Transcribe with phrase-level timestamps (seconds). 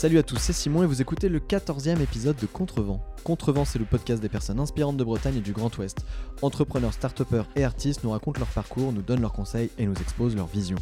[0.00, 3.04] Salut à tous, c'est Simon et vous écoutez le 14e épisode de Contrevent.
[3.22, 6.06] Contrevent, c'est le podcast des personnes inspirantes de Bretagne et du Grand Ouest.
[6.40, 7.22] Entrepreneurs, start
[7.54, 10.78] et artistes nous racontent leur parcours, nous donnent leurs conseils et nous exposent leur vision.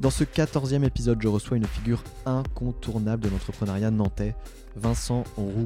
[0.00, 4.34] Dans ce 14e épisode, je reçois une figure incontournable de l'entrepreneuriat nantais,
[4.76, 5.64] Vincent Roux.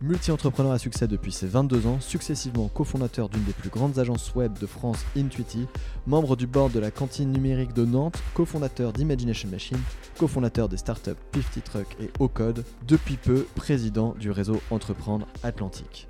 [0.00, 4.56] Multi-entrepreneur à succès depuis ses 22 ans, successivement cofondateur d'une des plus grandes agences web
[4.56, 5.66] de France, Intuiti,
[6.06, 9.80] membre du board de la cantine numérique de Nantes, cofondateur d'Imagination Machine,
[10.16, 16.06] cofondateur des startups 50 Truck et Ocode, depuis peu président du réseau Entreprendre Atlantique.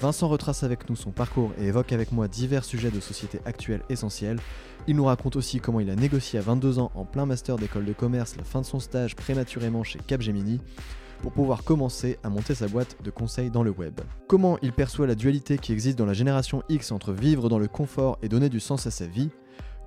[0.00, 3.82] Vincent retrace avec nous son parcours et évoque avec moi divers sujets de société actuelle
[3.88, 4.38] essentiels.
[4.86, 7.86] Il nous raconte aussi comment il a négocié à 22 ans en plein master d'école
[7.86, 10.60] de commerce la fin de son stage prématurément chez Capgemini
[11.22, 14.00] pour pouvoir commencer à monter sa boîte de conseils dans le web.
[14.26, 17.68] Comment il perçoit la dualité qui existe dans la génération X entre vivre dans le
[17.68, 19.30] confort et donner du sens à sa vie?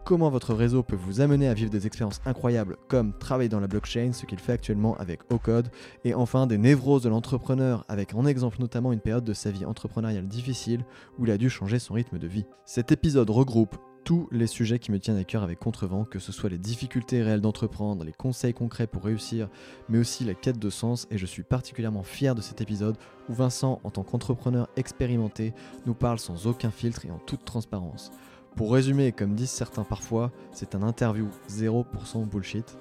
[0.05, 3.67] Comment votre réseau peut vous amener à vivre des expériences incroyables comme travailler dans la
[3.67, 5.69] blockchain, ce qu'il fait actuellement avec Ocode,
[6.03, 9.65] et enfin des névroses de l'entrepreneur avec en exemple notamment une période de sa vie
[9.65, 10.85] entrepreneuriale difficile
[11.17, 12.45] où il a dû changer son rythme de vie.
[12.65, 13.75] Cet épisode regroupe
[14.05, 17.23] tous les sujets qui me tiennent à cœur avec Contrevent, que ce soit les difficultés
[17.23, 19.49] réelles d'entreprendre, les conseils concrets pour réussir,
[19.89, 23.33] mais aussi la quête de sens, et je suis particulièrement fier de cet épisode où
[23.33, 25.53] Vincent, en tant qu'entrepreneur expérimenté,
[25.87, 28.11] nous parle sans aucun filtre et en toute transparence.
[28.55, 32.77] Pour résumer, comme disent certains parfois, c'est un interview 0% bullshit.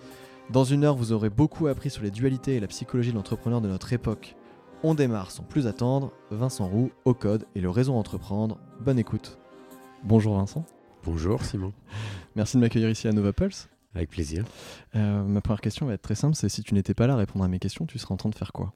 [0.50, 3.62] Dans une heure, vous aurez beaucoup appris sur les dualités et la psychologie de l'entrepreneur
[3.62, 4.36] de notre époque.
[4.82, 8.58] On démarre sans plus attendre, Vincent Roux, au code et le réseau Entreprendre.
[8.80, 9.38] Bonne écoute.
[10.04, 10.66] Bonjour Vincent.
[11.04, 11.74] Bonjour Simon.
[12.34, 13.68] Merci de m'accueillir ici à Nova Pulse.
[13.94, 14.44] Avec plaisir.
[14.96, 17.16] Euh, ma première question va être très simple, c'est si tu n'étais pas là à
[17.16, 18.72] répondre à mes questions, tu serais en train de faire quoi?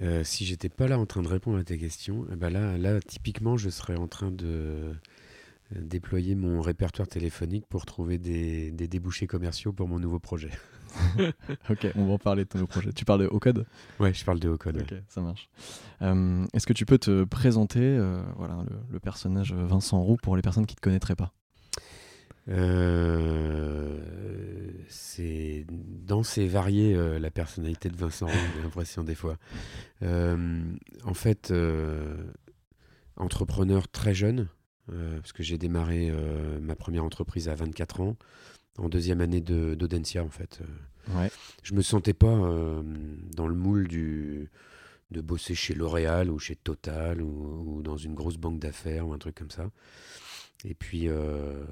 [0.00, 2.78] Euh, Si j'étais pas là en train de répondre à tes questions, eh ben là,
[2.78, 4.94] là, typiquement, je serais en train de euh,
[5.74, 10.50] déployer mon répertoire téléphonique pour trouver des, débouchés commerciaux pour mon nouveau projet.
[11.70, 12.92] ok, on va en parler de ton projet.
[12.92, 13.66] Tu parles de Ocode
[14.00, 14.78] Ouais, je parle de Ocode.
[14.78, 15.48] Ok, ça marche.
[16.02, 20.42] Euh, est-ce que tu peux te présenter euh, voilà, le, personnage Vincent Roux pour les
[20.42, 21.32] personnes qui ne te connaîtraient pas?
[22.48, 23.98] Euh,
[24.88, 29.36] c'est dans ces variés la personnalité de Vincent Roux, j'ai l'impression des fois.
[30.02, 31.52] en fait,
[33.16, 34.48] entrepreneur très jeune,
[34.86, 36.12] parce que j'ai démarré
[36.60, 38.16] ma première entreprise à 24 ans
[38.78, 40.60] en deuxième année d'Audencia en fait.
[41.08, 41.30] Ouais.
[41.62, 42.82] Je me sentais pas euh,
[43.34, 44.50] dans le moule du
[45.10, 49.18] de bosser chez L'Oréal ou chez Total ou, dans une grosse banque d'affaires ou un
[49.18, 49.70] truc comme ça.
[50.64, 51.64] Et puis, euh,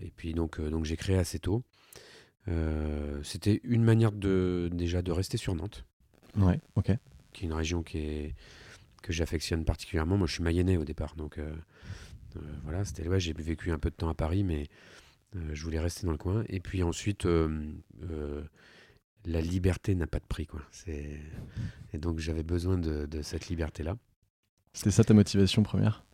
[0.00, 1.64] et puis donc, euh, donc j'ai créé assez tôt.
[3.24, 5.84] C'était une manière de déjà de rester sur Nantes.
[6.36, 6.92] Ouais, ok.
[7.32, 8.34] Qui est une région qui est
[9.02, 10.16] que j'affectionne particulièrement.
[10.16, 11.40] Moi, je suis mayennais au départ, donc
[12.62, 14.68] voilà, c'était ouais, j'ai vécu un peu de temps à Paris, mais
[15.52, 16.44] je voulais rester dans le coin.
[16.48, 17.26] Et puis ensuite,
[19.26, 20.46] la liberté n'a pas de prix.
[20.46, 20.60] Quoi.
[20.86, 23.96] Et donc j'avais besoin de, cette liberté-là.
[24.72, 26.04] C'était ça ta motivation première?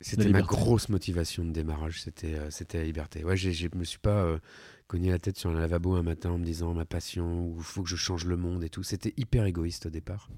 [0.00, 3.24] C'était ma grosse motivation de démarrage, c'était euh, c'était la liberté.
[3.24, 4.38] Ouais, je me suis pas euh,
[4.86, 7.64] cogné la tête sur un lavabo un matin en me disant ma passion ou il
[7.64, 8.84] faut que je change le monde et tout.
[8.84, 10.30] C'était hyper égoïste au départ,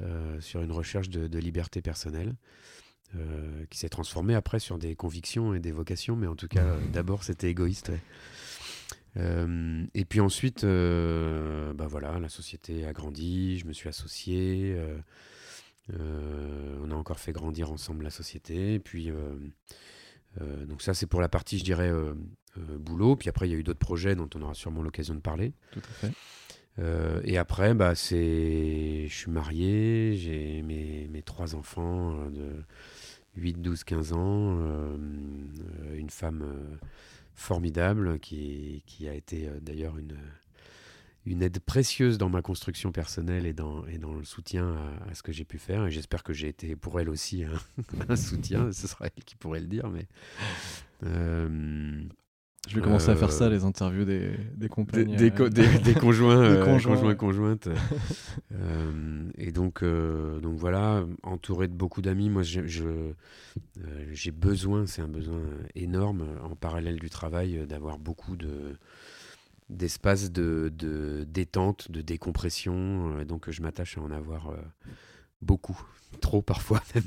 [0.00, 2.34] euh, sur une recherche de, liberté personnelle.
[3.70, 7.24] Qui s'est transformée après sur des convictions et des vocations, mais en tout cas, d'abord,
[7.24, 7.90] c'était égoïste.
[9.16, 14.76] Euh, et puis ensuite, euh, bah voilà, la société a grandi, je me suis associé,
[15.92, 18.74] euh, on a encore fait grandir ensemble la société.
[18.74, 19.10] Et puis,
[20.66, 21.90] donc ça, c'est pour la partie, je dirais,
[22.56, 23.16] boulot.
[23.16, 25.52] Puis après, il y a eu d'autres projets dont on aura sûrement l'occasion de parler.
[25.72, 26.12] Tout à fait.
[27.24, 32.62] et après, bah, c'est, je suis marié, j'ai mes, mes, trois enfants de
[33.38, 34.58] 8, 12, 15 ans,
[35.94, 36.44] une femme
[37.38, 40.16] formidable qui, qui a été euh, d'ailleurs une,
[41.24, 44.76] une aide précieuse dans ma construction personnelle et dans, et dans le soutien
[45.08, 45.86] à, ce que j'ai pu faire.
[45.86, 47.44] Et j'espère que j'ai été pour elle aussi
[48.08, 48.72] un, soutien.
[48.72, 49.88] Ce sera elle qui pourrait le dire.
[49.88, 50.08] Mais,
[51.04, 52.02] euh,
[52.68, 55.16] je vais commencer à faire ça, euh, les interviews des, des compagnes.
[55.16, 57.68] Des, des, des, conjoints, conjoints, conjointes.
[59.38, 65.40] et donc, donc voilà, entouré de beaucoup d'amis, moi j'ai je, besoin, c'est un besoin
[65.74, 68.76] énorme, en parallèle du travail, d'avoir beaucoup de
[69.70, 73.22] d'espace de, de, détente, de décompression.
[73.24, 74.54] donc je m'attache à en avoir
[75.42, 75.80] beaucoup,
[76.20, 77.04] trop parfois même.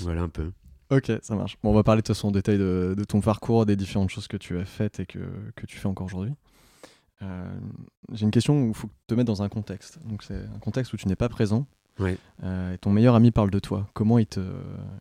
[0.00, 0.52] voilà un peu.
[0.92, 1.56] Ok, ça marche.
[1.62, 4.28] Bon, on va parler de toute façon en détail de, ton parcours, des différentes choses
[4.28, 5.18] que tu as faites et que,
[5.56, 6.34] que tu fais encore aujourd'hui.
[7.22, 7.50] Euh,
[8.12, 9.98] j'ai une question où il faut te mettre dans un contexte.
[10.06, 11.66] Donc c'est un contexte où tu n'es pas présent.
[11.98, 12.18] Oui.
[12.42, 13.88] Euh, et ton meilleur ami parle de toi.
[13.94, 14.40] Comment il te,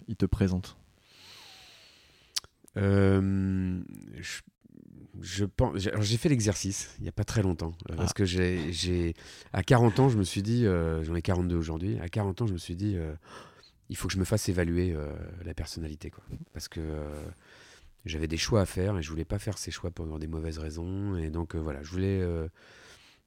[0.07, 0.77] il te présente?
[2.77, 3.81] Euh,
[5.19, 7.73] je pense, j'ai fait l'exercice il n'y a pas très longtemps.
[7.97, 8.13] Parce Ah.
[8.13, 9.13] que j'ai, j'ai,
[9.51, 10.65] à 40 ans, je me suis dit,
[11.01, 12.95] j'en ai 42 aujourd'hui, à 40 ans, je me suis dit,
[13.91, 16.09] il faut que je me fasse évaluer euh, la personnalité.
[16.09, 16.23] Quoi.
[16.53, 17.21] Parce que euh,
[18.05, 20.57] j'avais des choix à faire et je voulais pas faire ces choix pour des mauvaises
[20.57, 21.17] raisons.
[21.17, 22.21] Et donc, euh, voilà, je voulais.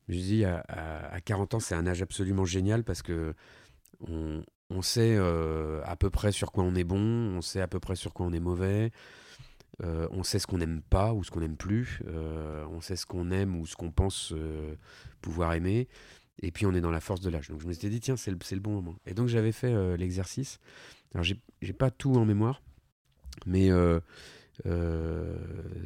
[0.08, 3.34] je dit, à, à- à 40 ans, c'est un âge absolument génial parce que
[4.08, 6.98] on, on sait à peu près sur quoi on est bon,
[7.36, 8.90] on sait à peu près sur quoi on est mauvais.
[9.82, 12.00] On sait ce qu'on n'aime pas ou ce qu'on n'aime plus.
[12.08, 14.32] on sait ce qu'on aime ou ce qu'on pense
[15.20, 15.88] pouvoir aimer.
[16.42, 17.48] Et puis on est dans la force de l'âge.
[17.48, 18.96] Donc je me suis dit, tiens, c'est le, le bon moment.
[19.06, 20.58] Et donc j'avais fait euh, l'exercice.
[21.14, 22.60] Alors j'ai pas tout en mémoire,
[23.46, 24.00] mais euh,
[24.66, 25.36] euh,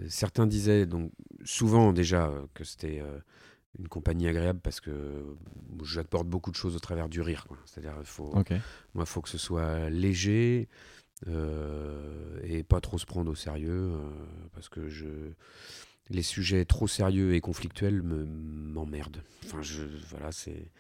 [0.09, 1.12] certains disaient donc
[1.45, 3.03] souvent déjà que c'était
[3.79, 5.23] une compagnie agréable parce que
[5.85, 7.47] j'apporte beaucoup de choses au travers du rire.
[7.67, 8.50] C'est-à-dire, il faut, Ok.
[8.95, 10.69] moi, il faut que ce soit léger
[11.27, 13.93] et pas trop se prendre au sérieux
[14.55, 15.06] parce que je,
[16.10, 19.22] les sujets trop sérieux et conflictuels me- m'emmerdent.
[19.44, 20.70] Enfin, je, voilà, c'est.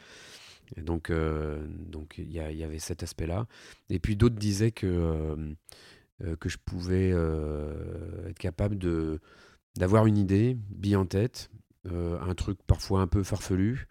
[0.76, 3.46] Donc, euh, donc il y, avait cet aspect-là.
[3.88, 5.54] Et puis d'autres disaient que euh,
[6.24, 7.10] euh, que je pouvais
[8.28, 8.78] être capable
[9.76, 11.50] d'avoir une idée, bien en tête,
[11.90, 13.86] un truc parfois un peu farfelu,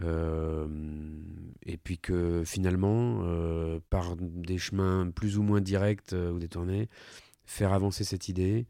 [0.00, 3.22] et puis que finalement,
[3.88, 6.88] par des chemins plus ou moins directs ou détournés,
[7.44, 8.66] faire avancer cette idée,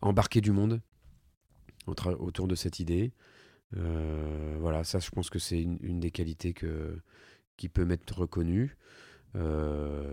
[0.00, 0.80] embarquer du monde
[1.86, 3.12] autour de cette idée.
[3.76, 6.98] Euh, voilà, ça, je pense que c'est une, une des qualités que,
[7.56, 8.76] qui peut m'être reconnue.
[9.34, 10.04] Euh,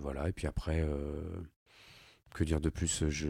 [0.00, 1.20] voilà, et puis après, euh,
[2.34, 3.28] que dire de plus Je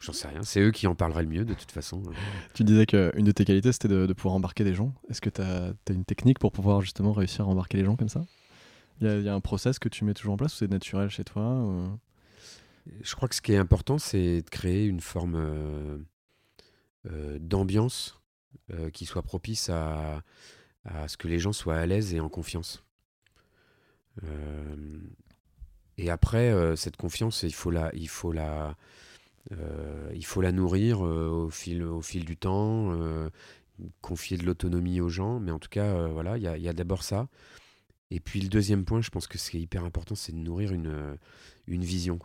[0.00, 0.42] j'en sais rien.
[0.42, 2.02] C'est eux qui en parleraient le mieux de toute façon.
[2.54, 4.94] Tu disais qu'une de tes qualités, c'était de, de pouvoir embarquer des gens.
[5.10, 8.08] Est-ce que tu as, une technique pour pouvoir justement réussir à embarquer les gens comme
[8.08, 8.24] ça?
[9.00, 11.10] Il y, y a un process que tu mets toujours en place ou c'est naturel
[11.10, 11.98] chez toi ou-
[13.02, 16.04] Je crois que ce qui est important, c'est de créer une forme
[17.04, 18.20] d'ambiance
[18.72, 20.22] euh, qui soit propice à,
[21.06, 22.84] ce que les gens soient à l'aise et en confiance.
[24.24, 25.00] Euh,
[25.98, 27.90] et après, euh, cette confiance, il faut la,
[29.52, 33.28] euh, nourrir euh, au, fil, du temps, euh,
[34.00, 35.40] confier de l'autonomie aux gens.
[35.40, 37.28] Mais en tout cas, euh, voilà, il y a, d'abord ça.
[38.10, 40.38] Et puis le deuxième point, je pense que ce qui est hyper important, c'est de
[40.38, 41.16] nourrir une, euh,
[41.68, 42.18] vision.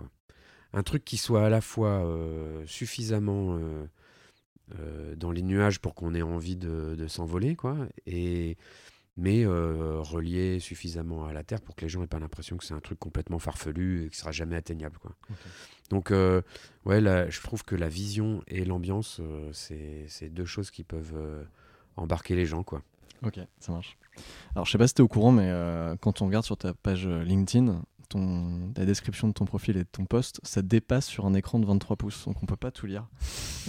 [0.73, 3.85] Un truc qui soit à la fois euh, suffisamment euh,
[4.79, 8.57] euh, dans les nuages pour qu'on ait envie de, de s'envoler, quoi, et,
[9.17, 12.65] mais euh, relié suffisamment à la Terre pour que les gens n'aient pas l'impression que
[12.65, 14.97] c'est un truc complètement farfelu et qui sera jamais atteignable.
[14.97, 15.11] Quoi.
[15.89, 16.41] Donc, euh,
[16.85, 21.15] ouais, là, je trouve que la vision et l'ambiance, euh, c'est deux choses qui peuvent
[21.15, 21.43] euh,
[21.95, 22.63] embarquer les gens.
[22.63, 22.81] Quoi.
[23.23, 23.97] Ok, ça marche.
[24.53, 25.49] Alors, je sais pas si tu es au courant, mais
[26.01, 29.89] quand on regarde sur ta page LinkedIn, ton, la description de ton profil et de
[29.91, 32.85] ton post, ça dépasse sur un écran de 23 pouces, donc on peut pas tout
[32.85, 33.07] lire.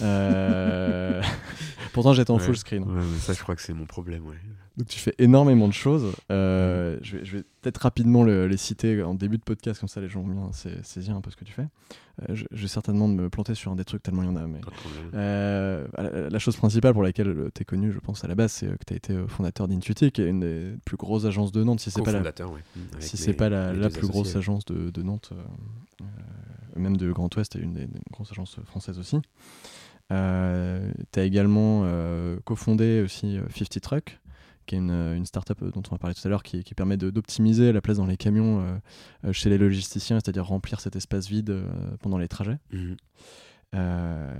[0.01, 1.21] Euh,
[1.93, 2.43] Pourtant, j'étais en Ouais.
[2.43, 2.83] full screen.
[2.83, 4.25] Ouais, mais ça, je crois que c'est mon problème.
[4.27, 4.35] Ouais.
[4.77, 6.13] Donc tu fais énormément de choses.
[6.31, 9.89] Euh, je vais, je vais peut-être rapidement le- les citer en début de podcast, comme
[9.89, 11.67] ça les gens vont bien sa- saisir un peu ce que tu fais.
[12.21, 14.35] Euh, je, je vais certainement me planter sur un des trucs tellement il y en
[14.37, 14.47] a.
[14.47, 14.61] Mais...
[15.13, 18.53] Euh, la, la chose principale pour laquelle tu es connu, je pense, à la base,
[18.53, 21.25] c'est euh, que tu as été euh, fondateur d'Intuiti, qui est une des plus grosses
[21.25, 22.19] agences de Nantes, si c'est pas la.
[22.75, 25.03] Mmh, avec si mes- c'est pas la, mes la deux plus grosse agence de, de
[25.03, 25.35] Nantes, euh,
[26.01, 29.17] euh, même de Grand Ouest, et une des, des grosses agences françaises aussi.
[30.09, 34.19] tu as également euh, cofondé aussi euh, 50 Truck,
[34.67, 36.75] qui est une, une startup euh, dont on a parlé tout à l'heure, qui, qui
[36.75, 38.77] permet d'optimiser la place dans les camions euh,
[39.25, 41.65] euh, chez les logisticiens, c'est-à-dire remplir cet espace vide euh,
[42.01, 42.59] pendant les trajets.
[43.75, 44.35] Euh,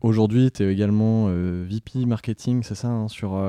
[0.00, 3.40] Aujourd'hui, tu es également VP marketing, c'est ça, hein, sur,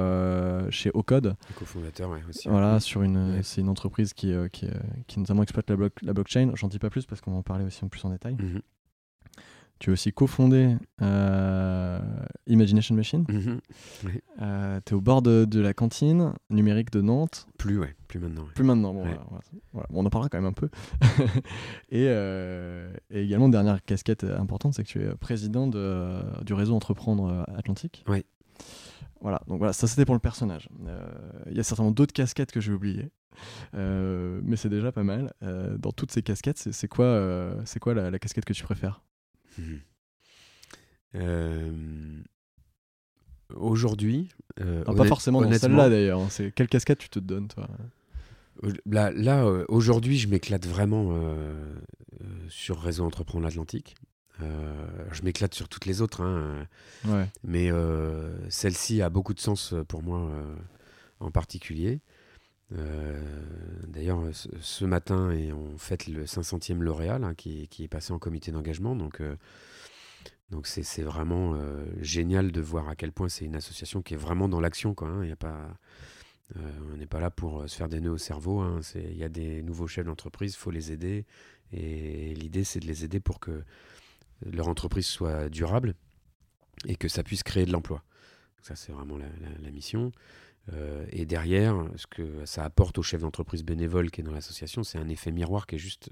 [0.69, 1.35] chez Ocode.
[1.55, 2.47] Co-fondateur, ouais, aussi.
[2.47, 2.79] Voilà, ouais.
[2.79, 3.39] sur une, Ouais.
[3.41, 4.67] c'est une entreprise qui, qui,
[5.07, 6.51] qui notamment exploite la, bloc- la blockchain.
[6.53, 8.35] J'en dis pas plus parce qu'on va en parler aussi en plus en détail.
[8.35, 8.61] Mhm.
[9.79, 11.99] Tu as aussi cofondé euh,
[12.47, 13.25] Imagination Machine.
[13.27, 13.59] Mhm.
[14.85, 17.47] tu es au bord de, de la cantine numérique de Nantes.
[17.57, 18.43] Plus, ouais, plus maintenant.
[18.43, 18.53] ouais.
[18.55, 19.09] Plus maintenant, bon, Ouais.
[19.09, 19.43] voilà, voilà.
[19.73, 19.87] Voilà.
[19.89, 20.69] Bon, on en parlera quand même un peu.
[21.89, 26.75] et, euh, et également, dernière casquette importante, c'est que tu es président de, du réseau
[26.75, 28.05] Entreprendre euh, Atlantique.
[28.07, 28.23] Oui.
[29.21, 30.69] Voilà, donc voilà, ça c'était pour le personnage.
[30.87, 31.05] Euh,
[31.49, 33.09] Il y a certainement d'autres casquettes que j'ai oubliées,
[33.73, 35.33] Euh, mais c'est déjà pas mal.
[35.43, 38.63] Euh, dans toutes ces casquettes, c'est quoi, euh, c'est quoi la, la casquette que tu
[38.63, 39.01] préfères?
[39.57, 39.79] Mhm.
[41.15, 42.21] Euh,
[43.55, 44.29] Aujourd'hui,
[44.61, 46.19] euh, Pas forcément dans celle-là d'ailleurs.
[46.21, 46.27] hein.
[46.31, 47.67] C'est quelle casquette tu te donnes, toi
[48.85, 51.53] Là, là euh, aujourd'hui, je m'éclate vraiment euh,
[52.21, 53.95] euh, sur Réseau Entreprendre l'Atlantique.
[54.41, 54.73] Euh,
[55.11, 56.65] je m'éclate sur toutes les autres, hein,
[57.05, 57.27] Ouais.
[57.43, 57.69] mais
[58.49, 60.31] celle-ci a beaucoup de sens pour moi
[61.19, 61.99] en particulier.
[62.71, 63.19] Euh,
[63.87, 68.17] D'ailleurs, ce, ce matin, et on fête le 500e lauréat là, qui, est passé en
[68.17, 68.95] comité d'engagement.
[68.95, 69.35] Donc, euh,
[70.63, 74.49] c'est vraiment euh, génial de voir à quel point c'est une association qui est vraiment
[74.49, 74.95] dans l'action.
[75.01, 75.21] Hein.
[75.23, 75.77] Il y a pas,
[76.57, 78.59] euh, on n'est pas là pour se faire des nœuds au cerveau.
[78.59, 78.81] Hein.
[78.95, 81.25] Il y a des nouveaux chefs d'entreprise, il faut les aider.
[81.71, 83.63] Et l'idée, c'est de les aider pour que
[84.51, 85.95] leur entreprise soit durable
[86.85, 88.03] et que ça puisse créer de l'emploi.
[88.61, 90.11] Ça, c'est vraiment la, mission.
[90.71, 94.83] Euh, et derrière, ce que ça apporte au chef d'entreprise bénévole qui est dans l'association,
[94.83, 96.09] c'est un effet miroir qui est juste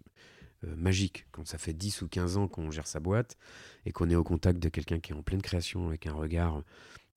[0.65, 1.25] euh, magique.
[1.31, 3.37] Quand ça fait 10 ou 15 ans qu'on gère sa boîte
[3.85, 6.61] et qu'on est au contact de quelqu'un qui est en pleine création avec un regard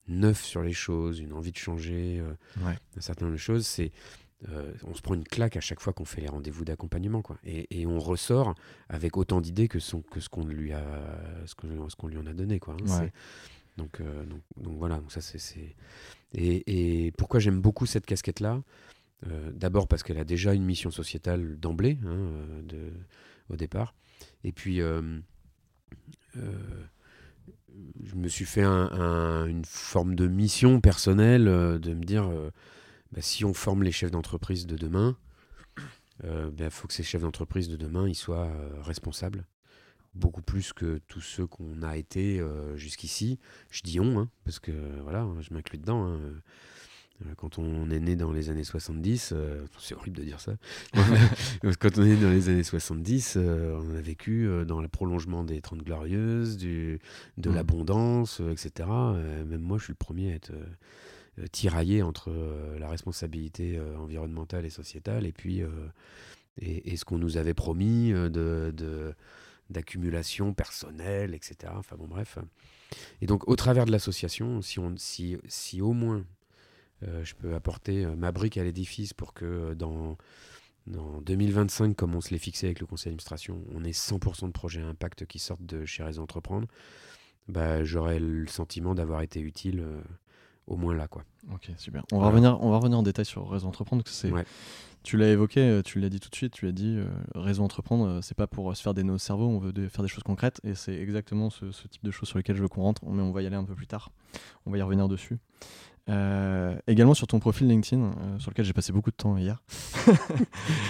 [0.07, 3.91] neuf sur les choses, une envie de changer, euh, un certain nombre de choses, c'est
[4.83, 7.87] on se prend une claque à chaque fois qu'on fait les rendez-vous d'accompagnement quoi et,
[7.87, 8.53] on ressort
[8.89, 10.83] avec autant d'idées que, que ce qu'on lui a
[11.47, 13.09] ce qu'on lui en a donné quoi hein.
[13.77, 14.01] Donc,
[14.57, 15.75] donc, voilà ça c'est
[16.33, 18.61] et, pourquoi j'aime beaucoup cette casquette là
[19.53, 22.29] d'abord parce qu'elle a déjà une mission sociétale d'emblée hein,
[22.63, 22.91] de
[23.49, 23.95] au départ.
[24.43, 25.19] Et puis, euh,
[26.37, 26.85] euh,
[28.03, 32.29] je me suis fait une forme de mission personnelle euh, de me dire
[33.11, 35.17] bah, si on forme les chefs d'entreprise de demain,
[36.23, 38.51] il bah, faut que ces chefs d'entreprise de demain soient
[38.81, 39.45] responsables
[40.15, 42.41] beaucoup plus que tous ceux qu'on a été
[42.75, 43.39] jusqu'ici.
[43.69, 44.71] Je dis on, hein, parce que
[45.03, 46.05] voilà, je m'inclus dedans.
[46.05, 46.19] Hein.
[47.23, 50.53] Euh, quand on est né dans les années 70, euh, c'est horrible de dire ça,
[51.79, 55.43] quand on est né dans les années 70, euh, on a vécu dans le prolongement
[55.43, 56.99] des Trente Glorieuses, du,
[57.37, 57.55] de mm.
[57.55, 58.89] l'abondance, etc.
[59.45, 60.51] même moi, je suis le premier à être
[61.51, 62.31] tiraillé entre
[62.79, 65.61] la responsabilité environnementale et sociétale et puis
[66.61, 69.13] et, ce qu'on nous avait promis de,
[69.69, 71.73] d'accumulation personnelle, etc.
[71.75, 72.37] Enfin bon, bref.
[73.21, 76.25] Et donc, au travers de l'association, si, si, si au moins
[77.03, 80.17] euh, je peux apporter euh, ma brique à l'édifice pour que euh, dans,
[80.87, 84.51] dans 2025, comme on se l'est fixé avec le conseil d'administration, on ait 100% de
[84.51, 86.67] projets à impact qui sortent de chez Réseau Entreprendre,
[87.47, 89.85] bah, j'aurais le sentiment d'avoir été utile
[90.67, 91.07] au moins là.
[91.07, 91.23] Quoi.
[91.53, 92.03] Ok, super.
[92.11, 94.03] On va, revenir, on va revenir en détail sur Réseau Entreprendre.
[94.03, 94.31] Que c'est,
[95.03, 96.99] Tu l'as évoqué, tu l'as dit tout de suite, tu l'as dit,
[97.35, 100.09] Réseau Entreprendre, c'est pas pour se faire des nœuds au cerveau, on veut faire des
[100.09, 102.81] choses concrètes, et c'est exactement ce, ce, type de choses sur lesquelles je veux qu'on
[102.81, 104.11] rentre, mais on va y aller un peu plus tard.
[104.65, 105.37] On va y revenir dessus.
[106.07, 109.63] Euh, également sur ton profil LinkedIn, euh, sur lequel j'ai passé beaucoup de temps hier.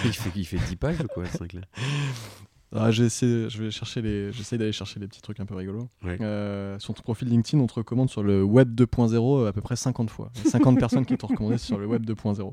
[0.04, 1.62] il, fait, il fait 10 pages ou quoi, ce truc-là?
[2.76, 5.88] ah, je vais chercher les, j'essaie d'aller chercher les petits trucs un peu rigolos.
[6.04, 9.76] Euh, sur ton profil LinkedIn, on te recommande sur le web 2.0 à peu près
[9.76, 10.30] 50 fois.
[10.34, 12.52] 50 personnes qui t'ont recommandé sur le web 2.0.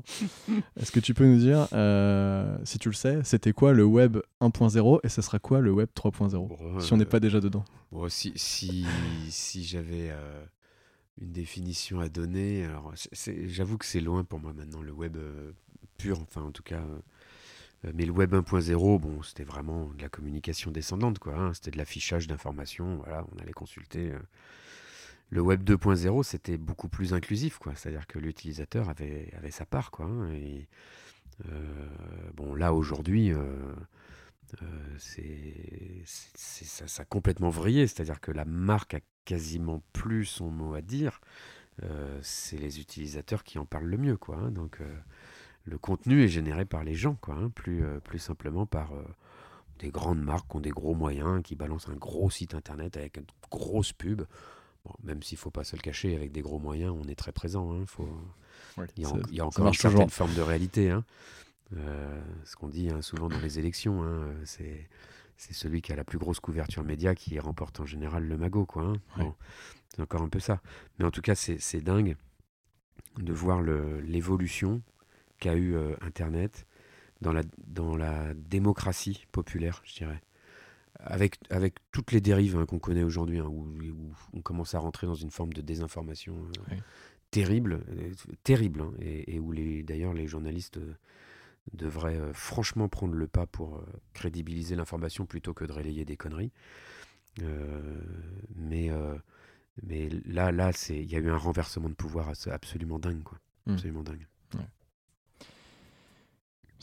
[0.78, 1.66] Est-ce que tu peux nous dire,
[2.64, 5.88] si tu le sais, c'était quoi le web 1.0 et ce sera quoi le web
[5.96, 7.64] 3.0 Si on n'est pas déjà dedans?
[8.08, 8.84] si si,
[9.28, 10.10] si j'avais
[11.20, 12.64] une définition à donner.
[12.64, 12.92] Alors,
[13.46, 15.52] j'avoue que c'est loin pour moi maintenant, le web euh,
[15.98, 16.80] pur, enfin en tout cas.
[16.80, 16.98] Euh,
[17.92, 21.34] mais le web 1.0, bon, c'était vraiment de la communication descendante, quoi.
[21.34, 21.54] Hein.
[21.54, 24.12] c'était de l'affichage d'informations, voilà, on allait consulter.
[24.12, 24.18] Euh.
[25.30, 27.74] Le web 2.0, c'était beaucoup plus inclusif, quoi.
[27.74, 30.06] C'est-à-dire que l'utilisateur avait, avait sa part, quoi.
[30.06, 30.30] Hein.
[30.32, 30.68] et,
[32.34, 33.32] bon, là, aujourd'hui,
[34.96, 37.86] ça, a complètement vrillé.
[37.86, 41.20] C'est-à-dire que la marque a quasiment plus son mot à dire.
[41.82, 44.36] Euh, c'est les utilisateurs qui en parlent le mieux, quoi.
[44.36, 44.50] Hein.
[44.50, 44.96] donc euh,
[45.64, 47.34] le contenu est généré par les gens, quoi.
[47.34, 47.50] Hein.
[47.50, 48.92] plus, euh, plus simplement par
[49.78, 53.16] des grandes marques qui ont des gros moyens, qui balancent un gros site internet avec
[53.16, 54.22] une grosse pub.
[55.02, 57.72] même s'il faut pas se le cacher, avec des gros moyens, on est très présent.
[57.72, 57.84] Hein.
[57.86, 58.08] Faut...
[58.96, 59.02] il,
[59.32, 60.96] y a, encore une certaine forme de réalité.
[61.72, 64.04] ce qu'on dit souvent dans les élections,
[64.44, 64.88] c'est
[65.36, 68.66] c'est celui qui a la plus grosse couverture média qui remporte en général le magot,
[68.66, 68.92] quoi.
[69.16, 69.34] Hein.
[69.88, 70.60] c'est encore un peu ça.
[70.98, 72.16] Mais en tout cas, c'est dingue
[73.18, 74.82] de voir l'évolution
[75.44, 76.66] qu'a eu euh, Internet
[77.20, 80.22] dans la, dans la démocratie populaire, je dirais.
[81.00, 83.66] Avec, avec toutes les dérives hein, qu'on connaît aujourd'hui, hein, où,
[84.32, 86.34] on commence à rentrer dans une forme de désinformation
[86.70, 86.76] euh,
[87.30, 90.78] terrible, euh, terrible, et, et, où d'ailleurs les journalistes
[91.74, 93.84] devrait euh, franchement prendre le pas pour
[94.14, 96.52] crédibiliser l'information plutôt que de relayer des conneries.
[97.42, 98.00] Euh,
[98.54, 98.90] mais,
[99.82, 103.22] mais là, là il y a eu un renversement de pouvoir absolument dingue.
[103.22, 103.38] Quoi.
[103.66, 103.72] Hmm.
[103.72, 104.26] Absolument dingue.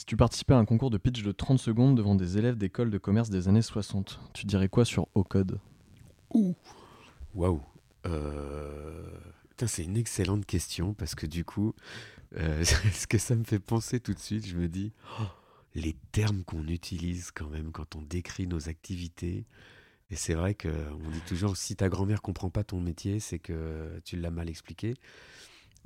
[0.02, 2.90] Si tu participais à un concours de pitch de 30 secondes devant des élèves d'école
[2.90, 5.60] de commerce des années 60, tu dirais quoi sur Ocode
[6.34, 6.56] Ouh
[7.36, 7.62] Waouh
[9.68, 11.76] c'est une excellente question parce que du coup,
[12.36, 15.26] euh, ce que ça me fait penser tout de suite, je me dis, oh,
[15.76, 19.46] les termes qu'on utilise quand même quand on décrit nos activités.
[20.10, 24.02] Et c'est vrai qu'on dit toujours, si ta grand-mère comprend pas ton métier, c'est que
[24.04, 24.96] tu l'as mal expliqué.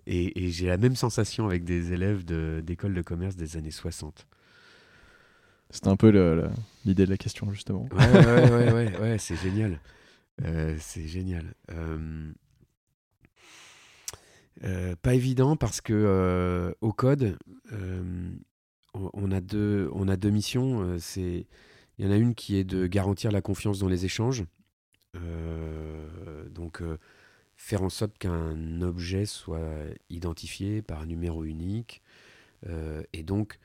[0.08, 2.24] Et, j'ai la même sensation avec des élèves
[2.64, 4.28] d'école de, commerce des années 60.
[5.72, 6.10] C'était un peu
[6.86, 7.88] l'idée de la question, justement.
[7.92, 9.80] Ouais, ouais, ouais, ouais, ouais c'est génial.
[10.44, 11.54] Euh, c'est génial.
[11.72, 12.32] Euh,
[14.64, 17.38] euh, pas évident parce que au code,
[18.94, 20.98] on a deux, on a deux missions.
[21.00, 21.48] c'est,
[21.98, 24.46] il y en a une qui est de garantir la confiance dans les échanges.
[26.52, 26.82] donc
[27.56, 29.72] faire en sorte qu'un objet soit
[30.10, 32.02] identifié par un numéro unique.
[33.14, 33.60] et donc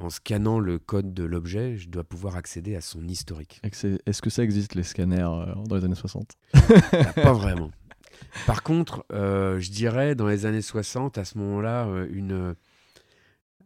[0.00, 3.60] en scannant le code de l'objet, je dois pouvoir accéder à son historique.
[3.62, 6.32] Est-ce que ça existe, les scanners, euh, dans les années 60
[7.14, 7.70] Pas vraiment.
[8.46, 12.54] Par contre, euh, je dirais, dans les années 60, à ce moment-là, euh, une,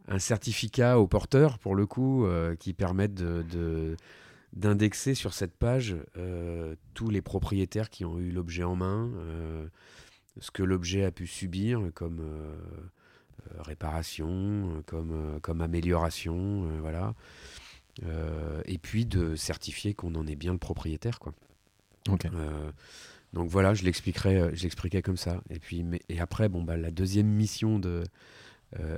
[0.06, 2.26] un certificat au porteur, pour le coup,
[2.58, 3.96] qui permette de,
[4.52, 5.96] d'indexer sur cette page
[6.94, 9.10] tous les propriétaires qui ont eu l'objet en main,
[10.40, 17.14] ce que l'objet a pu subir comme euh, réparation, euh, comme, euh, comme amélioration, voilà.
[18.64, 21.34] et puis de certifier qu'on en est bien le propriétaire, quoi.
[23.32, 25.42] donc voilà, je l'expliquerai, je l'expliquais comme ça.
[25.50, 28.04] Et puis, mais, et après, bon, bah, la deuxième mission de,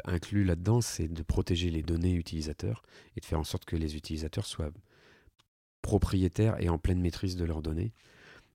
[0.05, 2.83] inclus là-dedans, c'est de protéger les données utilisateurs
[3.17, 4.71] et de faire en sorte que les utilisateurs soient
[5.81, 7.93] propriétaires et en pleine maîtrise de leurs données,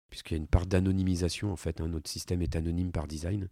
[0.10, 1.82] puisqu'il y a une part d'anonymisation en fait.
[1.82, 3.50] Hein, notre système est anonyme par design.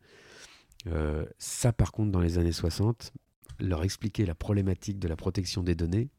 [0.88, 3.12] Euh, ça, par contre, dans les années 60,
[3.60, 6.10] leur expliquer la problématique de la protection des données,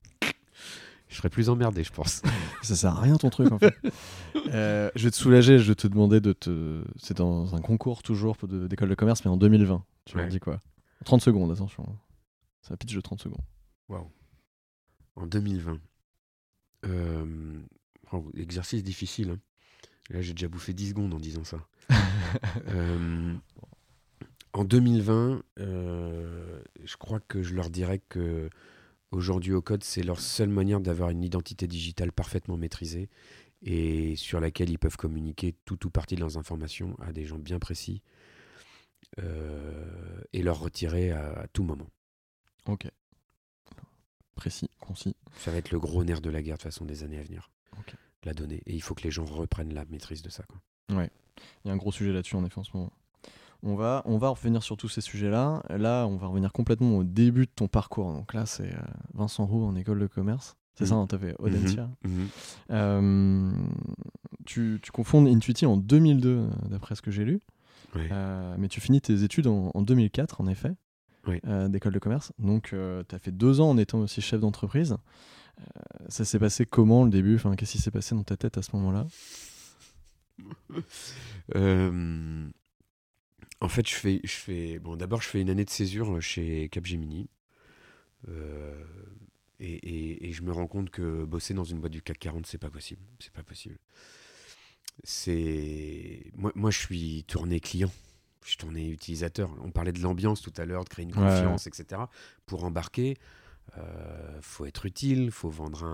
[1.08, 2.22] je serais plus emmerdé, je pense.
[2.62, 3.74] ça sert à rien ton truc, en fait.
[4.52, 6.84] Euh, je vais te soulager, je vais te demander de te.
[6.98, 9.84] C'est dans un concours toujours d'école de commerce, mais en 2020.
[10.04, 10.60] Tu leur dis quoi?
[11.04, 11.84] 30 secondes, attention.
[12.62, 13.42] C'est un pitch de 30 secondes.
[13.88, 14.08] Waouh.
[15.16, 15.80] En 2020.
[16.84, 17.60] Euh...
[18.36, 19.30] exercice difficile.
[19.30, 19.38] Hein.
[20.10, 21.66] Là, j'ai déjà bouffé 10 secondes en disant ça.
[22.68, 23.34] euh,
[24.52, 28.48] en 2020, euh, je crois que je leur dirais que
[29.10, 33.08] aujourd'hui au code, c'est leur seule manière d'avoir une identité digitale parfaitement maîtrisée
[33.62, 37.38] et sur laquelle ils peuvent communiquer tout ou partie de leurs informations à des gens
[37.38, 38.02] bien précis
[39.18, 41.88] euh, et leur retirer à, tout moment.
[42.66, 42.86] Ok.
[44.34, 45.16] Précis, concis.
[45.38, 47.50] Ça va être le gros nerf de la guerre de façon des années à venir.
[48.24, 48.62] La donnée.
[48.66, 50.44] Et il faut que les gens reprennent la maîtrise de ça.
[50.44, 50.96] Quoi.
[50.96, 51.10] Ouais.
[51.64, 52.92] Il y a un gros sujet là-dessus en effet en ce moment.
[53.62, 55.62] On va, on va revenir sur tous ces sujets-là.
[55.70, 58.12] Là, on va revenir complètement au début de ton parcours.
[58.12, 58.80] Donc là, c'est euh,
[59.14, 60.56] Vincent Roux en école de commerce.
[60.74, 60.88] C'est mmh.
[60.88, 61.90] ça, hein, tu as fait Audencia.
[62.04, 62.08] Mmh.
[62.08, 62.28] Mmh.
[62.70, 63.50] Euh,
[64.44, 67.40] tu, tu, confonds Intuiti en 2002, euh, d'après ce que j'ai lu.
[67.94, 70.72] mais tu finis tes études en, 2004, en effet,
[71.68, 72.32] d'école de commerce.
[72.38, 72.74] Donc,
[73.08, 74.96] tu as fait deux ans en étant aussi chef d'entreprise.
[76.08, 77.36] Ça s'est passé comment le début?
[77.36, 79.06] Enfin, Qu'est-ce qui s'est passé dans ta tête à ce moment-là?
[83.60, 86.68] En fait, je fais, je fais, bon, d'abord, je fais une année de césure chez
[86.68, 87.30] Capgemini.
[88.28, 88.84] Euh,
[89.58, 92.68] et, je me rends compte que bosser dans une boîte du CAC 40, c'est pas
[92.68, 93.00] possible.
[93.18, 93.78] C'est pas possible.
[95.04, 97.90] C'est moi, moi, je suis tourné client.
[98.42, 99.50] Je suis tourné utilisateur.
[99.62, 102.02] On parlait de l'ambiance tout à l'heure, de créer une confiance, etc.
[102.44, 103.16] Pour embarquer,
[103.78, 105.84] euh, faut être utile, faut vendre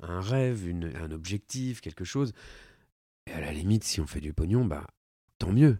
[0.00, 0.68] un, rêve,
[1.00, 2.32] un objectif, quelque chose.
[3.26, 4.86] Et à la limite, si on fait du pognon, bah
[5.38, 5.78] tant mieux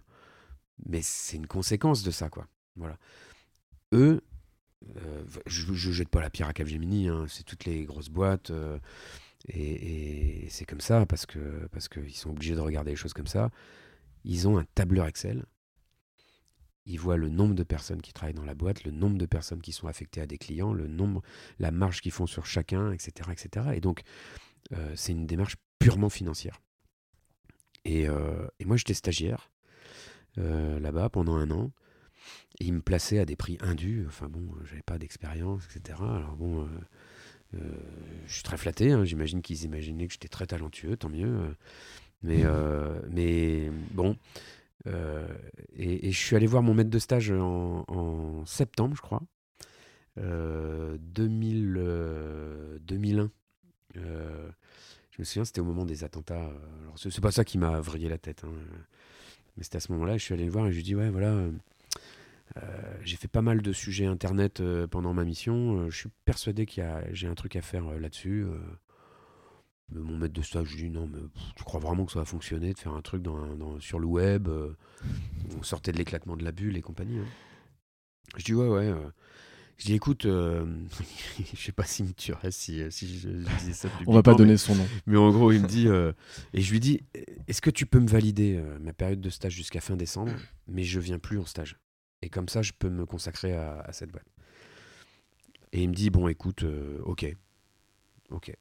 [0.86, 2.46] mais c'est une conséquence de ça, quoi.
[2.76, 2.98] Voilà.
[3.92, 4.22] Eux,
[4.96, 8.50] euh, je, je jette pas la pierre à Capgemini, hein, c'est toutes les grosses boîtes,
[8.50, 8.78] euh,
[9.48, 13.26] et, c'est comme ça parce que parce qu'ils sont obligés de regarder les choses comme
[13.26, 13.50] ça.
[14.24, 15.44] Ils ont un tableur Excel.
[16.86, 19.62] Ils voient le nombre de personnes qui travaillent dans la boîte, le nombre de personnes
[19.62, 21.22] qui sont affectées à des clients, le nombre,
[21.58, 23.68] la marge qu'ils font sur chacun, etc., etc.
[23.74, 24.02] Et donc,
[24.72, 26.60] euh, c'est une démarche purement financière.
[27.86, 29.50] Et, et moi, j'étais stagiaire.
[30.38, 31.70] Euh, là-bas pendant un an.
[32.58, 34.04] Et ils me plaçaient à des prix indus.
[34.08, 35.98] Enfin bon, j'avais pas d'expérience, etc.
[36.00, 36.66] Alors bon, euh,
[37.54, 37.58] euh,
[38.26, 38.92] je suis très flatté.
[38.92, 39.04] Hein.
[39.04, 41.54] J'imagine qu'ils imaginaient que j'étais très talentueux, tant mieux.
[42.22, 42.44] Mais,
[43.10, 44.16] mais bon.
[44.86, 49.22] Et, je suis allé voir mon maître de stage en, septembre, je crois.
[50.16, 50.98] 2000,
[52.80, 53.30] 2001.
[53.94, 54.00] je
[55.18, 56.50] me souviens, c'était au moment des attentats.
[56.82, 58.44] Alors, c'est pas ça qui m'a vrillé la tête.
[58.44, 58.52] Hein.
[59.56, 60.94] Mais c'était à ce moment-là, je suis allé le voir et je lui ai dit
[60.94, 61.50] Ouais, voilà, euh,
[62.56, 65.88] euh, j'ai fait pas mal de sujets internet euh, pendant ma mission.
[65.90, 68.46] je suis persuadé qu'il y a, j'ai un truc à faire là-dessus.
[69.92, 71.20] Mon maître de stage, je lui dis Non, mais
[71.56, 74.48] tu crois vraiment que ça va fonctionner de faire un truc dans, sur le web
[74.48, 77.18] On sortait de l'éclatement de la bulle et compagnie.
[77.18, 77.26] Hein.
[78.36, 78.92] Je dis Ouais, ouais.
[79.76, 80.64] Je dis écoute, euh,
[81.54, 83.88] je sais pas s'il me tuerait si, euh, si je, disais ça.
[84.06, 84.86] On va pas donner son nom.
[85.06, 86.12] Mais en gros, il me dit euh,
[86.52, 87.00] et je lui dis
[87.48, 90.32] est-ce que tu peux me valider ma période de stage jusqu'à fin décembre,
[90.68, 91.76] mais je viens plus en stage.
[92.22, 94.26] Et comme ça, je peux me consacrer à, cette boîte.
[95.72, 96.64] Et il me dit bon, écoute,
[97.04, 97.26] ok,
[98.30, 98.56] ok.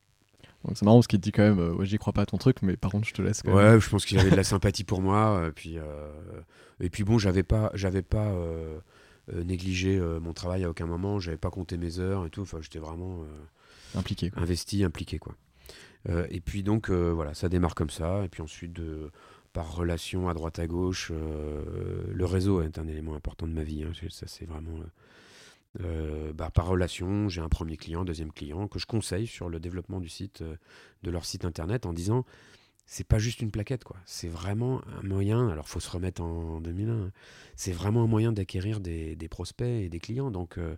[0.66, 2.26] Donc c'est marrant parce qu'il te dit quand même, euh, ouais, j'y crois pas à
[2.26, 3.42] ton truc, mais par contre, je te laisse.
[3.42, 3.80] Quand Ouais, même.
[3.82, 5.38] je pense qu'il avait de la sympathie pour moi.
[5.40, 6.10] euh, puis, euh,
[6.80, 8.80] et puis bon, j'avais pas, j'avais pas euh,
[9.34, 11.20] négligé mon travail à aucun moment.
[11.20, 12.42] J'avais pas compté mes heures et tout.
[12.42, 13.24] Enfin, j'étais vraiment
[13.96, 14.30] Impliqué.
[14.32, 14.42] Quoi.
[14.42, 15.36] investi, impliqué, quoi.
[16.30, 18.24] Et puis donc, voilà, ça démarre comme ça.
[18.26, 18.78] Et puis ensuite,
[19.54, 23.84] par relation à droite à gauche, le réseau est un élément important de ma vie.
[23.84, 23.92] hein.
[24.10, 24.80] Ça, c'est vraiment.
[25.82, 29.60] Euh, bah, par relation, j'ai un premier client, deuxième client que je conseille sur le
[29.60, 30.56] développement du site, euh,
[31.04, 32.26] de leur site internet, en disant
[32.86, 33.96] c'est pas juste une plaquette, quoi.
[34.06, 35.48] C'est vraiment un moyen.
[35.50, 36.92] Alors, faut se remettre en 2001.
[36.92, 37.12] hein.
[37.56, 40.32] C'est vraiment un moyen d'acquérir des, des prospects et des clients.
[40.32, 40.76] Donc, euh,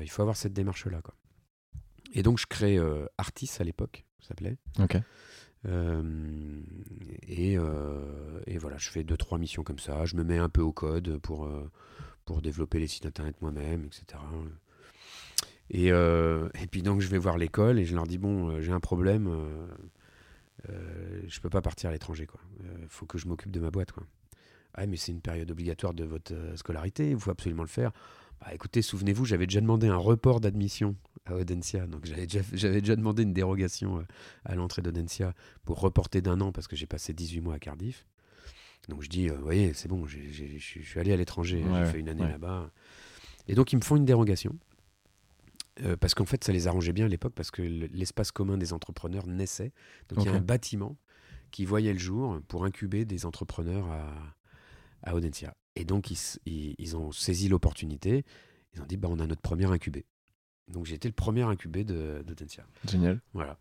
[0.00, 1.14] il faut avoir cette démarche-là, quoi.
[2.14, 2.78] Et donc, je crée
[3.18, 4.56] Artis à l'époque, ça s'appelait.
[4.78, 4.96] Ok.
[5.66, 6.62] Euh,
[7.26, 10.04] et, euh, et voilà, je fais deux trois missions comme ça.
[10.04, 11.70] Je me mets un peu au code pour euh,
[12.28, 14.20] pour développer les sites internet moi-même, etc.
[15.70, 18.60] Et, euh, et puis donc je vais voir l'école et je leur dis bon, euh,
[18.60, 19.28] j'ai un problème.
[19.28, 19.66] Euh,
[20.68, 22.38] euh, je peux pas partir à l'étranger quoi.
[22.90, 24.02] Faut que je m'occupe de ma boîte quoi.
[24.74, 27.92] Ah mais c'est une période obligatoire de votre scolarité, il faut absolument le faire.
[28.42, 32.82] Bah écoutez, souvenez-vous, j'avais déjà demandé un report d'admission à Audencia, donc j'avais déjà, j'avais
[32.82, 34.04] déjà demandé une dérogation
[34.44, 35.32] à l'entrée d'Audencia
[35.64, 38.04] pour reporter d'un an parce que j'ai passé 18 mois à Cardiff.
[38.88, 40.18] Donc je dis, euh, vous voyez, c'est bon, je
[40.58, 42.30] suis allé à l'étranger, Ouais, j'ai fait une année ouais.
[42.30, 42.70] là-bas.
[43.46, 44.56] Et donc ils me font une dérogation.
[45.82, 48.56] euh, parce qu'en fait, ça les arrangeait bien à l'époque, parce que le- l'espace commun
[48.58, 49.72] des entrepreneurs naissait.
[50.08, 50.96] Donc il y a un bâtiment
[51.52, 54.12] qui voyait le jour pour incuber des entrepreneurs à,
[55.04, 55.54] à Audencia.
[55.76, 58.24] Et donc ils, s- ils- ils ont saisi l'opportunité.
[58.74, 60.04] Ils ont dit, bah, on a notre premier incubé.
[60.66, 62.66] Donc j'ai été le premier incubé de- d'Audencia.
[62.90, 63.20] Génial.
[63.32, 63.56] Voilà.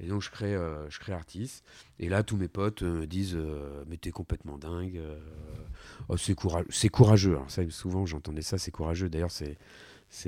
[0.00, 1.62] Et donc je crée, euh, je crée Artis.
[1.98, 4.96] Et là, tous mes potes euh, me disent euh, Mais t'es complètement dingue.
[4.96, 5.18] euh,
[6.08, 6.68] oh, c'est courageux.
[6.70, 7.32] C'est courageux.
[7.32, 9.08] Alors, ça, souvent, j'entendais ça, c'est courageux.
[9.08, 9.58] D'ailleurs, c'est,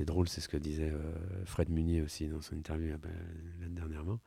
[0.04, 3.10] drôle, c'est ce que disait euh, Fred Munier aussi dans son interview euh, ben,
[3.60, 4.18] l'année dernièrement.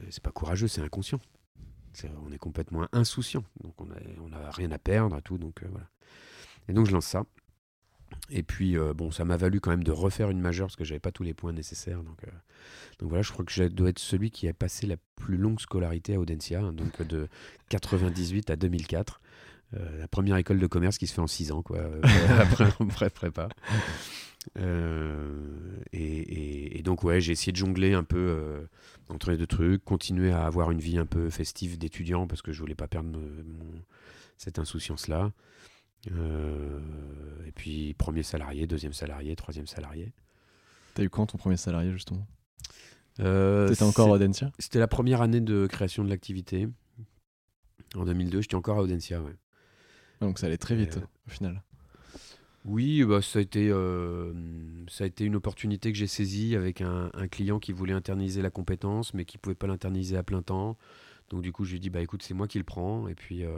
[0.00, 1.20] Euh, c'est pas courageux, c'est inconscient.
[2.24, 3.44] On est complètement insouciant.
[3.62, 5.36] Donc on n'a on a rien à perdre, tout.
[5.36, 5.88] Donc euh, voilà.
[6.68, 7.24] Et donc je lance ça.
[8.30, 10.84] Et puis, euh, bon, ça m'a valu quand même de refaire une majeure parce que
[10.84, 12.02] j'avais pas tous les points nécessaires.
[12.02, 12.30] Donc, euh,
[12.98, 15.60] donc voilà, je crois que je dois être celui qui a passé la plus longue
[15.60, 17.28] scolarité à Audencia, hein, donc euh, de
[17.70, 19.20] 98 à 2004.
[19.76, 21.80] Euh, la première école de commerce qui se fait en 6 ans, quoi,
[22.38, 23.48] après, après prépa.
[24.58, 28.64] Euh, et, et- et donc, ouais, j'ai essayé de jongler un peu euh,
[29.08, 32.52] entre les deux trucs, continuer à avoir une vie un peu festive d'étudiant parce que
[32.52, 33.82] je voulais pas perdre me- mon-
[34.36, 35.24] cette insouciance-là.
[35.24, 35.30] Euh,
[36.06, 40.12] et puis, premier salarié, deuxième salarié, troisième salarié.
[40.94, 42.26] T'as eu quand ton premier salarié justement?
[43.20, 44.50] Euh, T'étais encore à Audencia?
[44.58, 46.68] C'était la première année de création de l'activité.
[47.94, 49.34] En 2002, j'étais encore à Audencia, ouais.
[50.20, 51.62] Donc ça allait très vite Euh, au final.
[52.64, 54.32] Oui, bah, ça, a été, euh,
[54.88, 58.42] ça a été une opportunité que j'ai saisie avec un, un client qui voulait internaliser
[58.42, 60.76] la compétence, mais qui pouvait pas l'internaliser à plein temps.
[61.30, 63.14] Donc du coup, je lui ai dit, bah écoute, c'est moi qui le prends, et
[63.14, 63.50] puis, euh,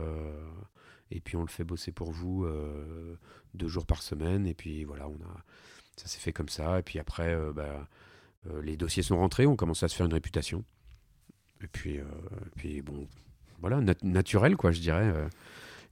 [1.11, 3.17] et puis on le fait bosser pour vous euh,
[3.55, 5.37] deux jours par semaine, et puis voilà, on a,
[5.97, 6.79] ça s'est fait comme ça.
[6.79, 7.89] Et puis après, euh, bah,
[8.49, 10.65] euh, les dossiers sont rentrés, on commence à se faire une réputation.
[11.63, 12.03] Et puis, et
[12.57, 13.07] puis bon,
[13.61, 15.13] voilà, nat- naturel, quoi, je dirais.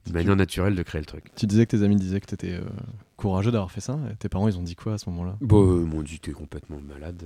[0.07, 1.25] une manière naturelle de créer le truc.
[1.35, 2.63] Tu disais que tes amis disaient que t'étais euh,
[3.17, 3.99] courageux d'avoir fait ça.
[4.11, 5.37] Et tes parents, ils ont dit quoi à ce moment-là?
[5.41, 7.23] Bon, euh, mon dit, t'es complètement malade.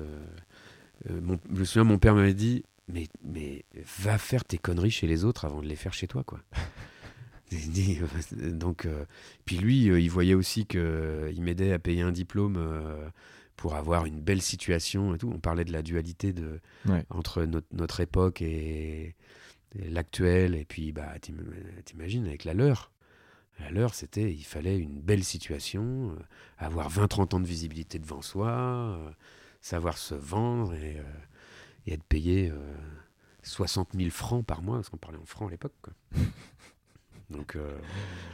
[1.10, 3.64] mon- je me souviens, mon père m'avait dit, mais, mais
[4.04, 6.40] va faire tes conneries chez les autres avant de les faire chez toi, quoi.
[8.52, 9.06] Donc, euh,
[9.46, 12.58] puis lui, euh, il voyait aussi que euh, m'aidait à payer un diplôme
[13.56, 15.32] pour avoir une belle situation et tout.
[15.34, 17.06] On parlait de la dualité de, Ouais.
[17.10, 19.16] entre notre, notre époque et,
[19.76, 20.56] et l'actuel.
[20.56, 21.36] Et puis, bah, t'im-
[21.86, 22.92] t'imagines, avec la leur.
[23.60, 26.16] La leur, c'était, il fallait une belle situation,
[26.58, 29.00] avoir 20-30 ans de visibilité devant soi,
[29.62, 30.98] savoir se vendre et,
[31.86, 32.58] et être payé euh,
[33.44, 35.74] 60 000 francs par mois, parce qu'on parlait en francs à l'époque.
[37.30, 37.78] donc, euh,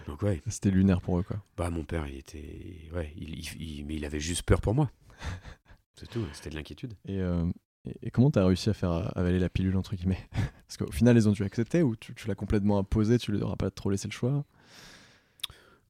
[0.08, 1.38] donc, ouais, C'était lunaire pour eux, quoi.
[1.58, 2.90] bah, mon père, il était.
[2.94, 4.90] Ouais, il, il- il- mais il avait juste peur pour moi.
[5.96, 6.94] C'est tout, c'était de l'inquiétude.
[7.08, 7.46] Et, euh,
[7.86, 10.30] et, et comment t'as réussi à faire avaler la pilule, entre guillemets?
[10.68, 13.52] Parce qu'au final, ils ont dû accepter ou tu, tu l'as complètement imposé, tu leur
[13.52, 14.46] as pas trop laissé le choix?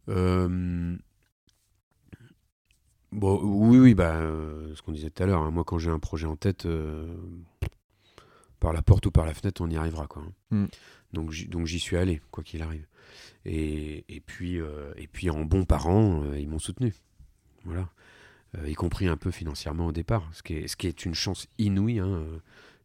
[0.10, 0.98] Euh,
[3.12, 5.90] Bon, oui, oui, bah, euh, ce qu'on disait tout à l'heure, hein, moi quand j'ai
[5.90, 7.08] un projet en tête, euh,
[8.60, 10.08] par la porte ou par la fenêtre, on y arrivera.
[10.08, 10.34] Quoi, hein.
[10.52, 10.66] Mm.
[11.14, 12.86] Donc, j'y- donc j'y suis allé, quoi qu'il arrive.
[13.46, 16.94] Et, et, puis, euh, et puis en bon parent, euh, ils m'ont soutenu.
[17.66, 17.90] Voilà.
[18.58, 21.14] Euh, y compris un peu financièrement au départ, ce qui est, ce qui est une
[21.16, 22.00] chance inouïe.
[22.00, 22.24] hein,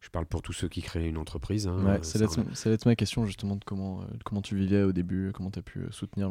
[0.01, 1.67] je parle pour tous ceux qui créent une entreprise.
[1.67, 4.05] hein, Ouais, euh, ça, là, on a- c'est là ma question justement de comment, euh,
[4.23, 6.29] comment tu vivais au début, comment tu as pu euh, soutenir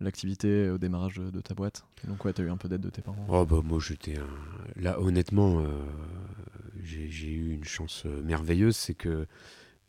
[0.00, 1.84] l'activité au démarrage de, de ta boîte.
[2.08, 3.26] Donc ouais, tu as eu un peu d'aide de tes parents.
[3.28, 4.26] Oh bah moi j'étais un...
[4.76, 5.68] là honnêtement euh,
[6.82, 9.26] j'ai eu une chance euh, merveilleuse c'est que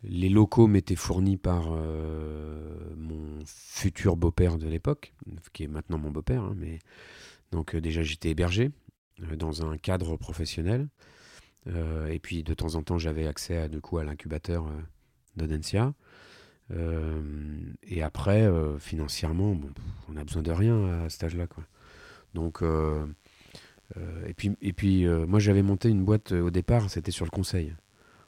[0.04, 5.14] les locaux m'étaient fournis par euh, mon futur beau-père de l'époque
[5.54, 6.80] qui est maintenant mon beau-père hein, mais
[7.52, 8.72] donc euh, déjà j'étais hébergé
[9.24, 10.88] euh, dans un cadre professionnel Euh,
[11.68, 14.72] et puis de temps en temps j'avais accès à, du coup à l'incubateur euh,
[15.38, 15.94] d'Audencia
[16.72, 17.22] Euh,
[17.84, 19.70] et après euh, financièrement bon,
[20.10, 21.64] on a besoin de rien à cet âge-là quoi
[22.34, 23.06] donc euh,
[23.98, 27.12] euh, et puis, et puis euh, moi j'avais monté une boîte euh, au départ, c'était
[27.12, 27.76] sur le conseil.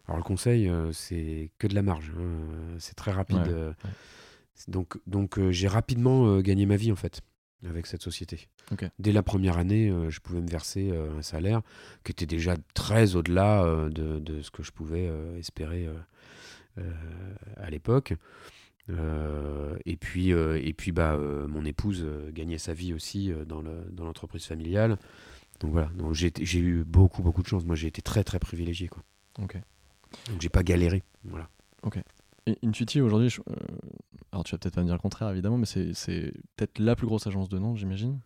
[0.08, 3.38] Alors le conseil, euh, c'est que de la marge, hein, euh, c'est très rapide.
[3.38, 3.90] Ouais, euh, ouais.
[4.54, 7.22] c'est- Donc, donc euh, j'ai rapidement euh, gagné ma vie en fait
[7.66, 8.48] avec cette société.
[9.00, 11.62] Dès la première année, euh, je pouvais me verser euh, un salaire
[12.04, 15.90] qui était déjà très au-delà euh, de, de ce que je pouvais espérer
[17.58, 18.14] à l'époque.
[18.90, 24.46] Et puis, et puis bah, mon épouse gagnait sa vie aussi dans le- dans l'entreprise
[24.46, 24.98] familiale.
[25.60, 27.66] Donc voilà, donc j'ai eu beaucoup, beaucoup de chance.
[27.66, 28.88] Moi, j'ai été très, très privilégié.
[28.88, 29.04] Quoi.
[29.40, 29.58] Ok.
[30.30, 31.04] Donc j'ai pas galéré.
[31.24, 31.50] Voilà.
[32.64, 33.54] Intuitive aujourd'hui, je- euh,
[34.32, 37.08] alors tu vas peut-être pas me dire le contraire évidemment, mais c'est peut-être la plus
[37.08, 38.20] grosse agence de Nantes, j'imagine.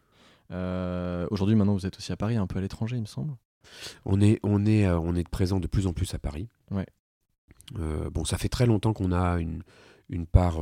[0.51, 3.33] Euh, aujourd'hui, maintenant, vous êtes aussi à Paris, un peu à l'étranger, il me semble.
[4.05, 6.49] On est, on, est, euh, on est présent de plus en plus à Paris.
[6.71, 6.85] Ouais.
[7.79, 9.63] Euh, bon, ça fait très longtemps qu'on a une,
[10.09, 10.59] une part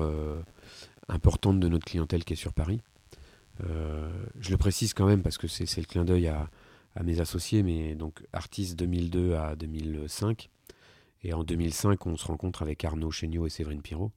[1.08, 2.82] importante de notre clientèle qui est sur Paris.
[3.62, 6.50] Je le précise quand même parce que c'est c'est le clin d'œil à,
[6.95, 10.50] à mes associés, mais donc artiste 2002 à 2005.
[11.23, 14.12] Et en 2005, on se rencontre avec Arnaud Chéniaud et Séverine Pirot.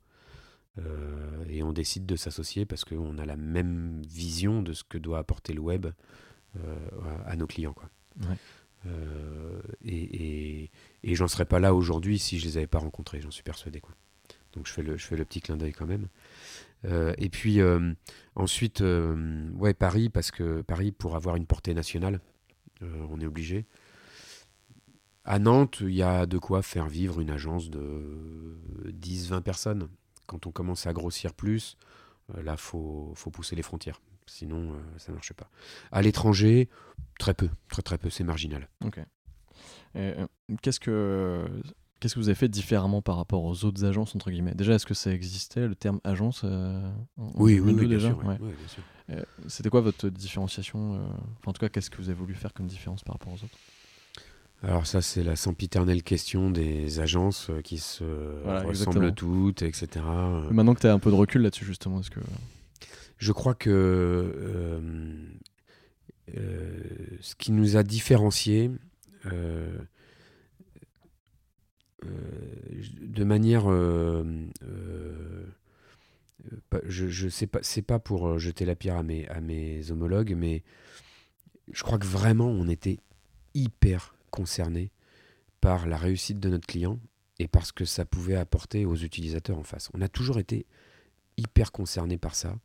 [0.79, 4.99] Euh, et on décide de s'associer parce qu'on a la même vision de ce que
[4.99, 5.87] doit apporter le web
[6.57, 6.77] euh,
[7.27, 7.75] à, à nos clients.
[7.75, 7.91] Quoi.
[8.21, 8.37] Ouais.
[8.87, 10.71] Euh, et et,
[11.05, 13.81] et j'en serais pas là aujourd'hui si je les avais pas rencontrés, j'en suis persuadé.
[13.81, 13.95] Quoi.
[14.55, 16.09] Donc je fais le, je fais le petit clin d'œil quand même.
[17.17, 17.61] Et puis
[18.35, 22.19] ensuite, ouais, Paris, parce que Paris, pour avoir une portée nationale,
[22.81, 23.67] on est obligé.
[25.25, 28.57] À Nantes, il y a de quoi faire vivre une agence de
[28.91, 29.89] 10-20 personnes.
[30.27, 31.77] Quand on commence à grossir plus,
[32.37, 34.01] euh, là, faut, faut pousser les frontières.
[34.27, 35.49] Sinon, euh, ça ne marche pas.
[35.93, 36.69] À l'étranger,
[37.19, 38.69] très peu, très très peu, c'est marginal.
[38.85, 39.01] Ok.
[39.97, 40.27] Euh,
[40.63, 41.47] Qu'est-ce que
[42.01, 44.55] qu'est-ce que vous avez fait différemment par rapport aux autres agences entre guillemets?
[44.55, 47.87] Déjà, est-ce que ça existait le terme agence euh, en- en Oui, oui, 2002 oui,
[47.89, 48.19] bien sûr.
[48.19, 48.25] ouais.
[48.27, 48.41] Ouais.
[48.41, 48.83] Ouais, bien sûr.
[49.11, 51.01] Euh, C'était quoi votre différenciation
[51.47, 53.59] En tout cas, qu'est-ce que vous avez voulu faire comme différence par rapport aux autres?
[54.63, 58.05] Alors ça, c'est la sempiternelle question des agences euh, qui se
[58.45, 59.13] Voilà, ressemblent exactement.
[59.13, 59.89] toutes, etc.
[60.07, 62.21] Euh, Maintenant que tu as un peu de recul là-dessus, justement, est-ce que
[63.19, 64.81] Je crois que euh,
[66.37, 66.81] euh,
[67.21, 68.71] ce qui nous a différenciés
[69.27, 69.77] euh,
[72.05, 73.67] de manière
[76.87, 80.35] je, je sais pas c'est pas pour jeter la pierre à mes, à mes homologues
[80.37, 80.63] mais
[81.71, 82.99] je crois que vraiment on était
[83.55, 84.91] hyper concernés
[85.61, 86.99] par la réussite de notre client
[87.39, 90.67] et par ce que ça pouvait apporter aux utilisateurs en face on a toujours été
[91.37, 92.57] hyper concernés par ça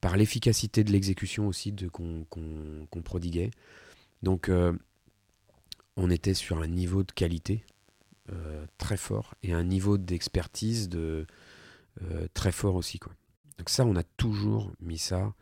[0.00, 3.50] par l'efficacité de l'exécution aussi qu'on prodiguait.
[4.22, 4.72] Donc euh,
[5.96, 7.64] on était sur un niveau de qualité
[8.30, 11.26] euh, très fort et un niveau d'expertise de
[12.02, 13.00] euh, très fort aussi.
[13.58, 15.34] Donc ça on a toujours mis ça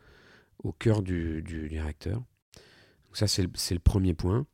[0.63, 2.15] au cœur du, directeur.
[2.15, 4.45] Donc ça c'est le premier point.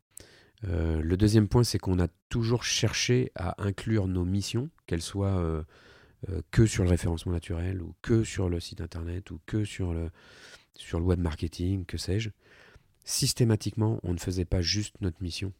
[0.68, 5.38] Euh, le deuxième point c'est qu'on a toujours cherché à inclure nos missions, qu'elles soient
[5.38, 5.62] euh,
[6.30, 9.92] euh, que sur le référencement naturel ou que sur le site internet ou que sur
[9.92, 10.10] le,
[10.74, 12.30] sur web marketing, que sais-je.
[13.04, 15.52] Systématiquement, on ne faisait pas juste notre mission.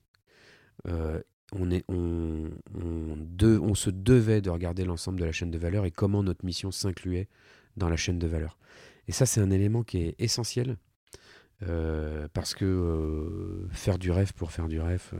[0.85, 6.45] On, on, se devait de regarder l'ensemble de la chaîne de valeur et comment notre
[6.45, 7.29] mission s'incluait
[7.77, 8.59] dans la chaîne de valeur.
[9.09, 10.77] Et ça, c'est un élément qui est essentiel
[12.33, 15.19] parce que euh, faire du rêve pour faire du rêve, euh,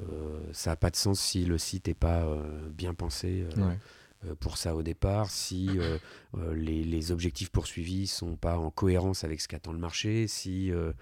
[0.00, 3.44] euh, ça n'a pas de sens si le site n'est pas euh, bien pensé.
[3.56, 3.78] euh, Ouais.
[4.26, 5.98] euh, pour ça au départ, si euh,
[6.38, 10.70] euh, les, les objectifs poursuivis sont pas en cohérence avec ce qu'attend le marché, si
[10.72, 10.92] euh,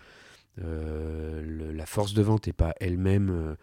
[0.61, 3.55] euh, le- la force de vente n'est pas elle-même euh,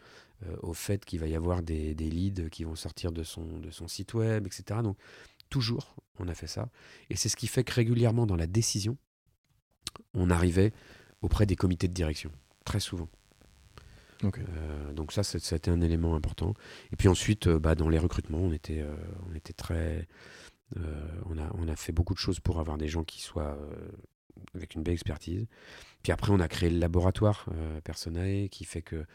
[0.47, 3.59] euh, au fait qu'il va y avoir des, des leads qui vont sortir de son,
[3.59, 4.81] de son site web, etc.
[4.83, 4.97] Donc
[5.49, 6.69] toujours, on a fait ça.
[7.09, 8.97] Et c'est ce qui fait que régulièrement dans la décision,
[10.13, 10.73] on arrivait
[11.21, 12.31] auprès des comités de direction,
[12.65, 13.09] très souvent.
[14.23, 16.53] Euh, donc ça, c'est- ça a été un élément important.
[16.91, 18.93] Et puis ensuite, euh, bah, dans les recrutements, on était, euh,
[19.29, 20.07] on était très...
[21.25, 23.57] on, a, on a fait beaucoup de choses pour avoir des gens qui soient
[24.55, 25.45] avec une belle expertise.
[26.01, 27.49] Puis après, on a créé le laboratoire
[27.83, 29.05] Personae qui fait que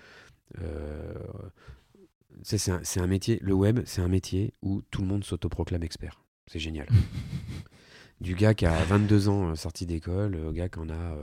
[2.43, 6.21] C'est un, un, métier, le web, c'est un métier où tout le monde s'autoproclame expert.
[6.47, 6.89] C'est génial.
[8.21, 11.17] du gars qui a 22 ans euh, sorti d'école, au gars qui en a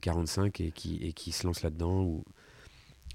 [0.00, 2.02] 45 et qui, et qui se lance là-dedans.
[2.02, 2.24] Ou...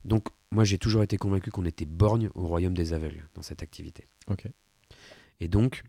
[0.06, 3.64] Donc, moi, j'ai toujours été convaincu qu'on était borgne au royaume des aveugles dans cette
[3.64, 4.08] activité.
[4.28, 4.48] Ok.
[5.40, 5.84] Et donc,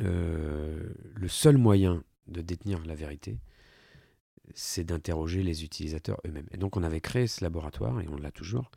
[0.00, 3.38] euh, le seul moyen de détenir la vérité,
[4.54, 6.48] c'est d'interroger les utilisateurs eux-mêmes.
[6.52, 8.70] Et donc, on avait créé ce laboratoire, et on l'a toujours,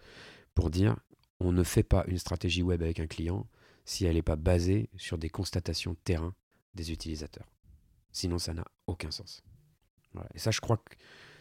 [0.56, 0.98] pour dire
[1.40, 3.48] on ne fait pas une stratégie web avec un client
[3.84, 6.36] si elle n'est pas basée sur des constatations terrain
[6.76, 7.48] des utilisateurs.
[8.12, 9.44] Sinon, ça n'a aucun sens.
[10.34, 10.96] Et ça, je crois que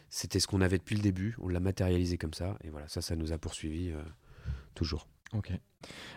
[0.09, 1.35] c'était ce qu'on avait depuis le début.
[1.39, 2.57] On l'a matérialisé comme ça.
[2.63, 4.01] Et voilà, ça, ça nous a poursuivi euh,
[4.75, 5.07] toujours.
[5.33, 5.51] Ok.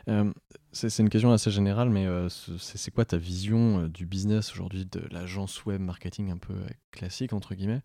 [0.08, 0.32] Euh,
[0.72, 5.00] c'est une question assez générale, mais euh, c'est quoi ta vision du business aujourd'hui de
[5.10, 6.54] l'agence web marketing un peu
[6.90, 7.82] classique, entre guillemets?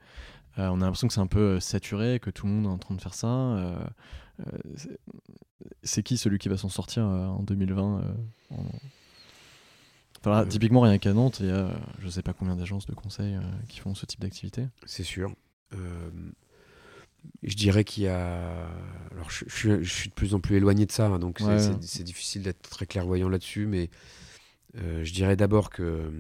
[0.58, 2.94] On a l'impression que c'est un peu saturé, que tout le monde est en train
[2.94, 3.90] de faire ça.
[5.84, 8.02] c'est qui celui qui va s'en sortir en 2020
[10.28, 12.94] euh, typiquement, rien qu'à Nantes, il y a je ne sais pas combien d'agences de
[12.94, 14.68] conseil euh, qui font ce type d'activité.
[14.86, 15.34] C'est sûr.
[15.74, 16.10] Euh,
[17.44, 18.68] je dirais qu'il y a.
[19.12, 19.46] Alors, je,
[19.84, 21.42] suis de plus en plus éloigné de ça, hein, donc
[21.82, 23.90] c'est difficile d'être très clairvoyant là-dessus, mais
[24.76, 26.12] je dirais d'abord que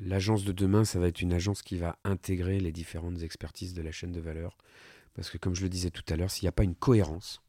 [0.00, 3.82] l'agence de demain, ça va être une agence qui va intégrer les différentes expertises de
[3.82, 4.56] la chaîne de valeur.
[5.14, 7.42] Parce que, comme je le disais tout à l'heure, s'il n'y a pas une cohérence,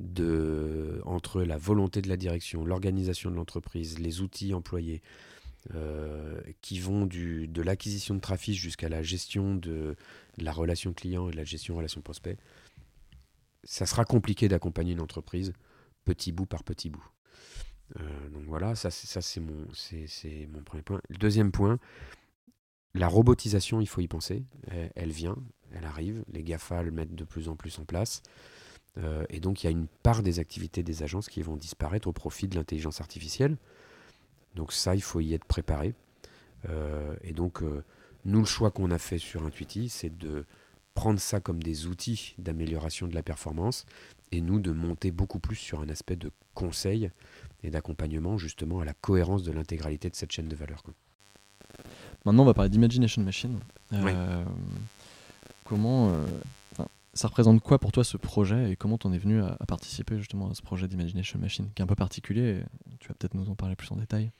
[0.00, 5.02] de, entre la volonté de la direction, l'organisation de l'entreprise, les outils employés,
[5.74, 9.94] euh, qui vont de l'acquisition de trafic jusqu'à la gestion de,
[10.38, 12.38] la relation client et de la gestion relation prospect,
[13.62, 15.52] ça sera compliqué d'accompagner une entreprise
[16.06, 17.06] petit bout par petit bout.
[17.98, 19.66] Euh, donc voilà, ça c'est mon,
[20.48, 21.02] mon premier point.
[21.10, 21.78] Deuxième point,
[22.94, 24.44] la robotisation, il faut y penser.
[24.68, 25.36] Elle, elle vient,
[25.72, 26.24] elle arrive.
[26.32, 28.22] Les GAFA le mettent de plus en plus en place.
[28.98, 32.08] Euh, et donc il y a une part des activités des agences qui vont disparaître
[32.08, 33.56] au profit de l'intelligence artificielle.
[34.56, 35.94] Donc ça, il faut y être préparé.
[36.68, 37.84] Euh, et donc euh,
[38.24, 40.44] nous, le choix qu'on a fait sur Intuiti, c'est de
[40.94, 43.86] prendre ça comme des outils d'amélioration de la performance
[44.32, 47.10] et nous de monter beaucoup plus sur un aspect de conseil
[47.62, 50.82] et d'accompagnement justement à la cohérence de l'intégralité de cette chaîne de valeur.
[52.24, 53.60] Maintenant, on va parler d'imagination machine.
[55.64, 56.12] Comment
[57.12, 60.50] ça représente quoi pour toi ce projet et comment t'en es venu à, participer justement
[60.50, 62.62] à ce projet d'Imagination Machine qui est un peu particulier
[63.00, 64.30] Tu vas peut-être nous en parler plus en détail.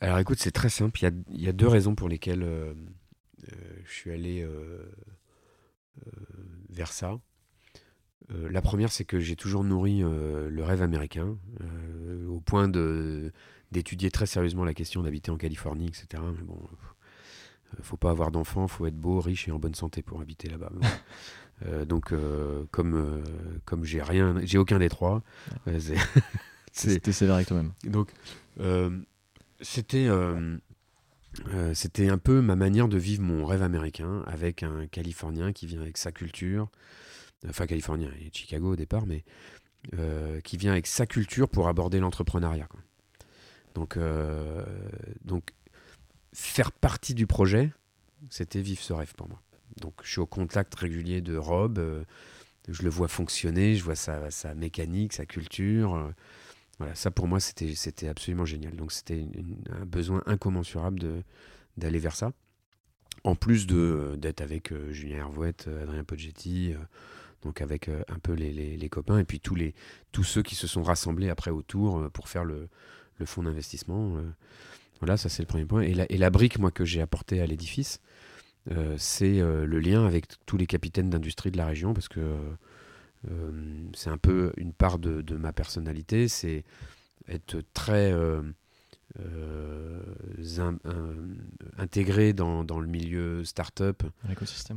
[0.00, 0.98] Alors écoute, c'est très simple.
[1.30, 2.74] Il y, a, deux raisons pour lesquelles euh,
[3.50, 4.84] euh, je suis allé euh,
[6.68, 7.18] vers ça.
[8.28, 11.38] la première, c'est que j'ai toujours nourri le rêve américain
[12.28, 12.68] au point
[13.72, 16.22] d'étudier très sérieusement la question d'habiter en Californie, etc.
[16.36, 16.60] Mais bon,
[17.80, 20.72] faut pas avoir d'enfants, faut être beau, riche et en bonne santé pour habiter là-bas.
[21.64, 23.24] Euh, donc, euh, comme, euh,
[23.64, 25.22] comme j'ai rien, j'ai aucun des trois.
[26.72, 27.72] C'était sévère avec toi-même.
[27.84, 28.10] Donc,
[29.60, 30.08] c'était
[31.74, 35.82] c'était un peu ma manière de vivre mon rêve américain avec un Californien qui vient
[35.82, 36.68] avec sa culture,
[37.46, 39.24] enfin Californien et Chicago au départ, mais
[40.42, 42.68] qui vient avec sa culture pour aborder l'entrepreneuriat.
[43.74, 43.98] Donc,
[45.24, 45.50] donc,
[46.32, 47.70] faire partie du projet,
[48.30, 49.42] c'était vivre ce rêve pour moi.
[49.80, 52.02] Donc je suis au contact régulier de Rob, euh,
[52.68, 55.94] je le vois fonctionner, je vois sa, mécanique, sa culture.
[55.94, 56.10] Euh,
[56.78, 58.74] voilà, ça pour moi c'était, absolument génial.
[58.76, 59.26] Donc c'était
[59.70, 61.22] un besoin incommensurable
[61.76, 62.32] d'aller vers ça.
[63.24, 66.74] En plus d'être avec euh, Julien Hervouette, Adrien Poggetti,
[67.42, 69.74] donc avec un peu les, les, copains, et puis tous, les,
[70.10, 72.68] tous ceux qui se sont rassemblés après autour pour faire le,
[73.18, 74.16] le fonds d'investissement.
[75.00, 75.82] voilà, ça c'est le premier point.
[75.82, 78.00] Et la, et la brique, moi, que j'ai apportée à l'édifice,
[78.98, 82.20] c'est euh, le lien avec tous les capitaines d'industrie de la région, parce que
[83.30, 83.50] euh,
[83.94, 86.64] c'est un peu une part de, ma personnalité, c'est
[87.28, 88.14] être très
[91.78, 94.02] intégré dans, dans, le milieu start-up,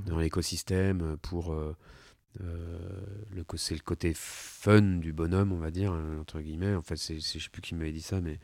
[0.06, 6.74] dans l'écosystème, pour le, c'est le côté fun du bonhomme, on va dire, entre guillemets.
[6.74, 8.40] En fait, c'est, je sais plus qui m'avait dit ça, mais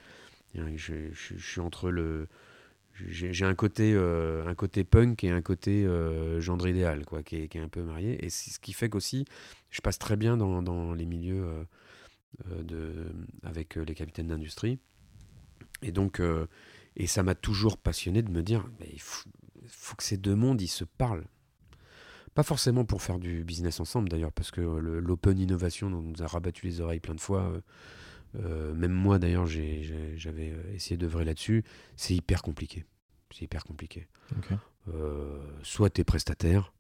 [0.75, 2.27] je, suis entre le,
[3.07, 7.35] j'ai un côté euh, un côté punk et un côté euh, gendre idéal quoi qui
[7.35, 8.23] est, un peu marié.
[8.25, 9.25] Et ce qui fait qu'aussi
[9.69, 11.45] je passe très bien dans, dans les milieux
[12.49, 13.05] euh, de
[13.43, 14.79] avec les capitaines d'industrie.
[15.81, 16.21] Et donc
[16.95, 19.29] et ça m'a toujours passionné de me dire mais il faut,
[19.67, 21.25] faut, que ces deux mondes ils se parlent.
[22.33, 26.23] Pas forcément pour faire du business ensemble d'ailleurs parce que l'open innovation dont on nous
[26.23, 27.51] a rabattu les oreilles plein de fois
[28.43, 31.63] euh, même moi d'ailleurs, j'avais essayé d'œuvrer là-dessus.
[31.95, 32.85] C'est hyper compliqué.
[33.31, 34.07] C'est hyper compliqué.
[34.93, 36.73] Euh, soit tu es prestataire,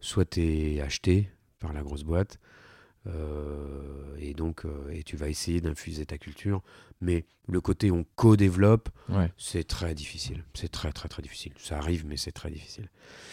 [0.00, 1.30] soit tu es acheté.
[1.62, 2.38] par la grosse boîte.
[3.06, 6.62] Euh, et donc, euh, et tu vas essayer d'infuser ta culture.
[7.00, 8.88] Mais le côté on co-développe,
[9.36, 10.44] c'est très difficile.
[10.54, 11.52] C'est très, très, très difficile.
[11.58, 12.88] Ça arrive, mais c'est très difficile.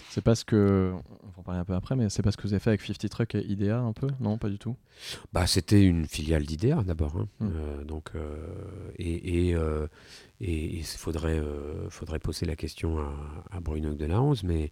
[0.10, 2.54] C'est parce que, on va en parler un peu après, mais c'est parce que vous
[2.54, 4.08] avez fait avec 50 Truck et IDEA un peu?
[4.20, 4.76] Non, pas du tout
[5.34, 7.16] bah, C'était une filiale d'IDEA d'abord.
[7.16, 7.28] Hein.
[7.40, 7.50] Hmm.
[7.54, 8.12] Euh, donc,
[8.98, 9.56] et
[10.40, 11.42] il faudrait,
[11.90, 13.14] faudrait poser la question à,
[13.52, 14.72] à Bruno de la mais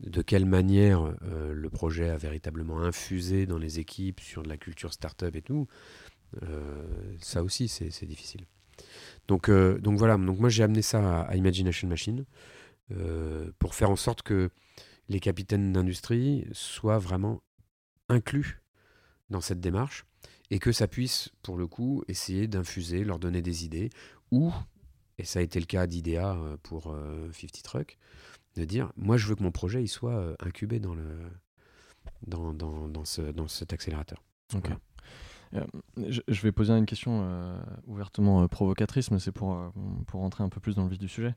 [0.00, 4.56] de quelle manière euh, le projet a véritablement infusé dans les équipes sur de la
[4.56, 5.66] culture startup et tout,
[6.42, 8.46] euh, ça aussi c'est difficile.
[9.26, 12.24] Donc, euh, donc voilà, donc moi j'ai amené ça à, Imagination Machine
[13.58, 14.48] pour faire en sorte que
[15.10, 17.42] les capitaines d'industrie soient vraiment
[18.08, 18.62] inclus
[19.28, 20.06] dans cette démarche
[20.50, 23.90] et que ça puisse, pour le coup, essayer d'infuser, leur donner des idées,
[24.30, 24.54] ou,
[25.18, 26.96] et ça a été le cas d'IDEA pour
[27.30, 27.98] 50 Truck,
[28.58, 31.04] de dire moi je veux que mon projet il soit euh, incubé dans le
[32.26, 34.22] dans, dans, dans, ce, dans cet accélérateur.
[34.54, 34.70] Ok.
[35.54, 35.64] Euh,
[35.96, 39.72] je, vais poser une question euh, ouvertement provocatrice, mais c'est pour,
[40.06, 41.34] pour rentrer un peu plus dans le vif du sujet.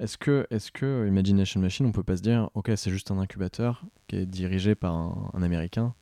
[0.00, 3.18] Est-ce que, est que Imagination Machine, on peut pas se dire, ok, c'est juste un
[3.18, 5.94] incubateur qui est dirigé par un, Américain,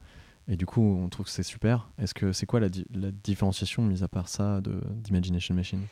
[0.48, 1.88] et du coup, on trouve que c'est super.
[1.98, 5.86] Est-ce que c'est quoi la, la, différenciation, mis à part ça, d'Imagination Machine?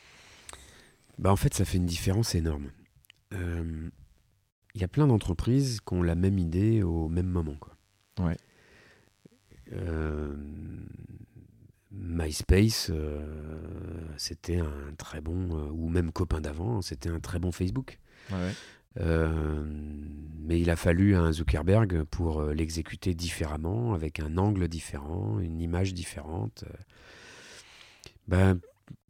[1.19, 2.69] Bah, En fait, ça fait une différence énorme
[4.75, 7.55] il y a plein d'entreprises qui ont la même idée au même moment.
[7.59, 7.75] Quoi.
[8.19, 8.37] Ouais.
[9.73, 10.33] Euh,
[11.91, 13.21] MySpace, euh,
[14.17, 17.99] c'était un très bon, euh, ou même copain d'avant, c'était un très bon Facebook.
[20.43, 25.93] mais il a fallu un Zuckerberg pour l'exécuter différemment, avec un angle différent, une image
[25.93, 26.65] différente.
[28.27, 28.59] Ben,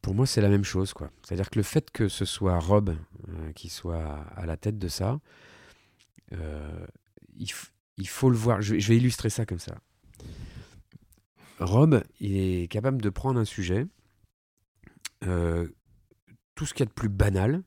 [0.02, 0.94] pour moi, c'est la même chose.
[0.94, 1.10] quoi.
[1.24, 2.96] C'est-à-dire que le fait que ce soit Rob
[3.56, 5.20] qui soit à la tête de ça,
[6.34, 6.86] euh,
[7.38, 8.62] il, faut le voir.
[8.62, 9.76] Je, vais illustrer ça comme ça.
[11.60, 13.86] Rob il est capable de prendre un sujet,
[15.26, 15.68] euh,
[16.56, 17.62] tout ce qu'il y a de plus banal.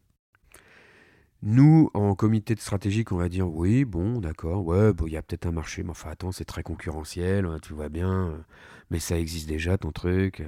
[1.42, 5.22] Nous, en comité de stratégique, on va dire oui, bon, d'accord, ouais, il y a
[5.22, 8.42] peut-être un marché, mais enfin, attends, c'est très concurrentiel, hein, tu vois bien,
[8.90, 10.42] mais ça existe déjà, ton truc.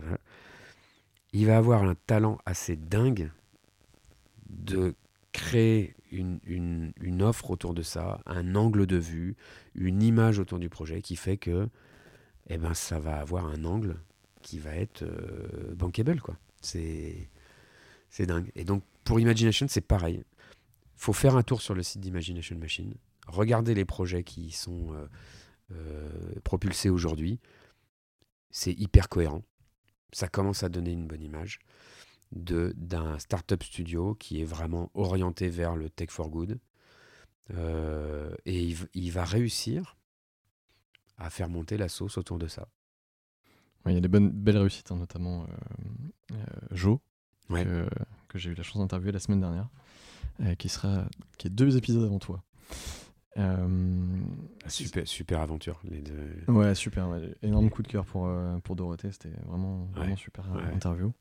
[1.35, 3.31] Il va avoir un talent assez dingue
[4.49, 4.95] de
[5.37, 9.37] créer une, offre autour de ça, un angle de vue,
[9.74, 11.68] une image autour du projet qui fait que
[12.49, 13.97] eh ben, ça va avoir un angle
[14.41, 16.20] qui va être euh, bankable.
[16.20, 16.39] quoi.
[16.62, 17.28] C'est,
[18.09, 18.51] c'est dingue.
[18.55, 20.24] Et donc, pour Imagination, c'est pareil.
[20.95, 22.95] faut faire un tour sur le site d'Imagination Machine,
[23.26, 25.07] regarder les projets qui sont euh,
[25.72, 27.41] euh, propulsés aujourd'hui.
[28.51, 29.43] C'est hyper cohérent.
[30.12, 31.59] Ça commence à donner une bonne image
[32.37, 36.59] d'un startup studio qui est vraiment orienté vers le tech for good.
[37.55, 39.97] Euh, et il, va réussir
[41.16, 42.68] à faire monter la sauce autour de ça.
[43.87, 45.47] il y a des bonnes, belles réussites, hein, notamment euh,
[46.32, 46.99] euh Joe,
[47.49, 49.68] que, j'ai eu la chance d'interviewer la semaine dernière,
[50.41, 51.07] euh, qui, sera,
[51.39, 52.43] qui est deux épisodes avant toi.
[53.39, 53.68] Euh,
[54.66, 56.43] super, super aventure, les deux.
[56.49, 57.09] Ouais, super.
[57.43, 59.12] Énorme coup de cœur pour, euh, pour Dorothée.
[59.12, 61.12] C'était vraiment, vraiment super euh, interview.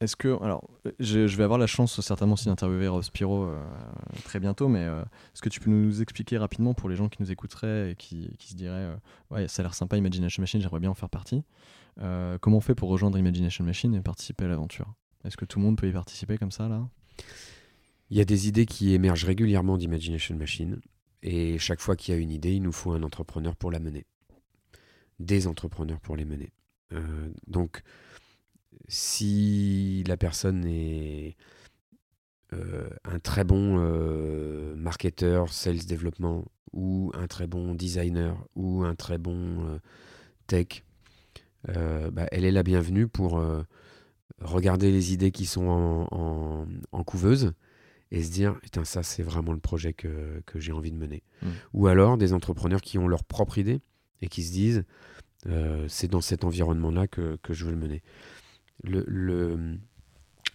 [0.00, 0.42] Est-ce que.
[0.42, 0.68] Alors,
[0.98, 3.50] je, vais avoir la chance certainement aussi d'interviewer Rob Spiro
[4.24, 7.30] très bientôt, mais est-ce que tu peux nous expliquer rapidement pour les gens qui nous
[7.30, 8.96] écouteraient et qui, qui se diraient
[9.30, 11.44] Ouais, ça a l'air sympa, Imagination Machine, j'aimerais bien en faire partie.
[12.40, 14.92] comment on fait pour rejoindre Imagination Machine et participer à l'aventure?
[15.24, 16.82] Est-ce que tout le monde peut y participer comme ça là?
[18.12, 20.82] Il y a des idées qui émergent régulièrement d'Imagination Machine,
[21.22, 23.78] et chaque fois qu'il y a une idée, il nous faut un entrepreneur pour la
[23.78, 24.04] mener.
[25.18, 26.52] Des entrepreneurs pour les mener.
[26.92, 27.80] Euh, donc,
[28.86, 31.38] si la personne est
[32.52, 36.44] euh, un très bon euh, marketeur, sales développement,
[36.74, 39.80] ou un très bon designer, ou un très bon
[40.46, 40.84] tech,
[41.66, 43.42] bah, elle est la bienvenue pour
[44.38, 45.66] regarder les idées qui sont
[46.10, 47.54] en, en couveuse
[48.12, 51.24] et se dire putain ça c'est vraiment le projet que, que j'ai envie de mener.
[51.42, 51.48] Mm.
[51.72, 53.80] ou alors des entrepreneurs qui ont leur propre idée
[54.20, 54.84] et qui se disent
[55.46, 58.02] euh, c'est dans cet environnement là que, que, je veux le mener.
[58.84, 59.78] Le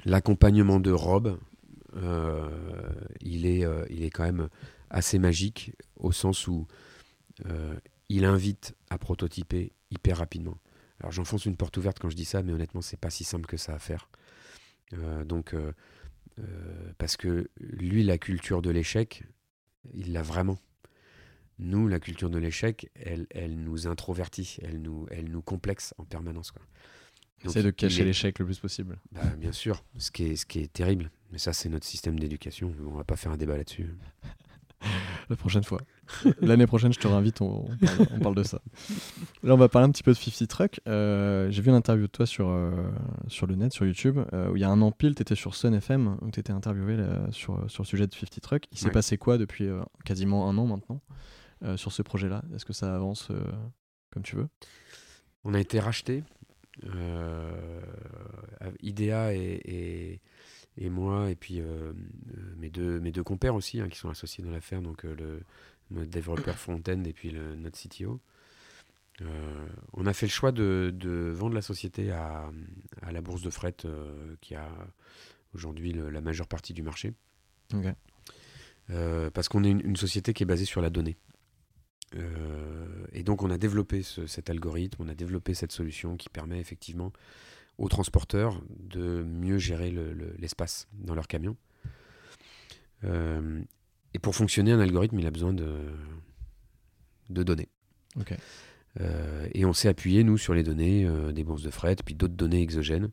[0.06, 1.38] l'accompagnement de Rob
[1.96, 2.50] euh,
[3.20, 4.48] il est euh, il est quand même
[4.90, 6.68] assez magique au sens où
[8.10, 10.58] il invite à prototyper hyper rapidement.
[11.00, 13.48] Alors j'enfonce une porte ouverte quand je dis ça mais honnêtement c'est pas si simple
[13.48, 14.10] que ça à faire.
[15.26, 15.54] Donc
[16.98, 19.24] parce que lui, la culture de l'échec,
[19.94, 20.60] il l'a vraiment.
[21.60, 26.06] Nous, la culture de l'échec, elle, elle nous introvertit, elle nous, elle nous complexe en
[26.06, 26.52] permanence.
[26.52, 26.62] Quoi.
[27.46, 28.98] C'est de cacher l'échec le plus possible.
[29.12, 31.12] Bah, bien sûr, ce qui, est, ce qui est terrible.
[31.32, 32.74] Mais ça, c'est notre système d'éducation.
[32.86, 33.96] On va pas faire un débat là-dessus.
[35.30, 35.82] La prochaine fois.
[36.42, 38.62] L'année prochaine, je te réinvite, on, parle, on, parle, de ça.
[39.44, 40.80] Là, on va parler un petit peu de 50 Truck.
[40.88, 42.72] Euh, j'ai vu une interview de toi sur, euh,
[43.28, 45.36] sur le net, sur YouTube, euh, où il y a un an pile, tu étais
[45.36, 46.98] sur Sun FM, où tu étais interviewé
[47.32, 48.64] sur, sur le sujet de 50 Truck.
[48.72, 49.68] Il s'est passé quoi depuis
[50.06, 51.02] quasiment un an maintenant
[51.76, 52.44] sur ce projet-là?
[52.56, 53.30] Est-ce que ça avance
[54.12, 54.48] comme tu veux?
[55.44, 56.24] On a été racheté.
[58.82, 60.22] IDEA et et
[60.90, 61.94] moi, et puis euh, euh,
[62.58, 65.42] mes, deux, mes deux compères aussi, hein, qui sont associés dans l'affaire, donc euh, le,
[65.92, 68.20] notre développeur front-end et puis le, notre CTO.
[69.94, 72.52] on a fait le choix de, de vendre la société à,
[73.02, 73.76] à, la bourse de fret
[74.42, 74.70] qui a
[75.54, 77.14] aujourd'hui la majeure partie du marché.
[79.34, 81.16] parce qu'on est une, société qui est basée sur la donnée.
[83.14, 87.14] et donc on a développé cet algorithme, on a développé cette solution qui permet effectivement
[87.78, 89.94] aux transporteurs de mieux gérer
[90.38, 91.56] l'espace dans leur camion.
[93.04, 93.62] Euh,
[94.14, 95.76] et pour fonctionner, un algorithme, il a besoin de,
[97.30, 97.70] de données.
[99.00, 102.16] Euh, et on s'est appuyé, nous, sur les données euh, des bourses de fret, puis
[102.16, 103.10] d'autres données exogènes.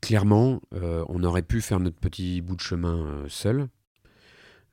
[0.00, 3.68] clairement, on aurait pu faire notre petit bout de chemin seul,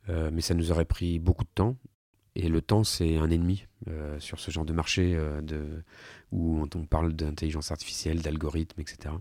[0.08, 1.76] mais ça nous aurait pris beaucoup de temps
[2.36, 5.84] et le temps, c'est un ennemi euh, sur ce genre de marché euh, de,
[6.32, 9.16] où on, parle d'intelligence artificielle, d'algorithmes, etc.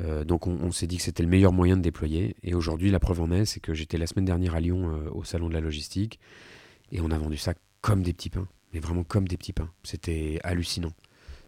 [0.00, 2.36] Euh, donc on, s'est dit que c'était le meilleur moyen de déployer.
[2.42, 5.24] Et aujourd'hui, la preuve en est, c'est que j'étais la semaine dernière à Lyon au
[5.24, 6.18] salon de la logistique
[6.90, 9.70] et on a vendu ça comme des petits pains, mais vraiment comme des petits pains.
[9.82, 10.92] C'était hallucinant.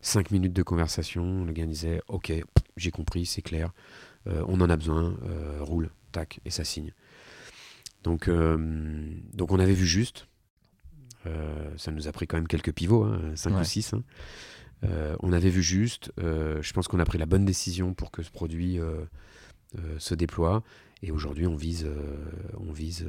[0.03, 2.31] Cinq minutes de conversation, le gars disait Ok,
[2.77, 3.73] j'ai compris, c'est clair,
[4.27, 5.17] on en a besoin,
[5.61, 6.93] roule, tac, et ça signe.
[8.03, 10.27] Donc, donc on avait vu juste,
[11.77, 13.95] ça nous a pris quand même quelques pivots, 5 hein, ou 6.
[13.95, 14.03] Hein.
[14.85, 16.13] Euh, on avait vu juste.
[16.21, 18.79] Euh, je pense qu'on a pris la bonne décision pour que ce produit
[19.99, 20.63] se déploie.
[21.03, 21.87] Et aujourd'hui, on vise,
[22.59, 23.07] on vise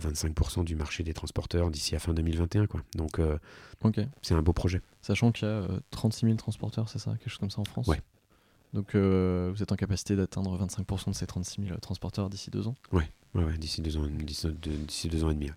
[0.00, 2.66] 25% du marché des transporteurs d'ici à fin 2021.
[2.66, 2.82] Quoi.
[2.94, 3.20] Donc,
[4.22, 4.80] c'est un beau projet.
[5.00, 7.86] Sachant qu'il y a 36 000 transporteurs, c'est ça Quelque chose comme ça en France?
[7.88, 8.00] Ouais.
[8.72, 12.74] Donc, vous êtes en capacité d'atteindre 25% de ces 36 000 transporteurs d'ici deux ans?
[12.90, 15.50] Ouais, ouais, d'ici deux ans, d'ici deux, ans et demi.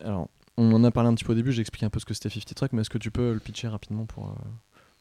[0.00, 2.04] Alors, on en a parlé un petit peu au début, j'ai expliqué un peu ce
[2.04, 4.34] que c'était 50 Truck, mais est-ce que tu peux le pitcher rapidement pour, euh,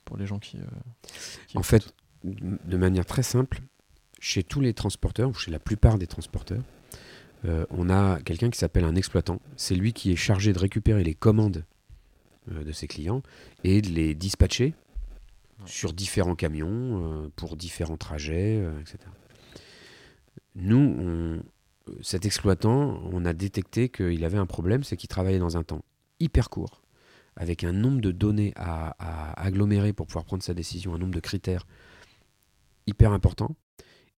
[0.05, 0.57] pour les gens qui.
[0.57, 1.93] Euh, en fait,
[2.23, 3.61] de manière très simple,
[4.19, 6.63] chez tous les transporteurs, ou chez la plupart des transporteurs,
[7.45, 9.41] euh, on a quelqu'un qui s'appelle un exploitant.
[9.57, 11.65] C'est lui qui est chargé de récupérer les commandes
[12.49, 13.21] de ses clients
[13.63, 14.73] et de les dispatcher
[15.65, 18.97] sur différents camions, pour différents trajets, etc.
[20.55, 21.41] Nous, on,
[22.01, 25.83] cet exploitant, on a détecté qu'il avait un problème, c'est qu'il travaillait dans un temps
[26.19, 26.81] hyper court,
[27.35, 31.19] avec un nombre de données à, agglomérer pour pouvoir prendre sa décision, un nombre de
[31.19, 31.65] critères
[32.87, 33.55] hyper important.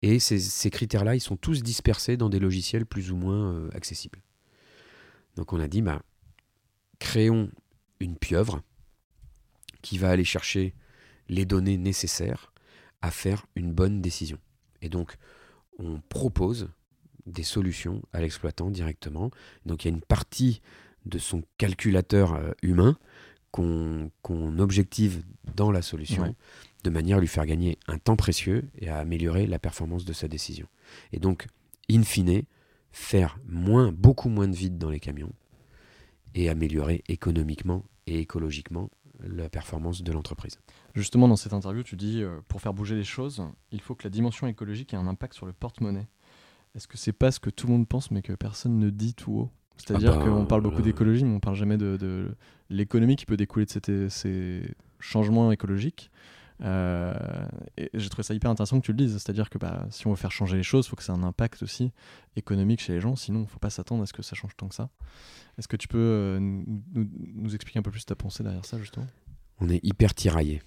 [0.02, 4.20] Et ces, critères-là, ils sont tous dispersés dans des logiciels plus ou moins euh, accessibles.
[5.36, 6.02] Donc on a dit, bah,
[6.98, 7.50] créons
[8.00, 8.60] une pieuvre
[9.80, 10.74] qui va aller chercher
[11.28, 12.52] les données nécessaires
[13.00, 14.38] à faire une bonne décision.
[14.82, 15.16] Et donc,
[15.78, 16.68] on propose
[17.26, 19.30] des solutions à l'exploitant directement.
[19.66, 20.60] Donc il y a une partie
[21.06, 22.96] de son calculateur euh, humain
[23.50, 25.22] qu'on objective
[25.54, 26.34] dans la solution
[26.82, 30.12] de manière à lui faire gagner un temps précieux et à améliorer la performance de
[30.12, 30.66] sa décision.
[31.12, 31.46] Et donc,
[31.88, 32.42] in fine,
[32.90, 35.32] faire moins, beaucoup moins de vide dans les camions
[36.34, 40.58] et améliorer économiquement et écologiquement la performance de l'entreprise.
[40.94, 44.04] Justement, dans cette interview, tu dis, euh, pour faire bouger les choses, il faut que
[44.04, 46.06] la dimension écologique ait un impact sur le porte-monnaie.
[46.74, 49.14] Est-ce que c'est pas ce que tout le monde pense mais que personne ne dit
[49.14, 49.50] tout haut?
[49.76, 52.34] C'est-à-dire ah bah, qu'on parle beaucoup d'écologie, mais on parle jamais de,
[52.70, 56.10] l'économie qui peut découler de ces, changements écologiques.
[56.62, 57.12] Euh,
[57.76, 60.10] et j'ai trouvé ça hyper intéressant que tu le dises, c'est-à-dire que bah, si on
[60.10, 61.92] veut faire changer les choses, il faut que ça ait un impact aussi
[62.36, 64.56] économique chez les gens, sinon il ne faut pas s'attendre à ce que ça change
[64.56, 64.88] tant que ça.
[65.58, 69.06] Est-ce que tu peux euh, nous, expliquer un peu plus ta pensée derrière ça, justement?
[69.60, 70.62] On est hyper tiraillé.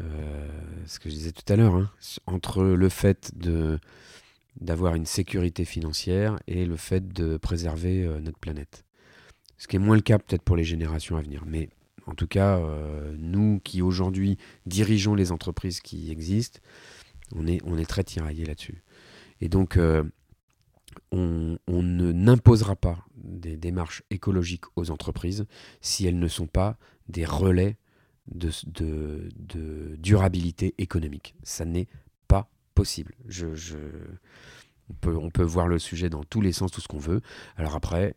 [0.00, 0.48] Euh,
[0.86, 1.90] ce que je disais tout à l'heure, hein,
[2.26, 3.80] entre le fait de
[4.60, 8.84] d'avoir une sécurité financière et le fait de préserver euh, notre planète.
[9.58, 11.44] Ce qui est moins le cas peut-être pour les générations à venir.
[11.46, 11.70] Mais
[12.06, 14.36] en tout cas, euh, nous qui aujourd'hui
[14.66, 16.60] dirigeons les entreprises qui existent,
[17.34, 18.82] on est, très tiraillés là-dessus.
[19.40, 20.04] Et donc, euh,
[21.10, 25.46] on, n'imposera pas des démarches écologiques aux entreprises
[25.80, 26.76] si elles ne sont pas
[27.08, 27.76] des relais
[28.30, 31.34] de, de, de durabilité économique.
[31.42, 31.88] Ça n'est
[32.74, 33.14] possible.
[33.26, 33.46] Je,
[34.90, 37.20] on, peut, voir le sujet dans tous les sens, tout ce qu'on veut.
[37.56, 38.16] Alors après,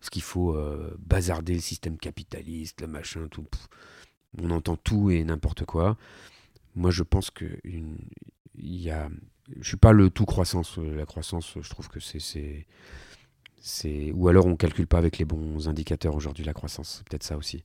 [0.00, 3.46] ce qu'il faut euh, bazarder le système capitaliste, le machin, tout.
[4.38, 5.96] on entend tout et n'importe quoi.
[6.76, 7.58] Moi, je pense qu'il
[8.56, 9.10] y a
[9.58, 10.78] je suis pas le tout croissance.
[10.78, 12.66] La croissance, je trouve que c'est
[13.62, 17.24] c'est ou alors on calcule pas avec les bons indicateurs aujourd'hui la croissance, c'est peut-être
[17.24, 17.62] ça aussi.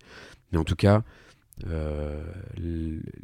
[0.51, 1.03] Mais en tout cas,
[1.67, 2.23] euh,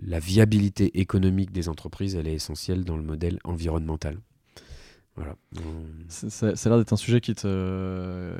[0.02, 4.18] la viabilité économique des entreprises, elle est essentielle dans le modèle environnemental.
[5.16, 5.36] Voilà.
[6.08, 8.38] Ça, a l'air d'être un sujet qui te,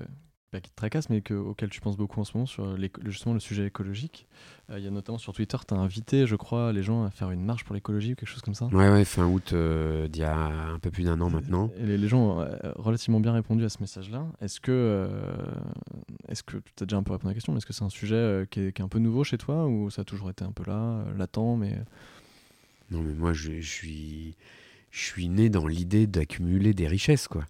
[0.60, 3.40] qui te tracasse, mais que, auquel tu penses beaucoup en ce moment sur justement le
[3.40, 4.28] sujet écologique.
[4.70, 7.10] Euh, il y a notamment sur Twitter, tu as invité, je crois, les gens à
[7.10, 8.66] faire une marche pour l'écologie ou quelque chose comme ça.
[8.68, 11.72] Ouais, ouais, fin août euh, d'il y a un peu plus d'un an maintenant.
[11.78, 14.26] Et les, gens ont relativement bien répondu à ce message-là.
[14.42, 15.08] Est-ce que, euh,
[16.28, 17.86] est-ce que tu as déjà un peu répondu à la question, mais est-ce que c'est
[17.86, 20.30] un sujet qui est, qui, est, un peu nouveau chez toi ou ça a toujours
[20.30, 21.78] été un peu là, latent, mais.
[22.90, 24.36] Non, mais moi, je, je suis,
[24.92, 27.46] je suis né dans l'idée d'accumuler des richesses, quoi.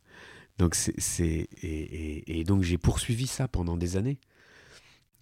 [0.62, 4.20] Donc c'est, et, et, donc j'ai poursuivi ça pendant des années.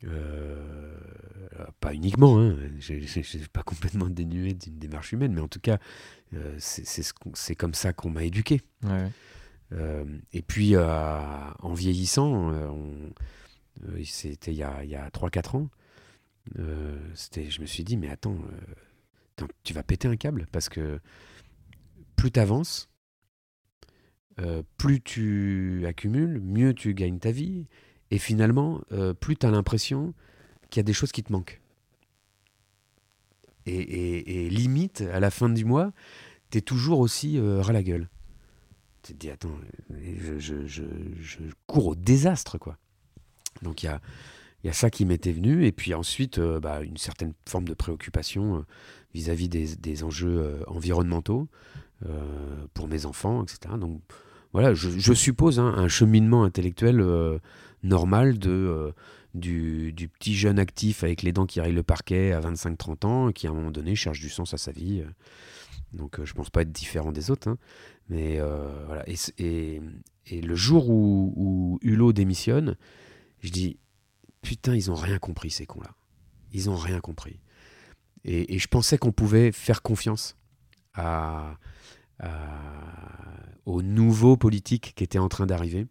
[0.04, 0.98] Euh,
[1.80, 2.58] pas uniquement, hein.
[2.78, 5.78] je n'ai pas complètement dénué d'une démarche humaine, mais en tout cas,
[6.34, 8.62] euh, c'est, comme ça qu'on m'a éduqué.
[9.72, 12.52] Euh, et puis, en vieillissant,
[14.04, 15.70] c'était il y a, il y a 3-4 ans,
[17.14, 18.36] c'était, je me suis dit, mais attends,
[19.64, 21.00] tu vas péter un câble, parce que
[22.18, 22.89] plus tu avances,
[24.42, 27.66] euh, plus tu accumules, mieux tu gagnes ta vie.
[28.12, 30.14] Et finalement, euh, plus tu as l'impression
[30.70, 31.62] qu'il y a des choses qui te manquent.
[33.66, 35.92] Et, limite, à la fin du mois,
[36.50, 38.10] tu es toujours aussi euh, ras la gueule.
[39.04, 39.56] Tu te dis, attends,
[40.40, 40.56] je,
[41.68, 42.78] cours au désastre, quoi.
[43.62, 44.02] Donc il y a,
[44.64, 45.66] y a, ça qui m'était venu.
[45.66, 48.66] Et puis ensuite, bah, une certaine forme de préoccupation
[49.14, 51.48] vis-à-vis des, des, enjeux environnementaux
[52.74, 53.76] pour mes enfants, etc.
[53.80, 54.02] Donc
[54.54, 57.38] voilà, je, suppose hein, un cheminement intellectuel euh,
[57.84, 58.92] normal de, euh,
[59.36, 63.48] du, petit jeune actif avec les dents qui rayent le parquet à 25-30 ans, qui
[63.48, 65.04] à un moment donné cherche du sens à sa vie.
[65.94, 67.50] Donc euh, je pense pas être différent des autres.
[67.50, 67.58] Hein.
[68.10, 68.40] mais.
[69.08, 69.82] Et,
[70.28, 72.76] et, le jour où, Hulot démissionne,
[73.40, 73.78] je dis
[74.42, 75.96] putain, ils ont rien compris ces cons-là.
[76.52, 77.40] Ils ont rien compris.
[78.24, 80.38] Et, je pensais qu'on pouvait faire confiance
[80.94, 81.58] à,
[83.70, 85.88] aux nouveaux politiques qui étaient en train d'arriver.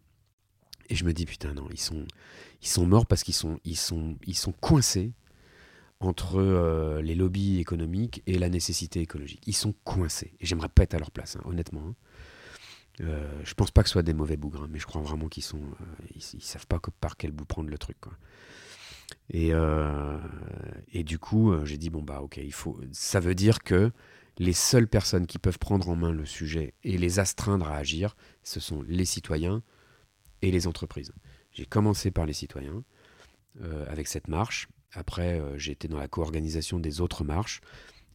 [0.89, 2.05] Et je me dis, putain, non, ils sont,
[2.61, 5.13] ils sont morts parce qu'ils sont, ils sont, ils sont coincés
[6.01, 9.41] entre euh, les lobbies économiques et la nécessité écologique.
[9.45, 10.33] Ils sont coincés.
[10.39, 11.83] Et j'aimerais pas être à leur place, hein, honnêtement.
[11.87, 11.95] Hein.
[13.01, 15.43] Euh, je pense pas que ce soit des mauvais bougrins, mais je crois vraiment qu'ils
[15.43, 17.97] sont, euh, ils, savent pas par quel bout prendre le truc.
[19.29, 20.17] Et, euh,
[20.91, 22.79] et du coup, j'ai dit bon bah ok, il faut.
[22.91, 23.91] Ça veut dire que
[24.39, 28.15] les seules personnes qui peuvent prendre en main le sujet et les astreindre à agir,
[28.41, 29.61] ce sont les citoyens
[30.41, 31.11] et les entreprises.
[31.51, 32.83] J'ai commencé par les citoyens
[33.61, 34.69] euh, avec cette marche.
[34.93, 37.59] Après, euh, j'ai été dans la co-organisation des autres marches.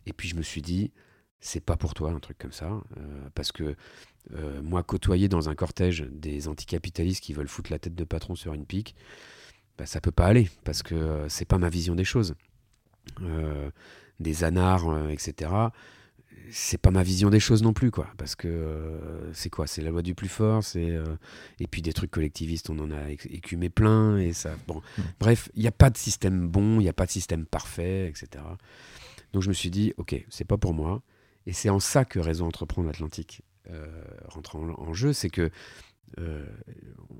[0.06, 0.92] Et puis je me suis dit,
[1.40, 2.70] c'est pas pour toi un truc comme ça.
[2.96, 3.76] Euh, parce que
[4.62, 8.54] moi, côtoyer dans un cortège des anticapitalistes qui veulent foutre la tête de patron sur
[8.54, 8.96] une pique,
[9.76, 10.48] bah, ça peut pas aller.
[10.64, 12.34] Parce que c'est pas ma vision des choses.
[14.18, 15.50] des anards, etc
[16.50, 18.06] c'est pas ma vision des choses non plus, quoi.
[18.16, 19.66] Parce que euh, c'est quoi?
[19.66, 21.04] C'est la loi du plus fort, c'est euh,
[21.58, 24.56] et puis des trucs collectivistes, on en a écumé plein et ça.
[24.66, 25.02] Bon, mm.
[25.20, 28.08] bref, il n'y a pas de système bon, il n'y a pas de système parfait,
[28.08, 28.44] etc.
[29.32, 31.02] Donc je me suis dit, ok, c'est pas pour moi.
[31.46, 33.86] Et c'est en ça que Réseau Entreprendre Atlantique euh,
[34.26, 35.50] rentre en, jeu, c'est que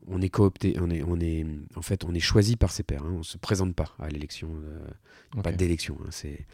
[0.07, 1.45] on est coopté, on est, on est,
[1.75, 3.03] en fait, on est choisi par ses pairs.
[3.03, 4.51] Hein, on se présente pas à l'élection,
[5.43, 5.99] pas d'élection.
[6.05, 6.47] Hein, c'est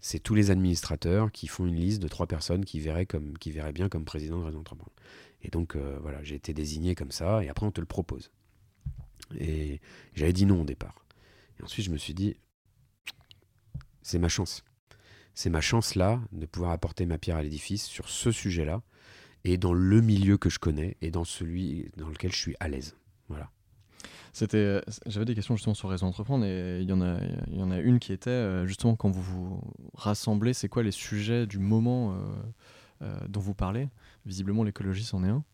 [0.00, 3.06] c'est tous les administrateurs qui font une liste de trois personnes qui verraient,
[3.72, 4.92] bien comme président de Réseau Entreprendre.
[5.42, 8.30] Et donc, euh, voilà, j'ai été désigné comme ça, et après, on te le propose.
[9.38, 9.80] Et
[10.14, 11.04] j'avais dit non au départ.
[11.58, 12.36] Et ensuite, je me suis dit,
[14.02, 14.64] c'est ma chance.
[15.34, 18.82] C'est ma chance là de pouvoir apporter ma pierre à l'édifice sur ce sujet-là,
[19.44, 22.68] et dans le milieu que je connais, et dans celui dans lequel je suis à
[22.68, 22.96] l'aise.
[24.32, 27.18] C'était, euh, j'avais des questions justement sur Réseau Entreprendre et il y en a,
[27.48, 29.60] il y en a une qui était euh, justement quand vous vous
[29.94, 32.16] rassemblez, c'est quoi les sujets du moment
[33.02, 33.88] euh, dont vous parlez?
[34.26, 35.44] Visiblement, l'écologie c'en est un.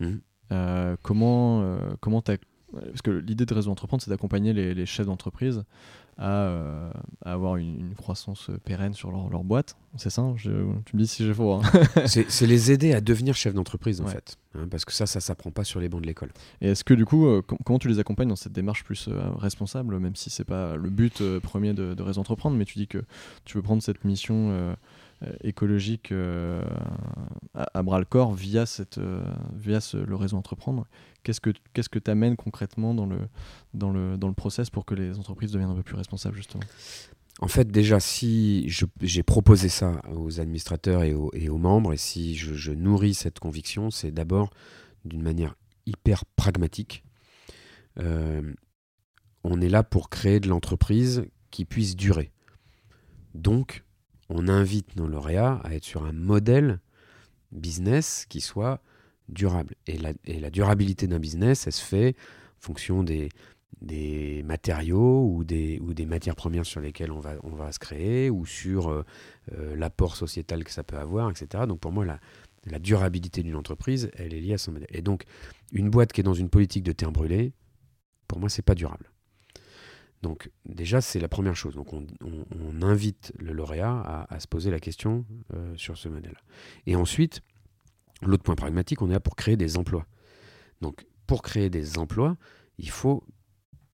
[0.00, 0.96] Mmh.
[1.02, 5.64] comment, comment parce que l'idée de Réseau Entreprendre, c'est d'accompagner les, les, chefs d'entreprise
[6.20, 6.90] euh,
[7.24, 9.76] à, avoir une, croissance pérenne sur leur, leur boîte.
[9.96, 11.52] C'est ça Tu me dis si j'ai faux.
[11.52, 11.62] Hein.
[12.06, 14.36] c'est les aider à devenir chef d'entreprise en fait.
[14.54, 16.30] Hein, parce que ça, ça s'apprend pas sur les bancs de l'école.
[16.60, 19.30] Et est-ce que du coup, euh, comment tu les accompagnes dans cette démarche plus euh,
[19.36, 22.86] responsable, même si c'est pas le but premier de, de Réseau Entreprendre, mais tu dis
[22.86, 23.02] que
[23.44, 24.76] tu veux prendre cette mission
[25.42, 26.12] écologique
[27.54, 29.00] à, bras le corps via, cette,
[29.54, 30.86] via le réseau entreprendre.
[31.22, 33.18] Qu'est-ce que qu'est-ce que amènes concrètement dans le,
[33.74, 36.64] dans, le, dans le process pour que les entreprises deviennent un peu plus responsables justement?
[37.40, 38.68] En fait, déjà, si
[39.00, 43.38] j'ai proposé ça aux administrateurs et aux, et aux membres, et si je, nourris cette
[43.38, 44.50] conviction, c'est d'abord
[45.06, 45.56] d'une manière
[45.86, 47.02] hyper pragmatique.
[47.98, 48.52] Euh,
[49.42, 52.30] on est là pour créer de l'entreprise qui puisse durer.
[53.34, 53.84] Donc,
[54.30, 56.78] on invite nos lauréats à être sur un modèle
[57.52, 58.80] business qui soit
[59.28, 59.74] durable.
[59.86, 62.16] Et la, durabilité d'un business, elle se fait
[62.58, 63.28] en fonction des,
[64.44, 69.04] matériaux ou des, matières premières sur lesquelles on va, se créer ou sur euh,
[69.52, 71.64] euh, l'apport sociétal que ça peut avoir, etc.
[71.66, 74.88] Donc pour moi, la, durabilité d'une entreprise, elle est liée à son modèle.
[74.90, 75.24] Et donc,
[75.72, 77.52] une boîte qui est dans une politique de terre brûlé,
[78.28, 79.10] pour moi, c'est pas durable.
[80.22, 81.74] Donc déjà, c'est la première chose.
[81.74, 82.06] Donc on,
[82.82, 86.36] invite le lauréat à, se poser la question euh, sur ce modèle.
[86.86, 87.40] Et ensuite,
[88.22, 90.06] l'autre point pragmatique, on est là pour créer des emplois.
[90.80, 92.36] Donc pour créer des emplois,
[92.78, 93.24] il faut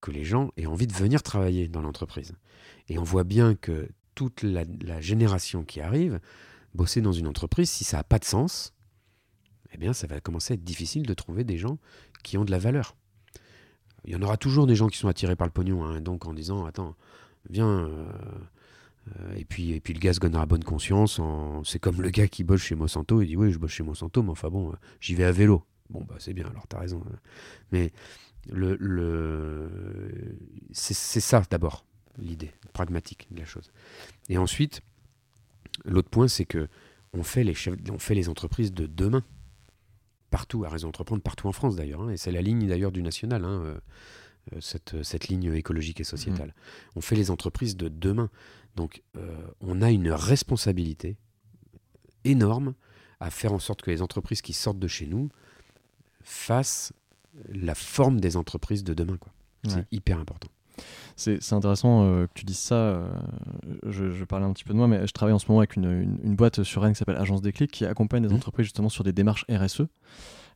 [0.01, 2.33] que les gens aient envie de venir travailler dans l'entreprise.
[2.87, 4.63] Et on voit bien que toute la,
[5.01, 6.19] génération qui arrive,
[6.73, 8.73] bosser dans une entreprise, si ça n'a pas de sens,
[9.71, 11.77] eh bien ça va commencer à être difficile de trouver des gens
[12.23, 12.95] qui ont de la valeur.
[14.07, 16.25] Il y en aura toujours des gens qui sont attirés par le pognon, hein, donc
[16.25, 16.95] en disant attends,
[17.49, 17.85] viens.
[17.85, 18.05] Euh,
[19.19, 21.19] euh, et, puis, et puis le gars se à bonne conscience.
[21.65, 24.23] C'est comme le gars qui bosse chez Monsanto, il dit oui, je bosse chez Monsanto,
[24.23, 25.63] mais enfin bon, euh, j'y vais à vélo.
[25.89, 27.03] Bon, bah c'est bien, alors t'as raison.
[27.09, 27.17] Hein.
[27.71, 27.91] Mais
[28.49, 29.69] le, le...
[30.71, 31.85] c'est ça d'abord,
[32.17, 33.71] l'idée pragmatique de la chose.
[34.29, 34.81] Et ensuite,
[35.83, 36.69] l'autre point, c'est que
[37.13, 37.55] on fait, les
[37.91, 39.23] on fait les entreprises de demain.
[40.29, 42.01] Partout, à raison d'entreprendre, partout en France d'ailleurs.
[42.01, 42.09] Hein.
[42.09, 43.79] et c'est la ligne d'ailleurs du national, hein, euh,
[44.53, 46.49] euh, cette, cette, ligne écologique et sociétale.
[46.49, 46.97] Mmh.
[46.97, 48.29] On fait les entreprises de demain.
[48.75, 51.17] Donc, euh, on a une responsabilité
[52.23, 52.75] énorme
[53.19, 55.29] à faire en sorte que les entreprises qui sortent de chez nous
[56.23, 56.93] fassent
[57.49, 59.17] la forme des entreprises de demain.
[59.17, 59.31] Quoi.
[59.67, 60.49] C'est hyper important.
[61.17, 62.75] C'est intéressant euh, que tu dises ça.
[62.75, 63.09] Euh,
[63.87, 65.75] je, je, parlais un petit peu de moi, mais je travaille en ce moment avec
[65.75, 68.37] une, une, boîte sur Rennes qui s'appelle Agence Déclic qui accompagne des mmh.
[68.37, 69.87] entreprises justement sur des démarches RSE.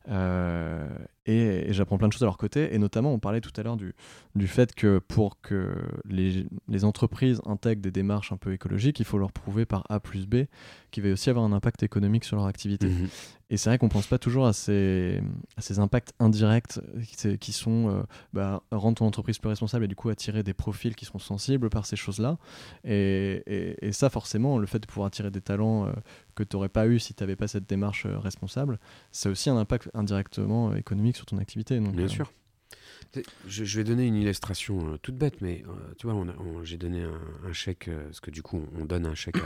[0.08, 0.88] Euh,
[1.26, 2.74] et, j'apprends plein de choses à leur côté.
[2.74, 3.94] Et notamment, on parlait tout à l'heure du,
[4.34, 5.74] du, fait que pour que
[6.08, 10.00] les, les, entreprises intègrent des démarches un peu écologiques, il faut leur prouver par A
[10.00, 10.44] plus B
[10.90, 12.88] qu'il va aussi avoir un impact économique sur leur activité.
[12.88, 13.08] Mmh.
[13.52, 15.20] Et c'est vrai qu'on pense pas toujours à ces,
[15.58, 16.80] à ces impacts indirects
[17.38, 18.02] qui, sont euh,
[18.32, 21.68] bah, rendre ton entreprise plus responsable et du coup attirer des profils qui seront sensibles
[21.68, 22.38] par ces choses-là.
[22.84, 23.42] Et,
[23.82, 25.92] et, ça, forcément, le fait de pouvoir attirer des talents euh,
[26.34, 28.78] que tu n'aurais pas eu si tu n'avais pas cette démarche euh, responsable,
[29.10, 31.78] c'est aussi un impact indirectement économique sur ton activité.
[31.78, 32.32] Donc, Bien sûr.
[33.46, 35.64] Je, vais donner une illustration toute bête, mais
[35.98, 36.24] tu vois,
[36.62, 39.36] j'ai donné un, chèque, parce que du coup, on, donne un chèque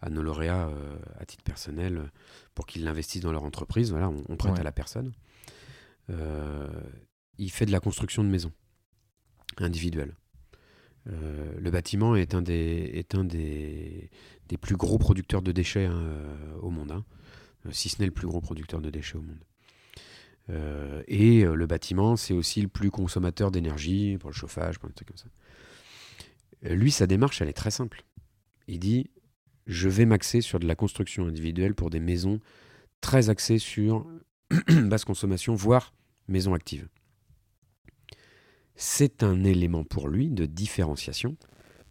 [0.00, 0.70] à, nos lauréats
[1.18, 2.10] à titre personnel
[2.54, 3.90] pour qu'ils l'investissent dans leur entreprise.
[3.90, 5.12] Voilà, on, prête à la personne.
[6.10, 6.68] Euh,
[7.38, 8.52] il fait de la construction de maisons
[9.58, 10.14] individuelles.
[11.08, 14.10] Euh, le bâtiment est un des, est un des,
[14.48, 17.04] des plus gros producteurs de déchets hein, euh, au monde, hein.
[17.72, 19.44] si ce n'est le plus gros producteur de déchets au monde.
[21.08, 25.08] Et le bâtiment, c'est aussi le plus consommateur d'énergie pour le chauffage, pour des trucs
[25.08, 25.28] comme ça.
[26.74, 28.04] lui, sa démarche, elle est très simple.
[28.68, 29.10] Il dit
[29.66, 32.40] je vais m'axer sur de la construction individuelle pour des maisons
[33.00, 34.06] très axées sur
[34.68, 35.92] basse consommation, voire
[36.28, 36.88] maison active.
[38.74, 41.36] C'est un élément pour lui de différenciation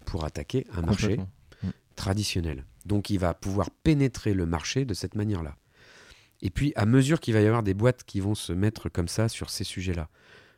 [0.05, 1.70] pour attaquer un marché mm.
[1.95, 2.66] traditionnel.
[2.86, 5.55] Donc il va pouvoir pénétrer le marché de cette manière-là.
[6.41, 9.07] Et puis, à mesure qu'il va y avoir des boîtes qui vont se mettre comme
[9.07, 10.09] ça sur ces sujets-là,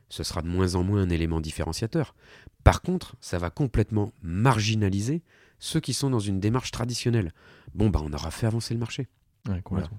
[0.08, 2.14] ce sera de moins en moins un élément différenciateur.
[2.62, 5.22] Par contre, ça va complètement marginaliser
[5.58, 7.32] ceux qui sont dans une démarche traditionnelle.
[7.74, 9.08] Bon, bah, on aura fait avancer le marché.
[9.48, 9.98] Ouais, complètement.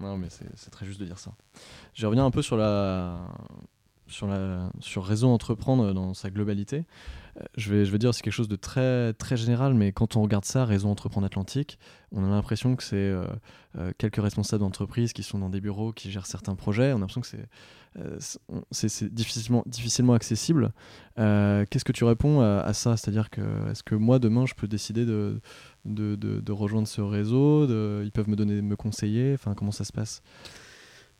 [0.00, 1.32] Non, mais c'est très juste de dire ça.
[1.94, 3.28] Je reviens un peu sur la
[4.12, 6.84] sur réseau entreprendre dans sa globalité.
[7.40, 10.22] Euh, je vais je vais dire c'est quelque chose de très général, mais quand on
[10.22, 11.78] regarde ça, réseau entreprendre Atlantique,
[12.12, 13.24] on a l'impression que c'est euh,
[13.78, 16.92] euh, quelques responsables d'entreprise qui sont dans des bureaux qui gèrent certains projets.
[16.92, 17.26] On a l'impression que
[18.70, 20.72] c'est difficilement, accessible.
[21.16, 22.96] Qu'est-ce que tu réponds à, ça?
[22.96, 25.40] C'est-à-dire que est-ce que moi demain je peux décider de,
[25.84, 27.64] de, de, rejoindre ce réseau?
[28.02, 29.34] Ils peuvent me donner, me conseiller?
[29.34, 30.22] Enfin, comment ça se passe?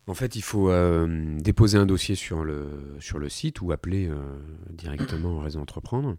[0.07, 4.11] En fait, il faut euh, déposer un dossier sur le, sur le site ou appeler
[4.71, 6.17] directement au réseau Entreprendre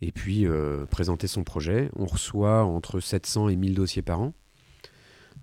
[0.00, 0.46] et puis
[0.90, 1.90] présenter son projet.
[1.94, 4.34] On reçoit entre 700 et 1000 dossiers par an.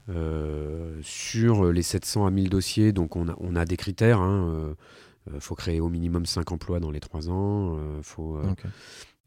[0.10, 4.18] Euh, sur les 700 à 1000 dossiers, donc on a, on a des critères.
[4.18, 4.74] Il hein, euh,
[5.32, 7.78] euh, faut créer au minimum 5 emplois dans les 3 ans.
[8.02, 8.40] faut,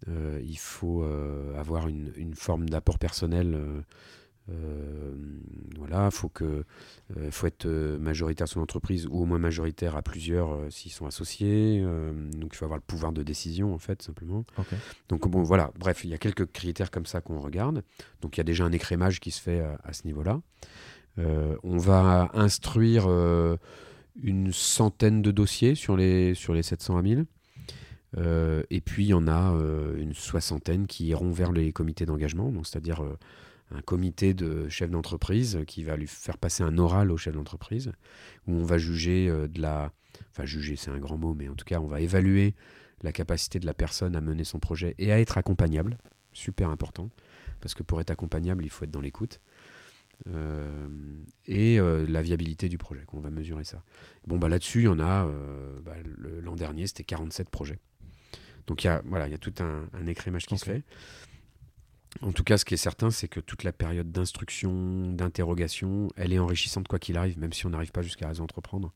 [0.06, 1.04] il faut
[1.56, 3.56] avoir une, une forme d'apport personnel
[4.50, 5.14] Euh,
[5.78, 6.64] voilà, faut que,
[7.16, 11.06] euh, faut être euh, majoritaire sur l'entreprise ou au moins majoritaire à plusieurs s'ils sont
[11.06, 11.82] associés.
[12.36, 14.44] donc il faut avoir le pouvoir de décision en fait simplement.
[15.08, 17.82] Donc bon voilà, bref, il y a quelques critères comme ça qu'on regarde.
[18.20, 20.40] Donc il y a déjà un écrémage qui se fait à, ce niveau-là.
[21.18, 23.08] on va instruire
[24.22, 27.26] une centaine de dossiers sur les, sur les 700 à 1000.
[28.70, 29.52] et puis il y en a
[29.96, 33.02] une soixantaine qui iront vers les comités d'engagement, c'est-à-dire
[33.74, 37.92] un comité de chefs d'entreprise qui va lui faire passer un oral au chef d'entreprise,
[38.46, 39.92] où on va juger euh, de la...
[40.30, 42.54] Enfin, juger, c'est un grand mot, mais en tout cas, on va évaluer
[43.02, 45.98] la capacité de la personne à mener son projet et à être accompagnable.
[46.32, 47.10] Super important,
[47.60, 49.40] parce que pour être accompagnable, il faut être dans l'écoute.
[50.28, 50.88] Euh,
[51.46, 53.82] et euh, la viabilité du projet, qu'on va mesurer ça.
[54.26, 55.28] Bon, bah, là-dessus, il y en a,
[55.82, 55.94] bah,
[56.42, 57.78] l'an dernier, c'était 47 projets.
[58.66, 60.84] Donc il y a, voilà, il y a tout un, un écrémage qui se fait.
[62.20, 66.32] En tout cas, ce qui est certain, c'est que toute la période d'instruction, d'interrogation, elle
[66.32, 68.92] est enrichissante quoi qu'il arrive, même si on n'arrive pas jusqu'à réseau entreprendre.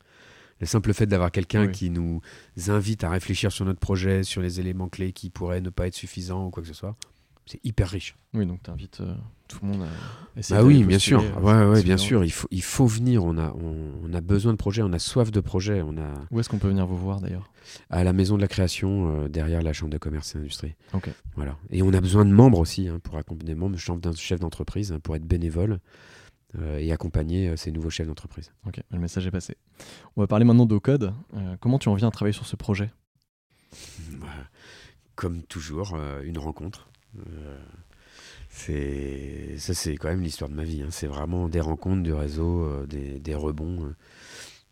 [0.60, 2.20] Le simple fait d'avoir quelqu'un qui nous
[2.68, 5.94] invite à réfléchir sur notre projet, sur les éléments clés qui pourraient ne pas être
[5.94, 6.96] suffisants ou quoi que ce soit,
[7.46, 8.16] c'est hyper riche.
[8.34, 9.14] Oui, donc tu invites euh,
[9.46, 11.22] tout le monde à essayer Bah oui, bien sûr.
[11.22, 12.24] Euh, ouais, bien sûr.
[12.24, 13.24] Il faut, il faut venir.
[13.24, 14.82] On a, on, a besoin de projets.
[14.82, 15.80] On a soif de projets.
[15.80, 16.12] On a...
[16.32, 17.48] Où est-ce qu'on peut venir vous voir d'ailleurs?
[17.88, 20.74] À la maison de la création, euh, derrière la chambre de commerce et industrie.
[20.92, 21.08] Ok.
[21.36, 21.56] Voilà.
[21.70, 23.78] Et on a besoin de membres aussi hein, pour accompagner membres,
[24.16, 25.78] chef d'entreprise, hein, pour être bénévole.
[26.78, 28.50] et accompagner ces nouveaux chefs d'entreprise.
[28.66, 29.56] Ok, le message est passé.
[30.16, 31.12] On va parler maintenant d'Ocode.
[31.60, 32.90] comment tu en viens à travailler sur ce projet?
[34.12, 34.26] Bah,
[35.16, 36.88] Comme toujours, une rencontre.
[37.18, 37.56] Euh,
[38.48, 40.82] c'est ça, c'est quand même l'histoire de ma vie.
[40.82, 40.88] Hein.
[40.90, 43.84] C'est vraiment des rencontres, du réseau, euh, des, rebonds.
[43.84, 43.94] Euh.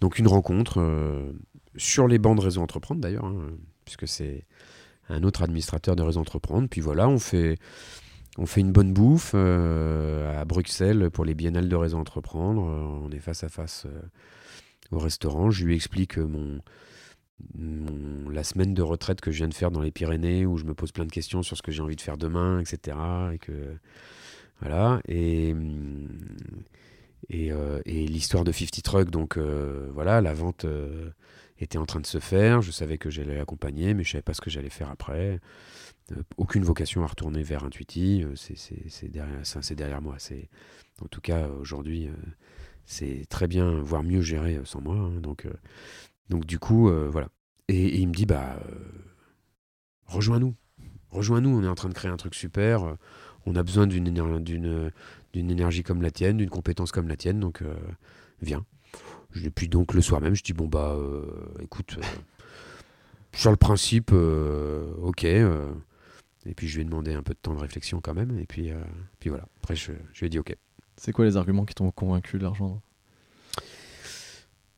[0.01, 1.33] Donc une rencontre
[1.77, 3.51] sur les bancs de réseau entreprendre d'ailleurs, hein,
[3.85, 4.45] puisque c'est
[5.09, 6.69] un autre administrateur de réseau entreprendre.
[6.69, 7.59] Puis voilà, on fait
[8.37, 12.63] on fait une bonne bouffe à Bruxelles pour les biennales de réseau entreprendre.
[12.63, 13.87] on est face à face
[14.91, 15.51] au restaurant.
[15.51, 16.61] Je lui explique mon
[18.31, 20.75] la semaine de retraite que je viens de faire dans les Pyrénées, où je me
[20.75, 22.97] pose plein de questions sur ce que j'ai envie de faire demain, etc.
[23.33, 23.77] Et que,
[24.61, 25.01] voilà.
[25.09, 25.55] Et,
[27.29, 31.11] et, euh, l'histoire de 50 Truck, donc euh, voilà, la vente euh,
[31.59, 32.63] était en train de se faire.
[32.63, 35.41] Je savais que j'allais l'accompagner, mais je savais pas ce que j'allais faire après.
[36.37, 38.25] aucune vocation à retourner vers Intuiti.
[38.35, 39.43] c'est derrière,
[39.77, 40.17] derrière moi.
[41.03, 42.11] En tout cas, aujourd'hui,
[42.85, 44.97] c'est très bien, voire mieux géré sans moi.
[44.97, 45.47] Hein, donc
[46.31, 47.29] donc du coup, euh, voilà.
[47.69, 48.75] Et, il me dit, bah, euh,
[50.07, 50.55] rejoins-nous.
[51.11, 52.85] Rejoins-nous, on est en train de créer un truc super.
[52.85, 52.95] Euh,
[53.47, 54.07] on a besoin d'une
[55.35, 57.63] énergie comme la tienne, d'une compétence comme la tienne, donc
[58.41, 58.65] viens.
[59.43, 60.97] Et puis donc le soir même, je dis, bon bah,
[61.61, 61.99] écoute,
[63.35, 65.25] sur le principe, ok.
[65.25, 68.39] et puis je lui ai demandé un peu de temps de réflexion quand même.
[68.39, 68.71] Et puis,
[69.21, 70.57] puis voilà, après je, je lui ai dit, ok.
[70.97, 72.81] C'est quoi les arguments qui t'ont convaincu de l'argent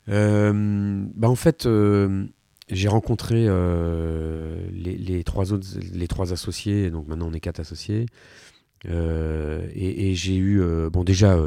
[0.07, 2.25] bah en fait, euh,
[2.69, 8.05] j'ai rencontré euh, les, trois autres, les trois associés, donc maintenant on est quatre associés.
[8.85, 11.37] et, j'ai eu, bon déjà,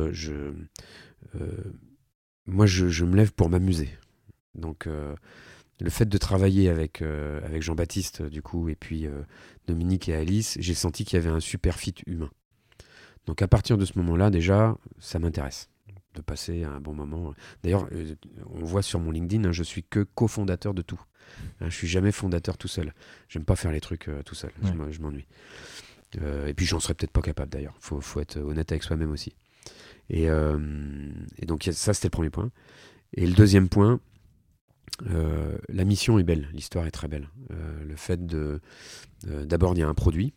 [2.47, 3.91] moi je, me lève pour m'amuser.
[4.55, 9.07] Donc le fait de travailler avec, avec Jean-Baptiste du coup et puis
[9.67, 12.31] Dominique et Alice, j'ai senti qu'il y avait un super fit humain.
[13.27, 15.69] Donc à partir de ce moment-là, déjà, ça m'intéresse
[16.15, 17.35] de passer un bon moment.
[17.63, 18.15] D'ailleurs, euh,
[18.53, 21.01] on voit sur mon LinkedIn, hein, je suis que cofondateur de tout.
[21.61, 22.93] Hein, je suis jamais fondateur tout seul.
[23.29, 24.51] J'aime pas faire les trucs euh, tout seul.
[24.63, 25.27] Je m'ennuie.
[26.21, 27.77] Euh, et puis j'en serais peut-être pas capable d'ailleurs.
[27.81, 29.37] Faut, faut être honnête avec soi-même aussi.
[30.09, 32.51] Et, et donc ça, c'était le premier point.
[33.15, 34.01] Et le deuxième point,
[35.05, 37.29] la mission est belle, l'histoire est très belle.
[37.49, 38.61] le fait de,
[39.23, 40.35] d'abord, il y a un produit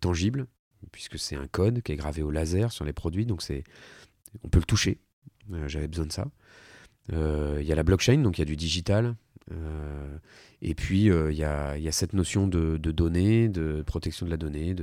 [0.00, 0.46] tangible,
[0.92, 3.64] puisque c'est un code qui est gravé au laser sur les produits, donc c'est
[4.42, 4.98] on peut le toucher.
[5.52, 6.28] Euh, j'avais besoin de ça.
[7.12, 9.16] Euh, il y a la blockchain, donc il y a du digital.
[9.52, 10.18] Euh,
[10.62, 14.74] et puis il y, a, cette notion de, données, de protection de la donnée.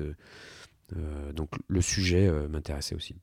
[1.33, 3.15] Donc le sujet m'intéressait aussi.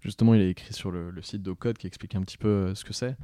[0.00, 2.92] Justement, il est écrit sur le, site d'Ocode qui explique un petit peu ce que
[2.92, 3.16] c'est.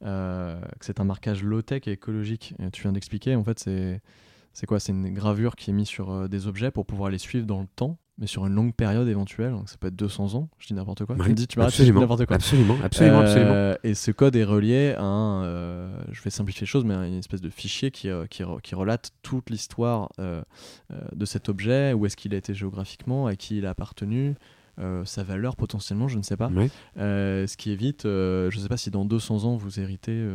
[0.00, 2.54] c'est un marquage low-tech et écologique.
[2.72, 4.78] Tu viens d'expliquer, en fait, c'est quoi?
[4.78, 7.68] C'est une gravure qui est mise sur des objets pour pouvoir les suivre dans le
[7.74, 10.74] temps mais sur une longue période éventuelle, donc ça peut être 200 ans, je dis
[10.74, 11.14] n'importe quoi.
[11.16, 12.36] tu me dis, tu absolument, n'importe quoi.
[12.36, 16.66] Absolument, absolument, euh, Et ce code est relié à un, euh, je vais simplifier les
[16.66, 21.48] choses, mais une espèce de fichier qui, euh, qui, qui, relate toute l'histoire de cet
[21.48, 24.34] objet, où est-ce qu'il a été géographiquement, à qui il a appartenu,
[25.04, 26.50] sa valeur potentiellement, je ne sais pas.
[26.96, 30.28] ce qui évite, je ne sais pas si dans 200 ans vous héritez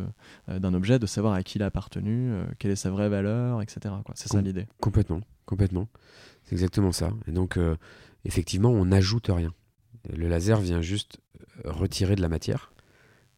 [0.48, 3.94] d'un objet, de savoir à qui il a appartenu, quelle est sa vraie valeur, etc.
[4.14, 4.66] C'est ça l'idée.
[4.80, 5.88] Complètement, complètement.
[6.44, 7.10] C'est exactement ça.
[7.26, 7.76] Et donc, euh,
[8.24, 9.52] effectivement, on n'ajoute rien.
[10.12, 11.18] Le laser vient juste
[11.64, 12.72] retirer de la matière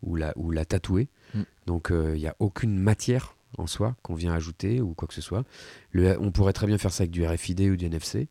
[0.02, 1.08] ou la, ou la tatouer.
[1.34, 1.42] Mm.
[1.66, 5.20] Donc il n'y a aucune matière en soi qu'on vient ajouter ou quoi que ce
[5.20, 5.44] soit.
[5.90, 8.28] Le- on pourrait très bien faire ça avec du RFID ou du NFC,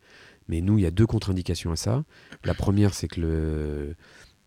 [0.47, 2.03] mais nous, il y a deux contre-indications à ça.
[2.43, 3.95] La première, c'est que le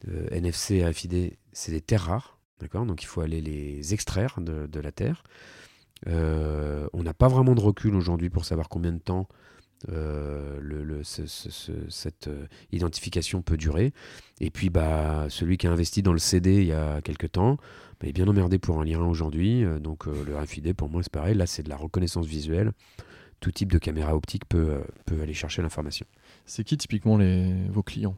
[0.09, 2.87] euh, NFC et RFID, c'est des terres rares, d'accord?
[2.87, 5.25] Donc il faut aller les extraire de, de la terre.
[6.07, 9.29] Euh, on n'a pas vraiment de recul aujourd'hui pour savoir combien de temps
[9.91, 13.93] euh, le- le- ce- ce- ce- cette euh, identification peut durer.
[14.41, 17.57] Et puis, bah, celui qui a investi dans le CD il y a quelques temps,
[18.01, 19.65] bah, est bien emmerdé pour en lire un aujourd'hui.
[19.65, 21.35] Euh, donc, euh, le RFID, pour moi, c'est pareil.
[21.35, 22.73] Là, c'est de la reconnaissance visuelle.
[23.41, 26.07] Tout type de caméra optique peut, euh, peut aller chercher l'information.
[26.45, 28.17] C'est qui typiquement les, vos clients?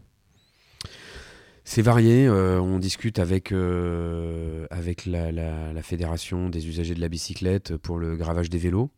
[1.64, 2.26] C'est varié.
[2.26, 7.76] euh, on discute avec, euh, avec la, la- la Fédération des usagers de la bicyclette
[7.76, 8.90] pour le gravage des vélos.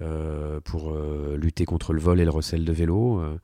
[0.00, 3.18] Euh, pour euh, lutter contre le vol et le recel de vélos.
[3.20, 3.38] Euh,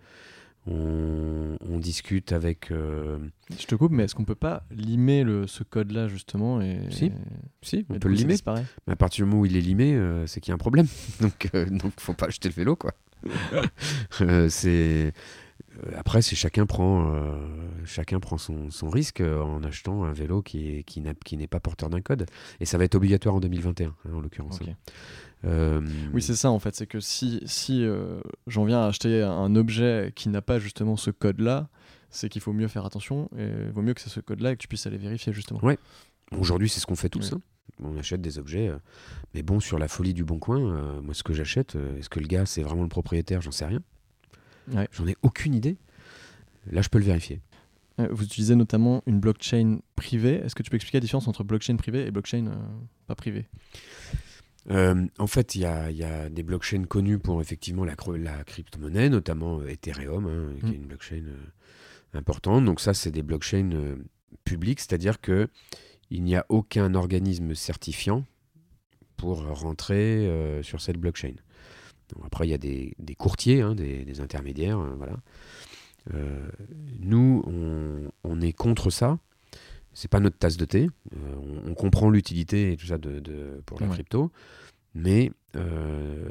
[0.67, 2.69] on, on discute avec.
[2.71, 7.11] Je te coupe, mais est-ce qu'on peut pas limer le, ce code-là justement et Si,
[7.63, 8.35] Si, on peut le limer.
[8.87, 10.87] Mais à partir du moment où il est limé, c'est qu'il y a un problème.
[11.21, 12.93] donc, donc, faut pas acheter le vélo, quoi.
[14.49, 15.13] C'est
[15.97, 17.37] après, c'est chacun prend, euh,
[17.85, 21.47] chacun prend son, son risque en achetant un vélo qui est, qui n'a- qui n'est
[21.47, 22.27] pas porteur d'un code.
[22.59, 24.61] Et ça va être obligatoire en 2021, hein, en l'occurrence.
[24.61, 24.69] Ok.
[25.45, 25.81] Euh,
[26.13, 26.75] Oui, c'est ça en fait.
[26.75, 30.97] C'est que si, si euh, j'en viens à acheter un objet qui n'a pas justement
[30.97, 31.69] ce code-là,
[32.11, 34.57] c'est qu'il faut mieux faire attention et il vaut mieux que c'est ce code-là et
[34.57, 35.63] que tu puisses aller vérifier justement.
[35.65, 35.79] Ouais.
[36.39, 37.33] Aujourd'hui, c'est ce qu'on fait tous.
[37.33, 37.39] Oui.
[37.39, 37.43] hein.
[37.85, 38.69] On achète des objets.
[38.69, 38.79] euh,
[39.35, 42.27] mais bon, sur la folie du bon coin, moi, ce que j'achète, est-ce que le
[42.27, 43.41] gars, c'est vraiment le propriétaire?
[43.41, 43.81] J'en sais rien.
[44.73, 44.89] Ouais.
[44.93, 45.77] J'en ai aucune idée.
[46.71, 47.41] Là, je peux le vérifier.
[48.11, 50.35] Vous utilisez notamment une blockchain privée.
[50.45, 52.51] Est-ce que tu peux expliquer la différence entre blockchain privée et blockchain
[53.07, 53.47] pas privée?
[54.71, 57.97] Euh, en fait, il y a, il y a des blockchains connus pour effectivement la,
[58.45, 60.73] crypto-monnaie, notamment euh, Ethereum, hein, qui Mm.
[60.73, 62.65] est une blockchain euh, importante.
[62.65, 63.97] Donc ça, c'est des blockchains euh,
[64.45, 65.49] publiques, c'est-à-dire que
[66.11, 68.25] il n'y a aucun organisme certifiant
[69.17, 70.27] pour rentrer
[70.63, 71.35] sur cette blockchain.
[72.15, 75.17] Donc après, il y a des, des courtiers, hein, des, des intermédiaires, voilà.
[77.01, 79.19] Nous, on, on est contre ça.
[80.01, 80.89] C'est pas notre tasse de thé.
[81.17, 81.35] Euh,
[81.67, 83.93] on, on comprend l'utilité et tout ça de, de- pour la Ouais.
[83.95, 84.31] crypto,
[84.95, 86.31] mais euh,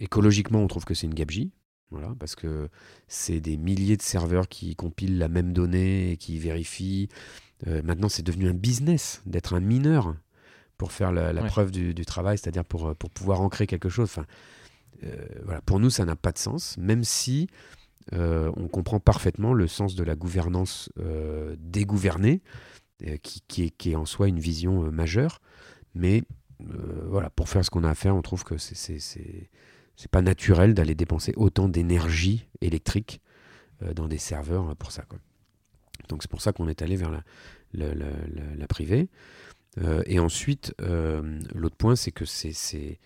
[0.00, 1.52] écologiquement, on trouve que c'est une gabegie.
[1.92, 2.68] Voilà, parce que
[3.06, 7.08] c'est des milliers de serveurs qui compilent la même donnée et qui vérifient.
[7.68, 10.16] Euh, maintenant, c'est devenu un business d'être un mineur
[10.76, 11.48] pour faire la, la Ouais.
[11.48, 14.06] preuve du, du travail, c'est-à-dire pour, pour pouvoir ancrer quelque chose.
[14.10, 14.26] Enfin,
[15.04, 17.46] euh, voilà, pour nous, ça n'a pas de sens, même si
[18.12, 20.90] euh, on comprend parfaitement le sens de la gouvernance
[21.58, 22.42] dégouvernée,
[23.22, 23.40] qui,
[23.70, 25.40] qui est, en soi une vision euh, majeure.
[25.94, 26.22] Mais
[26.60, 30.22] euh, voilà, pour faire ce qu'on a à faire, on trouve que c'est- c'est pas
[30.22, 33.20] naturel d'aller dépenser autant d'énergie électrique
[33.82, 35.04] euh, dans des serveurs euh, pour ça.
[36.08, 37.10] Donc c'est pour ça qu'on est allé vers
[37.72, 39.08] la, privée.
[39.78, 42.98] Euh, et ensuite, euh, l'autre point, c'est que c'est-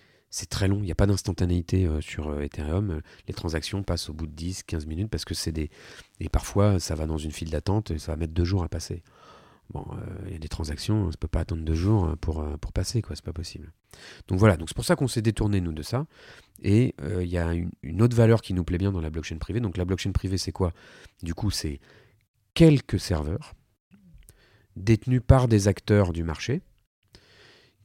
[0.48, 0.78] très long.
[0.78, 3.00] Il n'y a pas d'instantanéité euh, sur euh, Ethereum.
[3.28, 5.70] Les transactions passent au bout de 10, 15 minutes parce que c'est des.
[6.20, 8.68] Et parfois, ça va dans une file d'attente et ça va mettre deux jours à
[8.68, 9.02] passer.
[9.72, 12.16] Bon, euh, il y a des transactions, ça ne peut pas attendre deux jours euh,
[12.16, 13.16] pour, euh, pour passer, quoi.
[13.16, 13.72] C'est pas possible.
[14.28, 16.06] Donc voilà, donc c'est pour ça qu'on s'est détourné, nous, de ça.
[16.62, 19.38] Et il y a une, une autre valeur qui nous plaît bien dans la blockchain
[19.38, 19.60] privée.
[19.60, 20.72] Donc la blockchain privée, c'est quoi?
[21.22, 21.80] Du coup, c'est
[22.54, 23.54] quelques serveurs
[24.76, 26.62] détenus par des acteurs du marché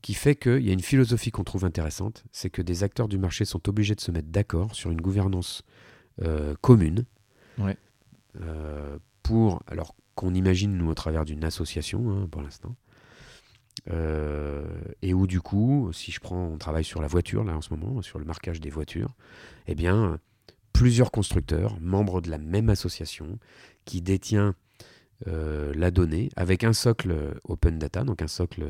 [0.01, 3.17] qui fait qu'il y a une philosophie qu'on trouve intéressante, c'est que des acteurs du
[3.17, 5.63] marché sont obligés de se mettre d'accord sur une gouvernance
[6.21, 7.05] euh, commune
[7.57, 7.75] Ouais.
[8.41, 12.75] euh, pour, alors qu'on imagine nous au travers d'une association hein, pour l'instant,
[13.91, 14.65] euh,
[15.03, 17.71] et où du coup, si je prends, on travaille sur la voiture là en ce
[17.71, 19.13] moment, sur le marquage des voitures,
[19.67, 20.19] eh bien,
[20.73, 23.37] plusieurs constructeurs, membres de la même association,
[23.85, 24.55] qui détient
[25.27, 28.65] euh, la donnée avec un socle euh, open data, donc un socle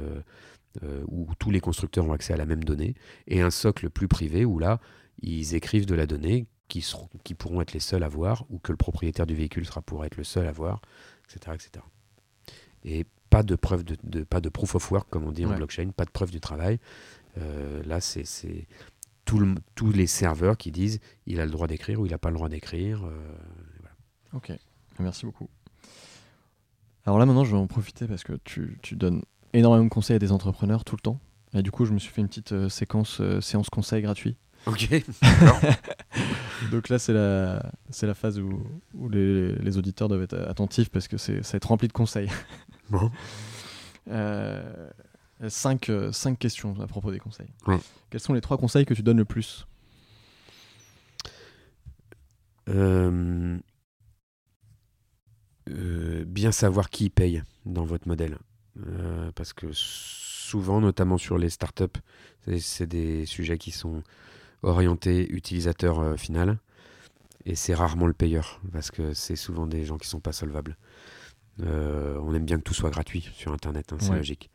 [1.08, 2.94] où tous les constructeurs ont accès à la même donnée,
[3.26, 4.80] et un socle plus privé où là,
[5.24, 8.60] ils écrivent de la donnée qui, seront, qui pourront être les seuls à voir, ou
[8.60, 10.82] que le propriétaire du véhicule sera pour être le seul à voir,
[11.30, 11.56] etc.
[11.56, 11.86] etc.
[12.84, 15.50] Et pas de preuve de, de- pas de proof of work, comme on dit en
[15.58, 16.80] blockchain, pas de preuve du travail.
[17.38, 18.68] Euh, là, c'est c'est
[19.26, 22.18] tout le- tous les serveurs qui disent il a le droit d'écrire ou il n'a
[22.18, 23.06] pas le droit d'écrire.
[23.06, 23.36] euh,
[23.80, 23.96] voilà.
[24.34, 24.52] Ok,
[25.00, 25.50] merci beaucoup.
[27.06, 29.22] Alors là maintenant je vais en profiter parce que tu, tu donnes
[29.54, 31.20] énormément de conseils à des entrepreneurs tout le temps.
[31.54, 34.38] Et du coup je me suis fait une petite euh, séquence séance conseil gratuit.
[34.68, 34.90] Ok.
[36.72, 38.64] Donc là c'est la, c'est la phase où,
[38.94, 41.94] où les, les auditeurs doivent être attentifs parce que c'est, ça va être rempli de
[41.94, 42.30] conseils.
[42.90, 43.12] bon.
[44.10, 44.90] Euh,
[45.50, 47.50] cinq, euh, cinq questions à propos des conseils.
[47.68, 47.78] Ouais.
[48.10, 49.68] Quels sont les trois conseils que tu donnes le plus?
[52.70, 53.58] Euh,
[55.70, 58.38] euh, bien savoir qui paye dans votre modèle.
[58.88, 61.86] Euh, parce que souvent, notamment sur les startups,
[62.46, 64.04] c'est- c'est des sujets qui sont
[64.68, 66.60] orientés utilisateur euh, final.
[67.46, 70.76] Et c'est rarement le payeur, parce que c'est souvent des gens qui sont pas solvables.
[71.64, 74.18] Euh, on aime bien que tout soit gratuit sur Internet, hein, c'est Ouais.
[74.18, 74.50] logique.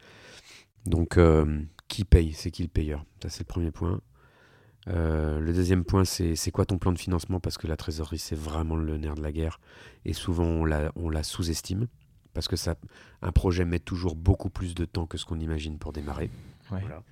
[0.84, 3.04] Donc, euh, qui paye C'est qui le payeur?
[3.22, 4.00] Ça, c'est le premier point.
[4.88, 7.40] Euh, le deuxième point, c'est c'est quoi ton plan de financement?
[7.40, 9.60] Parce que la trésorerie, c'est vraiment le nerf de la guerre.
[10.04, 11.86] Et souvent, on la, on la sous-estime.
[12.34, 12.74] Parce que ça,
[13.22, 16.30] un projet met toujours beaucoup plus de temps que ce qu'on imagine pour démarrer.
[16.70, 16.80] Ouais.
[16.80, 17.02] Voilà.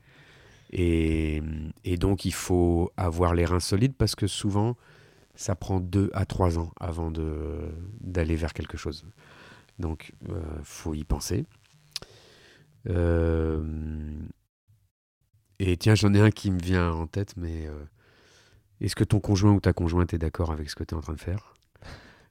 [0.72, 1.42] Et,
[1.84, 4.76] et donc, il faut avoir les reins solides parce que souvent,
[5.34, 7.10] ça prend deux à trois ans avant
[8.00, 9.04] d'aller vers quelque chose.
[9.78, 11.46] Donc, il faut y penser.
[12.88, 13.62] Euh,
[15.58, 17.84] et tiens, j'en ai un qui me vient en tête, mais euh,
[18.80, 21.02] est-ce que ton conjoint ou ta conjointe est d'accord avec ce que tu es en
[21.02, 21.54] train de faire?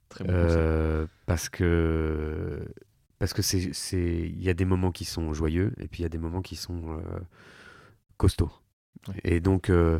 [0.09, 0.31] Très bon.
[0.33, 2.65] Euh, Parce que
[3.19, 6.03] parce que c'est c'est il y a des moments qui sont joyeux et puis il
[6.03, 6.99] y a des moments qui sont
[9.07, 9.15] Ouais.
[9.23, 9.99] Et donc euh,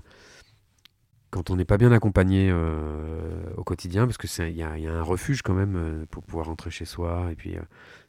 [1.32, 4.78] quand on n'est pas bien accompagné euh, au quotidien, parce que c'est il y, a
[4.78, 7.55] y a un refuge quand même euh, pour pouvoir rentrer chez soi et puis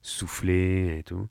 [0.03, 1.29] souffler et tout.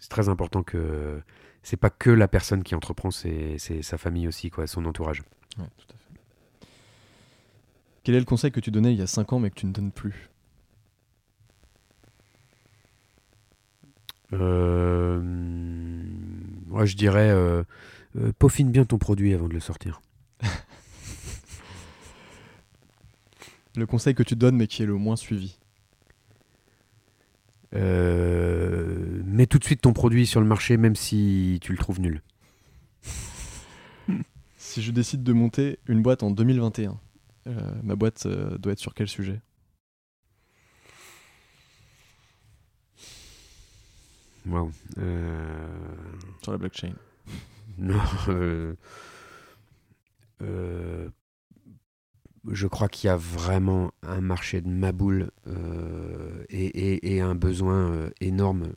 [0.00, 1.20] C'est très important que
[1.62, 5.22] c'est pas que la personne qui entreprend, c'est c'est sa famille aussi quoi, son entourage.
[5.58, 6.68] Ouais, tout à fait.
[8.04, 9.66] Quel est le conseil que tu donnais il y a 5 ans mais que tu
[9.66, 10.30] ne donnes plus?
[14.32, 15.20] Euh,
[16.68, 17.62] moi, je dirais, euh,
[18.16, 20.00] euh, peaufine bien ton produit avant de le sortir.
[23.76, 25.58] Le conseil que tu donnes mais qui est le moins suivi
[27.74, 32.00] Euh, mets tout de suite ton produit sur le marché, même si tu le trouves
[32.00, 32.22] nul.
[34.56, 36.98] Si je décide de monter une boîte en 2021,
[37.46, 39.40] euh, ma boîte doit être sur quel sujet?
[44.98, 45.68] Euh,
[46.42, 46.92] Sur la blockchain.
[47.78, 47.98] non.
[48.28, 48.74] euh,
[50.42, 51.08] euh,
[52.50, 57.34] je crois qu'il y a vraiment un marché de maboule euh, et, et- et un
[57.34, 58.72] besoin euh, énorme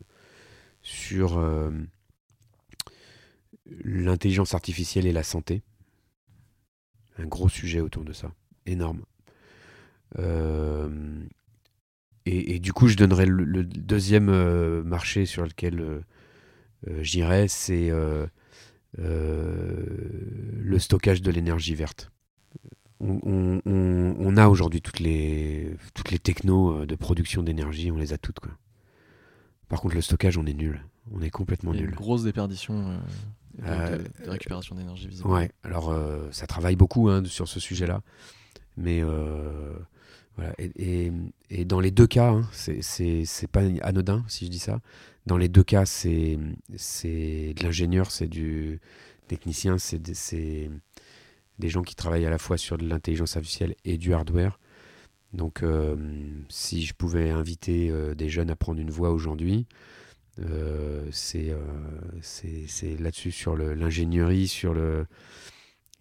[0.82, 1.72] sur euh,
[3.84, 5.61] l'intelligence artificielle et la santé.
[7.17, 8.32] Un gros sujet autour de ça.
[8.65, 9.03] Énorme.
[12.26, 15.99] Et, et du coup, je donnerais le, le deuxième euh, marché sur lequel euh,
[16.88, 18.26] euh, j'irais, c'est euh,
[20.61, 22.11] le stockage de l'énergie verte.
[22.99, 27.97] On, on- on- on a aujourd'hui toutes les, toutes les technos de production d'énergie, on
[27.97, 28.39] les a toutes.
[28.39, 28.51] Quoi.
[29.69, 30.84] Par contre, le stockage, on est nul.
[31.11, 31.91] On est complètement a une nul.
[31.95, 32.99] grosse déperdition
[33.57, 35.28] de, de- récupération d'énergie visible.
[35.28, 35.95] Ouais, alors
[36.32, 38.01] ça travaille beaucoup hein, sur ce sujet-là.
[38.78, 39.01] Mais
[40.57, 44.79] Et, dans les deux cas, hein, c'est- pas anodin si je dis ça.
[45.25, 48.79] Dans les deux cas, c'est de l'ingénieur, c'est du
[49.27, 54.13] technicien, c'est des, gens qui travaillent à la fois sur de l'intelligence artificielle et du
[54.13, 54.59] hardware.
[55.34, 55.95] Donc, euh,
[56.49, 59.65] si je pouvais inviter euh, des jeunes à prendre une voie aujourd'hui,
[60.39, 61.53] euh, c'est
[62.99, 65.05] là-dessus, sur l'ingénierie, sur le.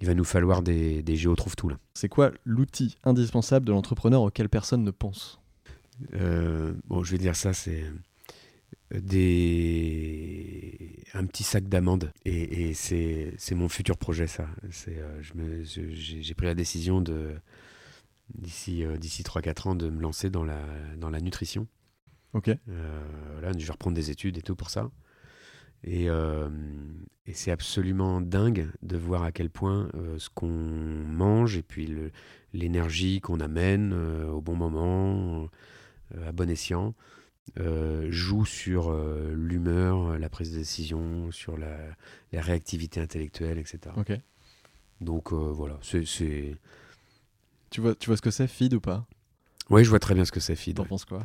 [0.01, 1.79] Il va nous falloir des, des géo trouve tout là.
[1.95, 5.41] C'est quoi l'outil indispensable de l'entrepreneur auquel personne ne pense?
[6.15, 7.85] Euh, bon, je vais dire ça, c'est
[8.91, 14.49] des un petit sac d'amandes et, et c'est mon futur projet ça.
[14.71, 17.35] C'est euh, j'ai pris la décision de
[18.35, 20.61] d'ici euh, d'ici 3-4 ans de me lancer dans la
[20.97, 21.67] dans la nutrition.
[22.33, 22.49] Ok.
[22.49, 24.91] Euh, là, je vais reprendre des études et tout pour ça.
[25.85, 26.49] Et, euh,
[27.27, 31.95] et c'est absolument dingue de voir à quel point euh, ce qu'on mange et puis
[32.53, 35.49] l'énergie qu'on amène euh, au bon moment,
[36.27, 36.95] à bon escient,
[37.59, 41.77] euh, joue sur euh, l'humeur, la prise de décision, sur la,
[42.33, 43.95] la réactivité intellectuelle, etc.
[43.97, 44.13] Ok.
[45.01, 46.57] Donc euh, voilà, c'est.
[47.71, 49.07] Tu vois, tu vois ce que c'est, feed ou pas?
[49.71, 50.77] Ouais, je vois très bien ce que c'est, Feed.
[50.77, 51.21] T'en penses quoi?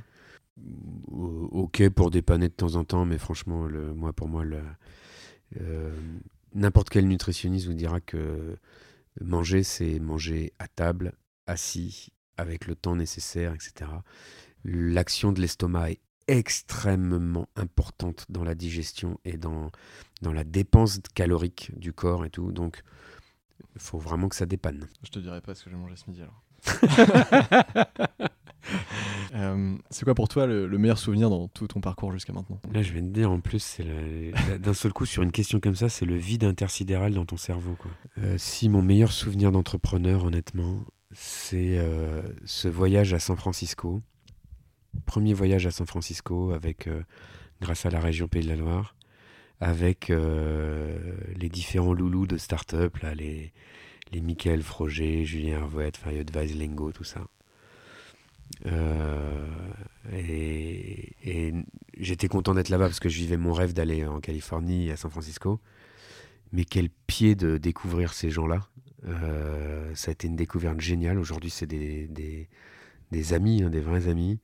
[0.57, 4.61] Ok pour dépanner de temps en temps, mais franchement, le, moi, pour moi, le,
[5.61, 5.95] euh,
[6.53, 8.57] n'importe quel nutritionniste vous dira que
[9.21, 11.13] manger, c'est manger à table,
[11.47, 13.91] assis, avec le temps nécessaire, etc.
[14.63, 19.71] L'action de l'estomac est extrêmement importante dans la digestion et dans,
[20.21, 22.51] dans la dépense calorique du corps et tout.
[22.51, 22.81] Donc,
[23.75, 24.87] il faut vraiment que ça dépanne.
[25.03, 26.41] Je te dirai pas ce que j'ai mangé ce midi alors.
[29.33, 32.57] Euh, c'est quoi pour toi le, le meilleur souvenir dans tout ton parcours jusqu'à maintenant?
[32.71, 33.83] Là, je vais te dire, en plus, c'est
[34.59, 37.75] d'un seul coup, sur une question comme ça, c'est le vide intersidéral dans ton cerveau.
[38.17, 44.01] Euh, si mon meilleur souvenir d'entrepreneur, honnêtement, c'est euh, ce voyage à San Francisco
[45.05, 46.87] premier voyage à San Francisco avec,
[47.59, 48.95] grâce à la région Pays de la Loire,
[49.59, 53.51] avec les différents loulous de start-up, les,
[54.13, 57.25] les Michael Froger, Julien Hervouet, Fayot Weislingo, tout ça.
[58.65, 59.47] Euh,
[60.13, 61.53] et,
[61.97, 65.11] j'étais content d'être là-bas parce que je vivais mon rêve d'aller en Californie, à San
[65.11, 65.59] Francisco.
[66.51, 68.67] Mais quel pied de découvrir ces gens-là.
[69.07, 71.19] Euh, ça a été une découverte géniale.
[71.19, 72.07] Aujourd'hui, c'est des,
[73.11, 74.39] des, amis, hein, des vrais amis.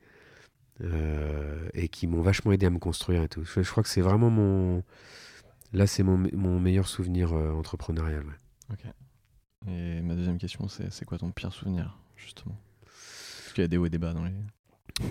[0.84, 3.44] Euh, et qui m'ont vachement aidé à me construire et tout.
[3.44, 4.84] Je, crois que c'est vraiment mon.
[5.74, 8.26] Là, c'est mon, mon, meilleur souvenir entrepreneurial.
[8.72, 8.86] Ok.
[9.68, 12.58] Et ma deuxième question, c'est quoi ton pire souvenir, justement?
[13.54, 14.32] Qu'il y a des hauts et des bas dans les.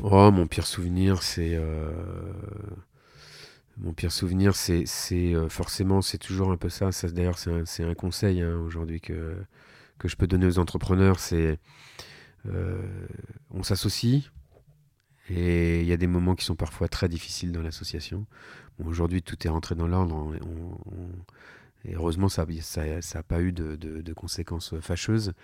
[0.02, 1.54] Oh, mon pire souvenir, c'est.
[1.54, 1.92] Euh,
[3.78, 6.92] mon pire souvenir, c'est euh, forcément, c'est toujours un peu ça.
[6.92, 9.36] ça D'ailleurs, c'est un, un, conseil hein, aujourd'hui que,
[9.98, 11.18] que je peux donner aux entrepreneurs.
[11.18, 11.58] C'est.
[12.46, 13.06] Euh,
[13.50, 14.30] on s'associe,
[15.28, 18.26] et il y a des moments qui sont parfois très difficiles dans l'association.
[18.84, 20.34] Aujourd'hui, tout est rentré dans l'ordre.
[21.84, 25.34] et heureusement, ça n'a ça, ça pas eu de, de, conséquences fâcheuses.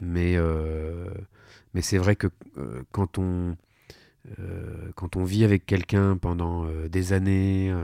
[0.00, 1.08] Mais, euh,
[1.74, 3.56] mais c'est vrai que euh, quand, on,
[4.38, 7.74] euh, quand on vit avec quelqu'un pendant des années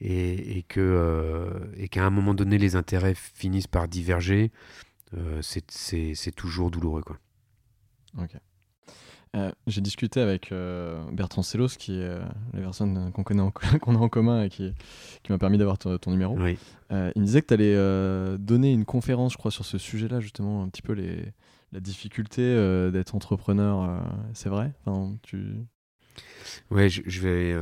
[0.00, 4.50] et, et qu'à un moment donné, les intérêts finissent par diverger,
[5.40, 7.02] c'est toujours douloureux.
[7.02, 7.18] Quoi.
[8.18, 8.36] Ok.
[9.36, 12.20] Euh, j'ai discuté avec euh, Bertrand Sellos, qui est euh,
[12.54, 13.42] la personne qu'on connaît
[13.80, 14.72] qu'on a en commun et qui,
[15.22, 16.36] qui m'a permis d'avoir ton, numéro.
[16.38, 16.56] il
[16.90, 20.68] me disait que tu allais donner une conférence, je crois, sur ce sujet-là, justement, un
[20.68, 21.32] petit peu les,
[21.72, 22.40] la difficulté
[22.92, 24.02] d'être entrepreneur.
[24.34, 24.72] c'est vrai?
[24.84, 25.56] Enfin, tu...
[26.70, 27.54] Ouais, je, vais,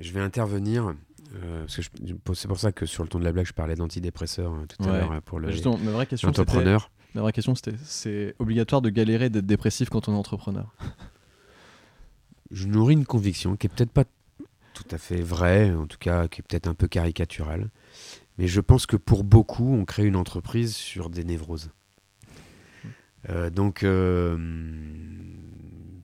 [0.00, 0.94] je vais intervenir.
[1.68, 4.98] c'est pour ça que sur le ton de la blague, je parlais d'antidépresseurs tout à
[4.98, 5.48] l'heure pour le
[5.84, 6.90] ma vraie question, entrepreneur.
[7.14, 10.74] Ma vraie question, c'était c'est obligatoire de galérer d'être dépressif quand on est entrepreneur?
[12.50, 14.04] Je nourris une conviction qui est peut-être pas
[14.74, 17.70] tout à fait vraie, en tout cas qui est peut-être un peu caricaturale,
[18.38, 21.70] mais je pense que pour beaucoup, on crée une entreprise sur des névroses.
[23.28, 24.36] Euh, donc, euh,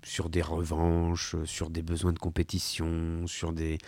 [0.05, 3.79] sur des revanches, sur des besoins de compétition, sur des,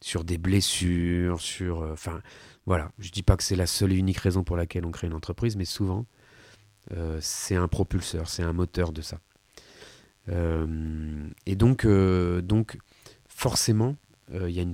[0.00, 1.82] sur des blessures, sur.
[1.82, 2.20] Euh, enfin,
[2.66, 2.92] voilà.
[2.98, 5.14] Je dis pas que c'est la seule et unique raison pour laquelle on crée une
[5.14, 6.06] entreprise, mais souvent,
[7.20, 9.18] c'est un propulseur, c'est un moteur de ça.
[10.28, 12.78] Euh, et donc, euh, donc
[13.28, 13.96] forcément,
[14.32, 14.66] euh, y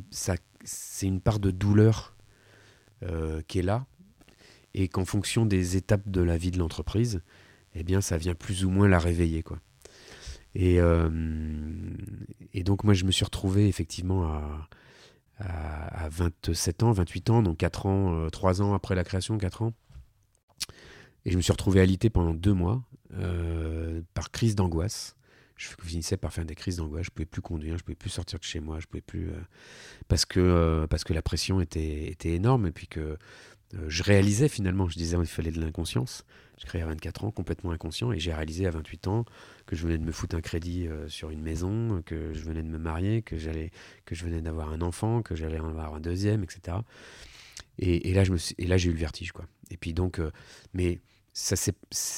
[0.64, 2.14] c'est une part de douleur
[3.48, 3.84] qui est là,
[4.74, 7.20] et qu'en fonction des étapes de la vie de l'entreprise,
[7.74, 9.58] eh bien, ça vient plus ou moins la réveiller, quoi.
[10.54, 10.78] Et,
[12.52, 14.68] et donc, moi, je me suis retrouvé effectivement à,
[15.38, 19.72] à, 27 ans, 28 ans, donc 4 ans, 3 ans après la création, 4 ans.
[21.24, 22.82] Et je me suis retrouvé alité pendant 2 mois
[24.12, 25.16] par crise d'angoisse
[25.62, 27.06] je finissais par faire des crises d'angoisse.
[27.06, 29.40] Je pouvais plus conduire, je pouvais plus sortir de chez moi, je pouvais plus euh,
[30.08, 33.16] parce que euh, parce que la pression était était énorme et puis que euh,
[33.88, 36.24] je réalisais finalement, je disais qu'il fallait de l'inconscience.
[36.58, 39.24] Je créais à 24 ans complètement inconscient et j'ai réalisé à 28 ans
[39.66, 42.68] que je venais de me foutre un crédit sur une maison, que je venais de
[42.68, 43.70] me marier, que j'allais
[44.04, 46.76] que je venais d'avoir un enfant, que j'allais en avoir un deuxième, etc.
[47.78, 49.46] Et, et là je me et là j'ai eu le vertige quoi.
[49.70, 50.20] Et puis donc
[50.74, 51.00] mais
[51.32, 51.74] ça c'est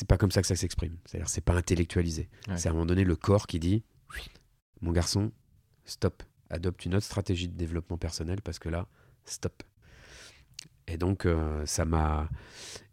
[0.09, 0.99] pas comme ça que ça s'exprime.
[1.07, 2.29] C'est-à-dire c'est pas intellectualisé.
[2.57, 3.85] C'est à un moment donné le corps qui dit
[4.81, 5.33] mon garçon,
[5.85, 8.87] stop, adopte une autre stratégie de développement personnel parce que là,
[9.25, 9.63] stop.
[10.89, 12.29] Et donc euh, ça m'a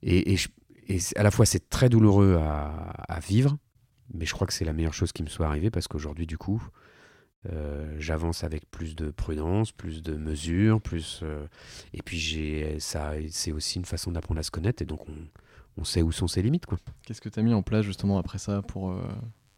[0.02, 3.58] et, et, à la fois c'est très douloureux à, vivre,
[4.14, 6.38] mais je crois que c'est la meilleure chose qui me soit arrivée parce qu'aujourd'hui du
[6.38, 6.62] coup
[7.52, 11.46] euh, j'avance avec plus de prudence, plus de mesures, plus euh,
[11.94, 12.20] et puis
[12.80, 15.16] c'est aussi une façon d'apprendre à se connaître et donc on
[15.78, 16.66] on sait où sont ses limites.
[17.06, 18.94] Qu'est-ce que tu as mis en place justement après ça pour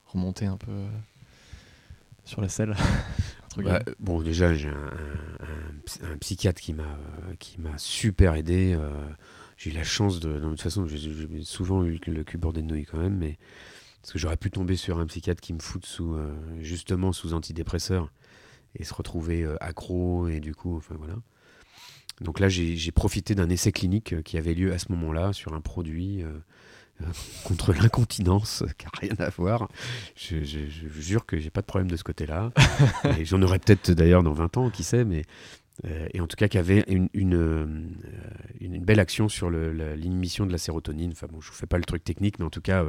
[0.06, 0.86] remonter un peu
[2.24, 2.76] sur la selle?
[4.00, 8.76] Bon, déjà, j'ai un, psychiatre qui m'a super aidé.
[8.78, 8.90] Euh,
[9.58, 10.40] j'ai eu la chance de.
[10.40, 13.38] De toute façon, j'ai souvent eu le cul bordé de nouilles quand même, mais
[14.02, 16.18] parce que j'aurais pu tomber sur un psychiatre qui me fout sous
[16.60, 18.12] justement sous antidépresseur
[18.76, 21.16] et se retrouver accro et du coup, enfin voilà.
[22.22, 25.54] Donc là, j'ai profité d'un essai clinique euh, qui avait lieu à ce moment-là sur
[25.54, 26.40] un produit euh, euh,
[27.44, 29.70] contre l'incontinence, qui n'a rien à voir.
[30.16, 30.44] Je,
[31.00, 32.52] jure que j'ai pas de problème de ce côté-là.
[33.20, 35.24] et j'en aurais peut-être d'ailleurs dans 20 ans, qui sait, mais.
[36.14, 41.12] et en tout cas, qui avait une, une, belle action sur l'inhibition de la sérotonine.
[41.12, 42.86] Enfin bon, je ne fais pas le truc technique, mais en tout cas,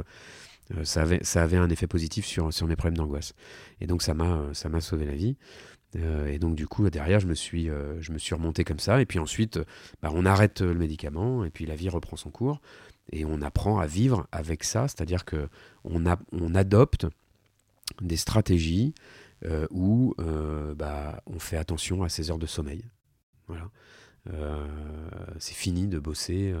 [0.83, 3.33] ça, avait, ça avait un effet positif sur, sur mes problèmes d'angoisse.
[3.81, 5.35] Et donc, ça m'a sauvé la vie.
[5.97, 8.79] Euh, et donc du coup derrière je me suis euh, je me suis remonté comme
[8.79, 9.59] ça et puis ensuite
[10.01, 12.59] bah, on arrête le médicament et puis la vie reprend son cours
[13.11, 15.47] et on apprend à vivre avec ça c'est-à-dire que
[15.83, 17.07] on, adopte
[18.01, 18.93] des stratégies
[19.45, 22.83] euh, où euh, bah, on fait attention à ses heures de sommeil.
[23.47, 23.69] Voilà.
[24.33, 24.67] Euh,
[25.39, 26.53] c'est fini de bosser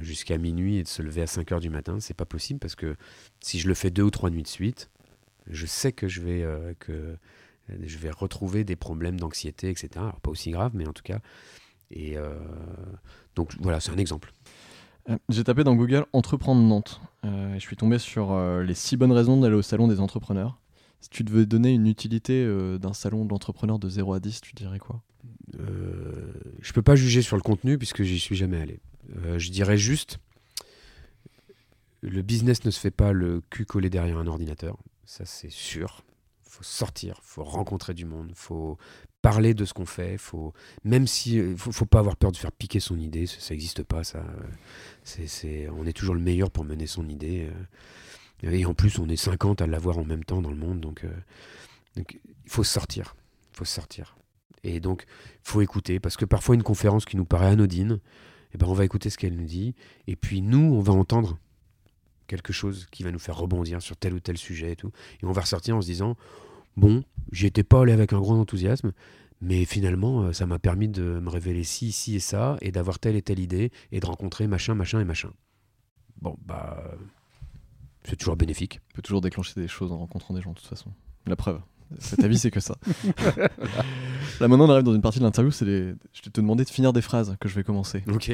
[0.00, 2.00] jusqu'à minuit et de se lever à 5 heures du matin.
[2.00, 2.96] C'est pas possible parce que
[3.40, 4.90] si je le fais deux ou trois nuits de suite,
[5.48, 6.44] je sais que je vais,
[8.10, 9.90] retrouver des problèmes d'anxiété, etc.
[9.96, 11.20] Alors, pas aussi grave, mais en tout cas.
[11.90, 12.16] Et
[13.34, 14.32] donc voilà, c'est un exemple.
[15.28, 19.12] J'ai tapé dans Google Entreprendre Nantes euh, je suis tombé sur euh, les 6 bonnes
[19.12, 20.58] raisons d'aller au salon des entrepreneurs.
[21.00, 24.54] Si tu devais donner une utilité euh, d'un salon d'entrepreneurs de 0 à 10, tu
[24.54, 25.02] dirais quoi?
[25.58, 28.80] Euh, je peux pas juger sur le contenu puisque j'y suis jamais allé.
[29.36, 30.18] Je dirais juste,
[32.00, 36.02] le business ne se fait pas le cul collé derrière un ordinateur, ça c'est sûr.
[36.56, 38.78] Faut sortir, faut rencontrer du monde, faut
[39.20, 40.54] parler de ce qu'on fait, faut
[40.84, 43.82] même si euh, faut, faut pas avoir peur de faire piquer son idée, ça n'existe
[43.82, 44.20] pas ça.
[44.20, 44.42] euh,
[45.04, 47.50] C'est, on est toujours le meilleur pour mener son idée.
[48.42, 50.80] euh, et en plus, on est 50 à l'avoir en même temps dans le monde,
[50.80, 51.04] donc,
[51.96, 52.04] il
[52.46, 53.14] faut sortir,
[53.52, 54.16] faut sortir.
[54.62, 55.04] Et donc,
[55.42, 58.00] faut écouter, parce que parfois une conférence qui nous paraît anodine,
[58.54, 59.74] eh ben, on va écouter ce qu'elle nous dit,
[60.06, 61.38] et puis nous, on va entendre
[62.26, 64.90] quelque chose qui va nous faire rebondir sur tel ou tel sujet et tout.
[65.22, 66.16] Et on va ressortir en se disant,
[66.76, 68.92] bon, j'y étais pas allé avec un gros enthousiasme,
[69.40, 72.98] mais finalement, euh, ça m'a permis de me révéler ci, ci et ça, et d'avoir
[72.98, 75.30] telle et telle idée, et de rencontrer machin, machin et machin.
[76.20, 76.82] Bon, bah,
[78.04, 78.80] c'est toujours bénéfique.
[78.88, 80.92] Tu peux toujours déclencher des choses en rencontrant des gens, de toute façon.
[81.26, 81.60] La preuve.
[81.98, 82.76] Cet avis, c'est que ça.
[84.40, 85.50] Là, maintenant, on arrive dans une partie de l'interview.
[85.50, 85.94] C'est les...
[86.12, 88.02] Je vais te demander de finir des phrases que je vais commencer.
[88.08, 88.32] Ok.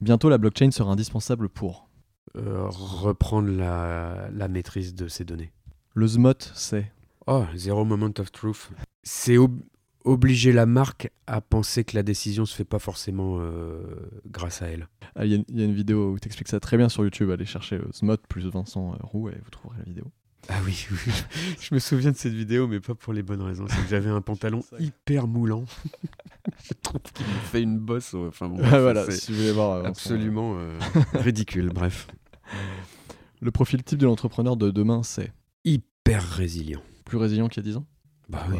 [0.00, 1.88] Bientôt, la blockchain sera indispensable pour.
[2.36, 5.50] Euh, reprendre la, la maîtrise de ces données.
[5.94, 6.90] Le SMOT, c'est.
[7.26, 8.70] Oh, zero moment of truth.
[9.02, 9.60] C'est ob-
[10.04, 13.82] obliger la marque à penser que la décision se fait pas forcément euh,
[14.26, 14.88] grâce à elle.
[15.14, 16.76] Ah, Il y, a une- il y a une vidéo où tu expliques ça très
[16.76, 17.30] bien sur YouTube.
[17.30, 20.04] Allez chercher euh, SMOT plus Vincent euh, Roux et vous trouverez la vidéo.
[20.48, 21.12] Ah oui, oui.
[21.60, 23.66] je me souviens de cette vidéo, mais pas pour les bonnes raisons.
[23.68, 25.66] C'est que j'avais un pantalon hyper moulant.
[26.64, 28.14] je trouve qu'il me fait une bosse.
[28.14, 28.26] ouais.
[28.28, 29.84] Enfin, bon, Ah, voilà, si vous voulez voir.
[29.84, 30.78] absolument euh,
[31.12, 31.68] ridicule.
[31.72, 32.06] Bref,
[33.42, 35.30] Le profil type de l'entrepreneur de demain, c'est
[35.64, 36.82] hyper résilient.
[37.10, 37.86] Plus résilient qu'il y a 10 ans
[38.28, 38.58] Bah oui,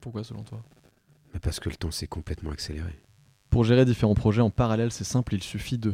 [0.00, 0.62] Pourquoi selon toi
[1.34, 2.90] mais parce que le temps s'est complètement accéléré.
[3.50, 5.92] Pour gérer différents projets en parallèle, c'est simple, il suffit de.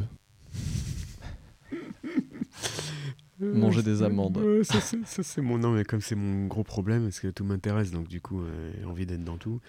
[3.39, 4.37] Manger des amandes.
[4.37, 7.27] Ouais, ça, c'est- ça, c'est mon non, mais comme c'est mon gros problème, parce que
[7.27, 9.59] tout m'intéresse, donc du coup, euh, j'ai envie d'être dans tout.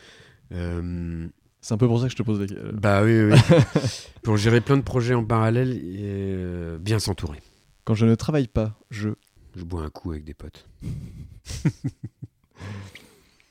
[0.52, 1.28] Euh,
[1.60, 2.70] C'est un peu pour ça que je te pose la question.
[2.72, 3.34] bah oui, oui.
[3.34, 3.82] oui.
[4.22, 7.40] Pour gérer plein de projets en parallèle, et euh, bien s'entourer.
[7.84, 9.10] Quand je ne travaille pas, je.
[9.56, 10.66] Je bois un coup avec des potes.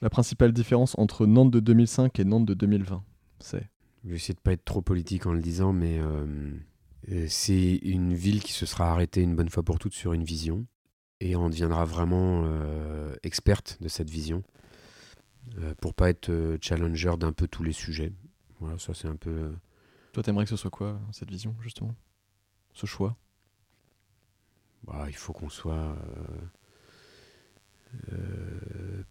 [0.02, 3.04] La principale différence entre Nantes de 2005 et Nantes de 2020,
[3.40, 3.68] c'est.
[4.04, 6.26] Je vais essayer de pas être trop politique en le disant, mais euh,
[7.12, 10.24] euh, c'est une ville qui se sera arrêtée une bonne fois pour toutes sur une
[10.24, 10.66] vision
[11.20, 14.44] et on deviendra vraiment euh, experte de cette vision
[15.58, 18.12] euh, pour pas être challenger d'un peu tous les sujets.
[18.60, 19.54] Voilà, ça c'est un peu.
[20.14, 21.96] Toi, t'aimerais que ce soit quoi, cette vision, justement?
[22.74, 23.16] Ce choix?
[24.84, 25.96] Bah, il faut qu'on soit.
[28.14, 29.04] Euh,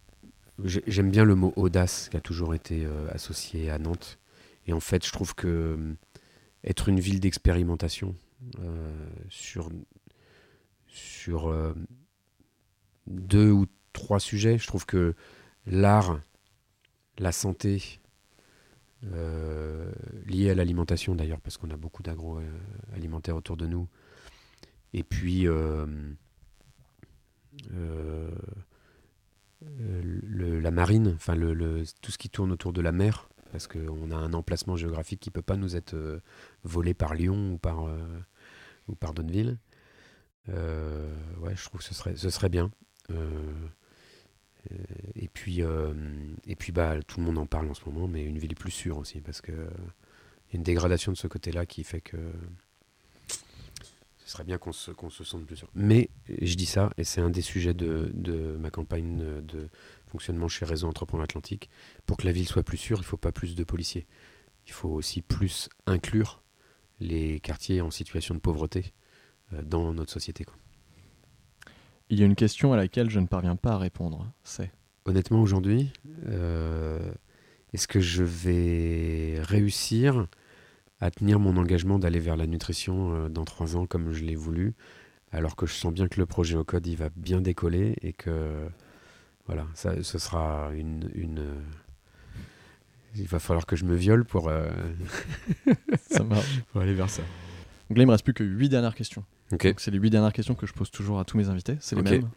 [0.63, 4.19] j'ai- J'aime bien le mot audace qui a toujours été euh, associé à Nantes.
[4.65, 5.93] Et en fait, je trouve que euh,
[6.63, 8.15] être une ville d'expérimentation
[9.29, 9.69] sur,
[10.87, 11.73] sur
[13.07, 15.15] deux ou trois sujets, je trouve que
[15.65, 16.19] l'art,
[17.19, 17.99] la santé,
[19.05, 19.91] euh,
[20.25, 23.87] lié à l'alimentation d'ailleurs, parce qu'on a beaucoup d'agroalimentaire autour de nous,
[24.93, 25.47] et puis
[29.61, 33.67] le- la marine, enfin le, le- tout ce qui tourne autour de la mer, parce
[33.67, 36.19] qu'on a un emplacement géographique qui peut pas nous être euh,
[36.63, 37.97] volé par Lyon ou par, euh,
[38.87, 39.57] ou par Donneville.
[40.49, 42.71] Euh, ouais, je trouve que ce serait, ce serait bien.
[45.15, 48.37] Et puis, et puis bah, tout le monde en parle en ce moment, mais une
[48.37, 49.69] ville plus sûre aussi, parce que euh,
[50.49, 52.17] il y a une dégradation de ce côté-là qui fait que
[54.27, 55.69] ce serait bien qu'on se, qu'on se sente plus sûr.
[55.73, 59.69] Mais je dis ça, et c'est un des sujets de, de ma campagne de
[60.05, 61.69] fonctionnement chez Réseau Entrepreneur Atlantique.
[62.05, 64.05] Pour que la ville soit plus sûre, il ne faut pas plus de policiers.
[64.65, 66.43] Il faut aussi plus inclure
[66.99, 68.91] les quartiers en situation de pauvreté
[69.53, 70.43] euh, dans notre société.
[70.43, 70.57] quoi.
[72.09, 74.29] Il y a une question à laquelle je ne parviens pas à répondre.
[74.43, 74.73] C'est.
[75.05, 75.93] Honnêtement, aujourd'hui,
[76.27, 77.13] euh,
[77.71, 80.27] est-ce que je vais réussir
[80.99, 84.35] à tenir mon engagement d'aller vers la nutrition euh, dans trois ans comme je l'ai
[84.35, 84.73] voulu,
[85.31, 88.13] alors que je sens bien que le projet au code il va bien décoller et
[88.13, 88.67] que
[89.45, 91.61] voilà, ça, ce sera une, une euh,
[93.15, 94.69] il va falloir que je me viole pour, euh,
[96.09, 96.23] Ça
[96.71, 97.21] pour aller vers ça.
[97.89, 99.23] Donc là, il me reste plus que 8 dernières questions.
[99.51, 99.65] Ok.
[99.65, 101.77] Donc c'est les 8 dernières questions que je pose toujours à tous mes invités.
[101.79, 102.29] C'est les mêmes.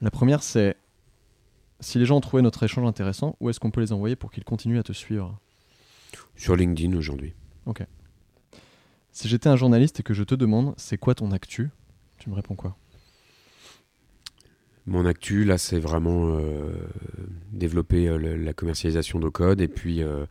[0.00, 0.76] La première, c'est
[1.80, 4.30] Si les gens ont trouvé notre échange intéressant, où est-ce qu'on peut les envoyer pour
[4.30, 5.40] qu'ils continuent à te suivre?
[6.36, 7.34] Sur LinkedIn aujourd'hui.
[9.12, 11.70] Si j'étais un journaliste et que je te demande c'est quoi ton actu,
[12.18, 12.76] tu me réponds quoi?
[14.86, 16.72] Mon actu, là, c'est vraiment euh,
[17.52, 20.26] développer euh, le- la commercialisation de code et puis, euh,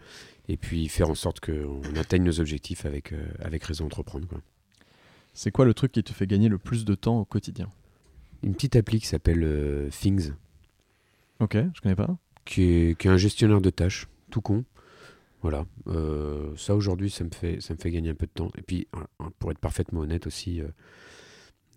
[0.47, 4.27] et puis faire en sorte qu'on atteigne nos objectifs avec, avec Réseau Entreprendre.
[4.27, 4.41] quoi.
[5.33, 7.69] C'est quoi le truc qui te fait gagner le plus de temps au quotidien?
[8.43, 10.33] Une petite appli qui s'appelle Things,
[11.39, 12.15] Ok, je connais pas.
[12.45, 14.65] qui est, qui est un gestionnaire de tâches, tout con.
[15.43, 15.65] Voilà.
[15.87, 18.49] Euh, ça, aujourd'hui, ça, me fait- ça me fait gagner un peu de temps.
[18.57, 18.87] Et puis,
[19.39, 20.67] pour être parfaitement honnête aussi, euh,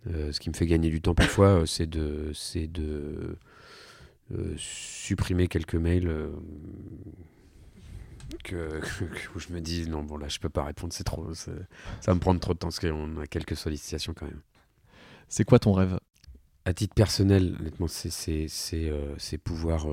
[0.06, 3.36] euh, ce qui me fait gagner du temps parfois, c'est de, c'est de
[4.56, 6.30] supprimer quelques mails
[8.44, 8.80] que,
[9.34, 11.32] où je me dis non, bon, là, je peux pas répondre, c'est trop.
[11.34, 11.52] Ça
[12.06, 14.40] va me prendre trop de temps parce qu'on a quelques sollicitations quand même.
[15.28, 15.98] C'est quoi ton rêve?
[16.64, 18.10] À titre personnel, honnêtement, c'est
[18.48, 19.86] c'est pouvoir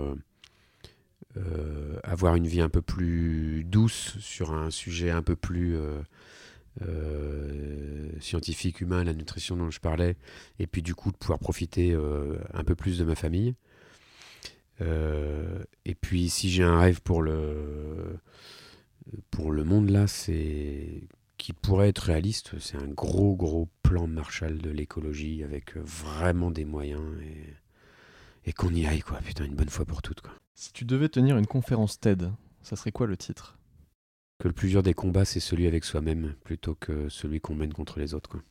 [1.37, 5.99] euh, avoir une vie un peu plus douce sur un sujet un peu plus euh,
[6.83, 10.15] euh, scientifique, humain, la nutrition dont je parlais,
[10.59, 11.97] et puis du coup de pouvoir profiter
[12.53, 13.55] un peu plus de ma famille.
[14.79, 18.17] Et puis si j'ai un rêve pour le,
[19.31, 21.07] pour le monde là, c'est
[21.37, 26.65] qui pourrait être réaliste, c'est un gros gros plan Marshall de l'écologie avec vraiment des
[26.65, 30.33] moyens et, et qu'on y aille quoi, putain une bonne fois pour toutes quoi.
[30.55, 32.31] Si tu devais tenir une conférence TED,
[32.61, 33.57] ça serait quoi le titre?
[34.39, 37.73] Que le plus dur des combats c'est celui avec soi-même plutôt que celui qu'on mène
[37.73, 38.43] contre les autres quoi.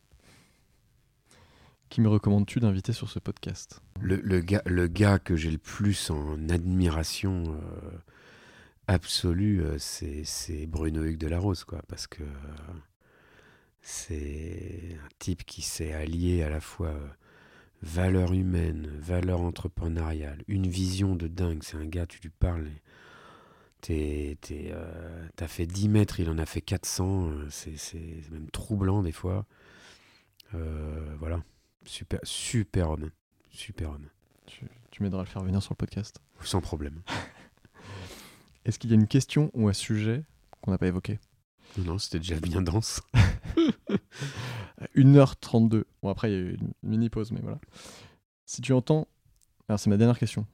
[1.89, 3.83] Qui me recommandes-tu d'inviter sur ce podcast?
[4.01, 7.99] Le, le gars, le gars que j'ai le plus en admiration euh,
[8.87, 12.73] absolue, euh, c'est, c'est Bruno Hugues de la Rose, quoi, parce que euh,
[13.83, 17.09] c'est un type qui s'est allié à la fois euh,
[17.83, 21.63] valeur humaine, valeur entrepreneuriale, une vision de dingue.
[21.63, 22.83] C'est un gars, tu lui parles, et
[23.81, 28.23] t'es, t'es, euh, t'as fait 10 mètres, il en a fait 400, euh, c'est, c'est
[28.31, 29.47] même troublant des fois.
[30.55, 31.43] Euh, voilà,
[31.85, 33.11] super, super homme,
[33.51, 34.09] super homme.
[34.47, 36.21] Tu, tu m'aideras à le faire venir sur le podcast.
[36.41, 37.03] Sans problème.
[38.65, 40.25] Est-ce qu'il y a une question ou un sujet
[40.61, 41.19] qu'on n'a pas évoqué?
[41.79, 43.01] Non, c'était déjà bien dense.
[44.95, 45.85] 1h32.
[46.03, 47.61] Bon, après, il y a eu une mini pause, mais voilà.
[48.47, 49.09] Si tu entends.
[49.69, 50.47] Alors, c'est ma dernière question.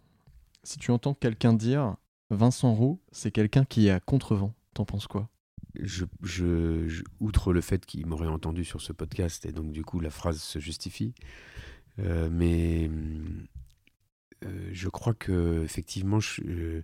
[0.63, 1.97] Si tu entends quelqu'un dire
[2.31, 5.29] Vincent Roux, c'est quelqu'un qui est à contrevent, t'en penses quoi?
[5.81, 10.01] Je, je- outre le fait qu'il m'aurait entendu sur ce podcast, et donc du coup
[10.01, 11.15] la phrase se justifie,
[12.01, 12.91] euh, mais
[14.45, 16.83] euh, je crois que effectivement, je,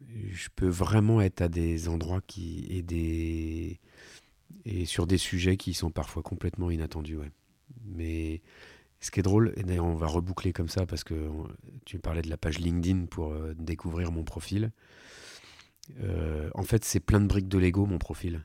[0.00, 3.80] je peux vraiment être à des endroits qui et des
[4.64, 7.30] et sur des sujets qui sont parfois complètement inattendus, ouais.
[7.84, 8.42] Mais
[9.00, 11.30] ce qui est drôle, et d'ailleurs on va reboucler comme ça parce que
[11.84, 14.72] tu parlais de la page LinkedIn pour euh, découvrir mon profil.
[16.02, 18.44] Euh, en fait, c'est plein de briques de Lego, mon profil.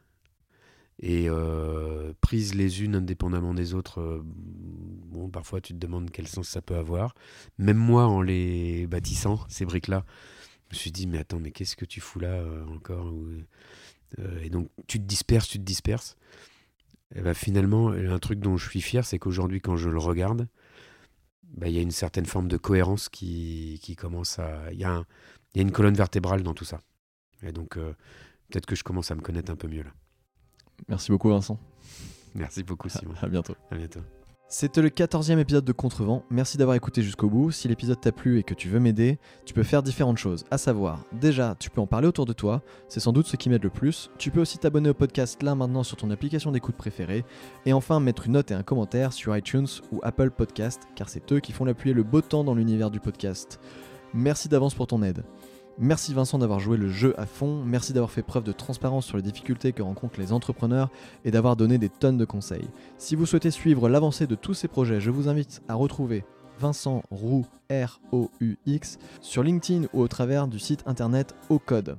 [1.00, 6.48] Et euh, prises les unes indépendamment des autres, bon, parfois tu te demandes quel sens
[6.48, 7.14] ça peut avoir.
[7.58, 10.06] Même moi, en les bâtissant, ces briques-là,
[10.72, 13.14] je me suis dit, mais attends, mais qu'est-ce que tu fous là encore
[14.42, 16.16] Et donc, tu te disperses, tu te disperses.
[17.16, 20.48] Et ben, finalement, un truc dont je suis fier, c'est qu'aujourd'hui, quand je le regarde,
[21.44, 24.72] bah, il y a une certaine forme de cohérence qui, qui commence à.
[24.74, 25.06] Il y, a un-
[25.54, 26.82] il y a une colonne vertébrale dans tout ça.
[27.44, 27.94] Et donc, euh,
[28.50, 29.94] peut-être que je commence à me connaître un peu mieux là.
[30.90, 31.60] Merci beaucoup, Vincent.
[32.34, 33.14] Merci beaucoup, Simon.
[33.22, 33.56] À bientôt.
[33.72, 34.02] À bientôt.
[34.58, 36.24] C'était le 14e épisode de Contrevent.
[36.30, 37.52] Merci d'avoir écouté jusqu'au bout.
[37.52, 40.46] Si l'épisode t'a plu et que tu veux m'aider, tu peux faire différentes choses.
[40.50, 42.62] À savoir, déjà, tu peux en parler autour de toi.
[42.88, 44.10] C'est sans doute ce qui m'aide le plus.
[44.18, 47.26] Tu peux aussi t'abonner au podcast là maintenant sur ton application d'écoute préférée.
[47.66, 51.34] Et enfin, mettre une note et un commentaire sur iTunes ou Apple Podcast, car c'est
[51.34, 53.60] eux qui font l'appuyer le beau temps dans l'univers du podcast.
[54.14, 55.26] Merci d'avance pour ton aide.
[55.78, 59.18] Merci Vincent d'avoir joué le jeu à fond, merci d'avoir fait preuve de transparence sur
[59.18, 60.90] les difficultés que rencontrent les entrepreneurs
[61.26, 62.70] et d'avoir donné des tonnes de conseils.
[62.98, 66.24] Si vous souhaitez suivre l'avancée de tous ces projets, je vous invite à retrouver
[66.60, 67.46] Vincent Roux,
[69.20, 71.98] sur LinkedIn ou au travers du site internet Au Code.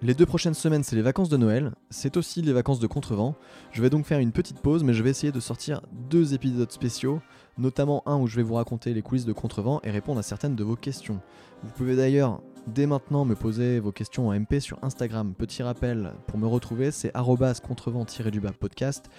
[0.00, 3.34] Les deux prochaines semaines, c'est les vacances de Noël, c'est aussi les vacances de Contrevent.
[3.72, 6.70] Je vais donc faire une petite pause, mais je vais essayer de sortir deux épisodes
[6.70, 7.20] spéciaux,
[7.58, 10.54] notamment un où je vais vous raconter les coulisses de Contrevent et répondre à certaines
[10.54, 11.20] de vos questions.
[11.64, 15.34] Vous pouvez d'ailleurs dès maintenant me poser vos questions en MP sur Instagram.
[15.34, 19.10] Petit rappel, pour me retrouver, c'est contrevent-du-bas podcast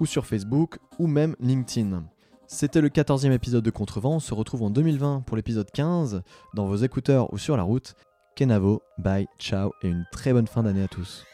[0.00, 2.04] ou sur Facebook ou même LinkedIn.
[2.46, 6.22] C'était le 14e épisode de Contrevent, on se retrouve en 2020 pour l'épisode 15
[6.54, 7.94] dans vos écouteurs ou sur la route.
[8.36, 11.24] Kenavo, bye, ciao et une très bonne fin d'année à tous.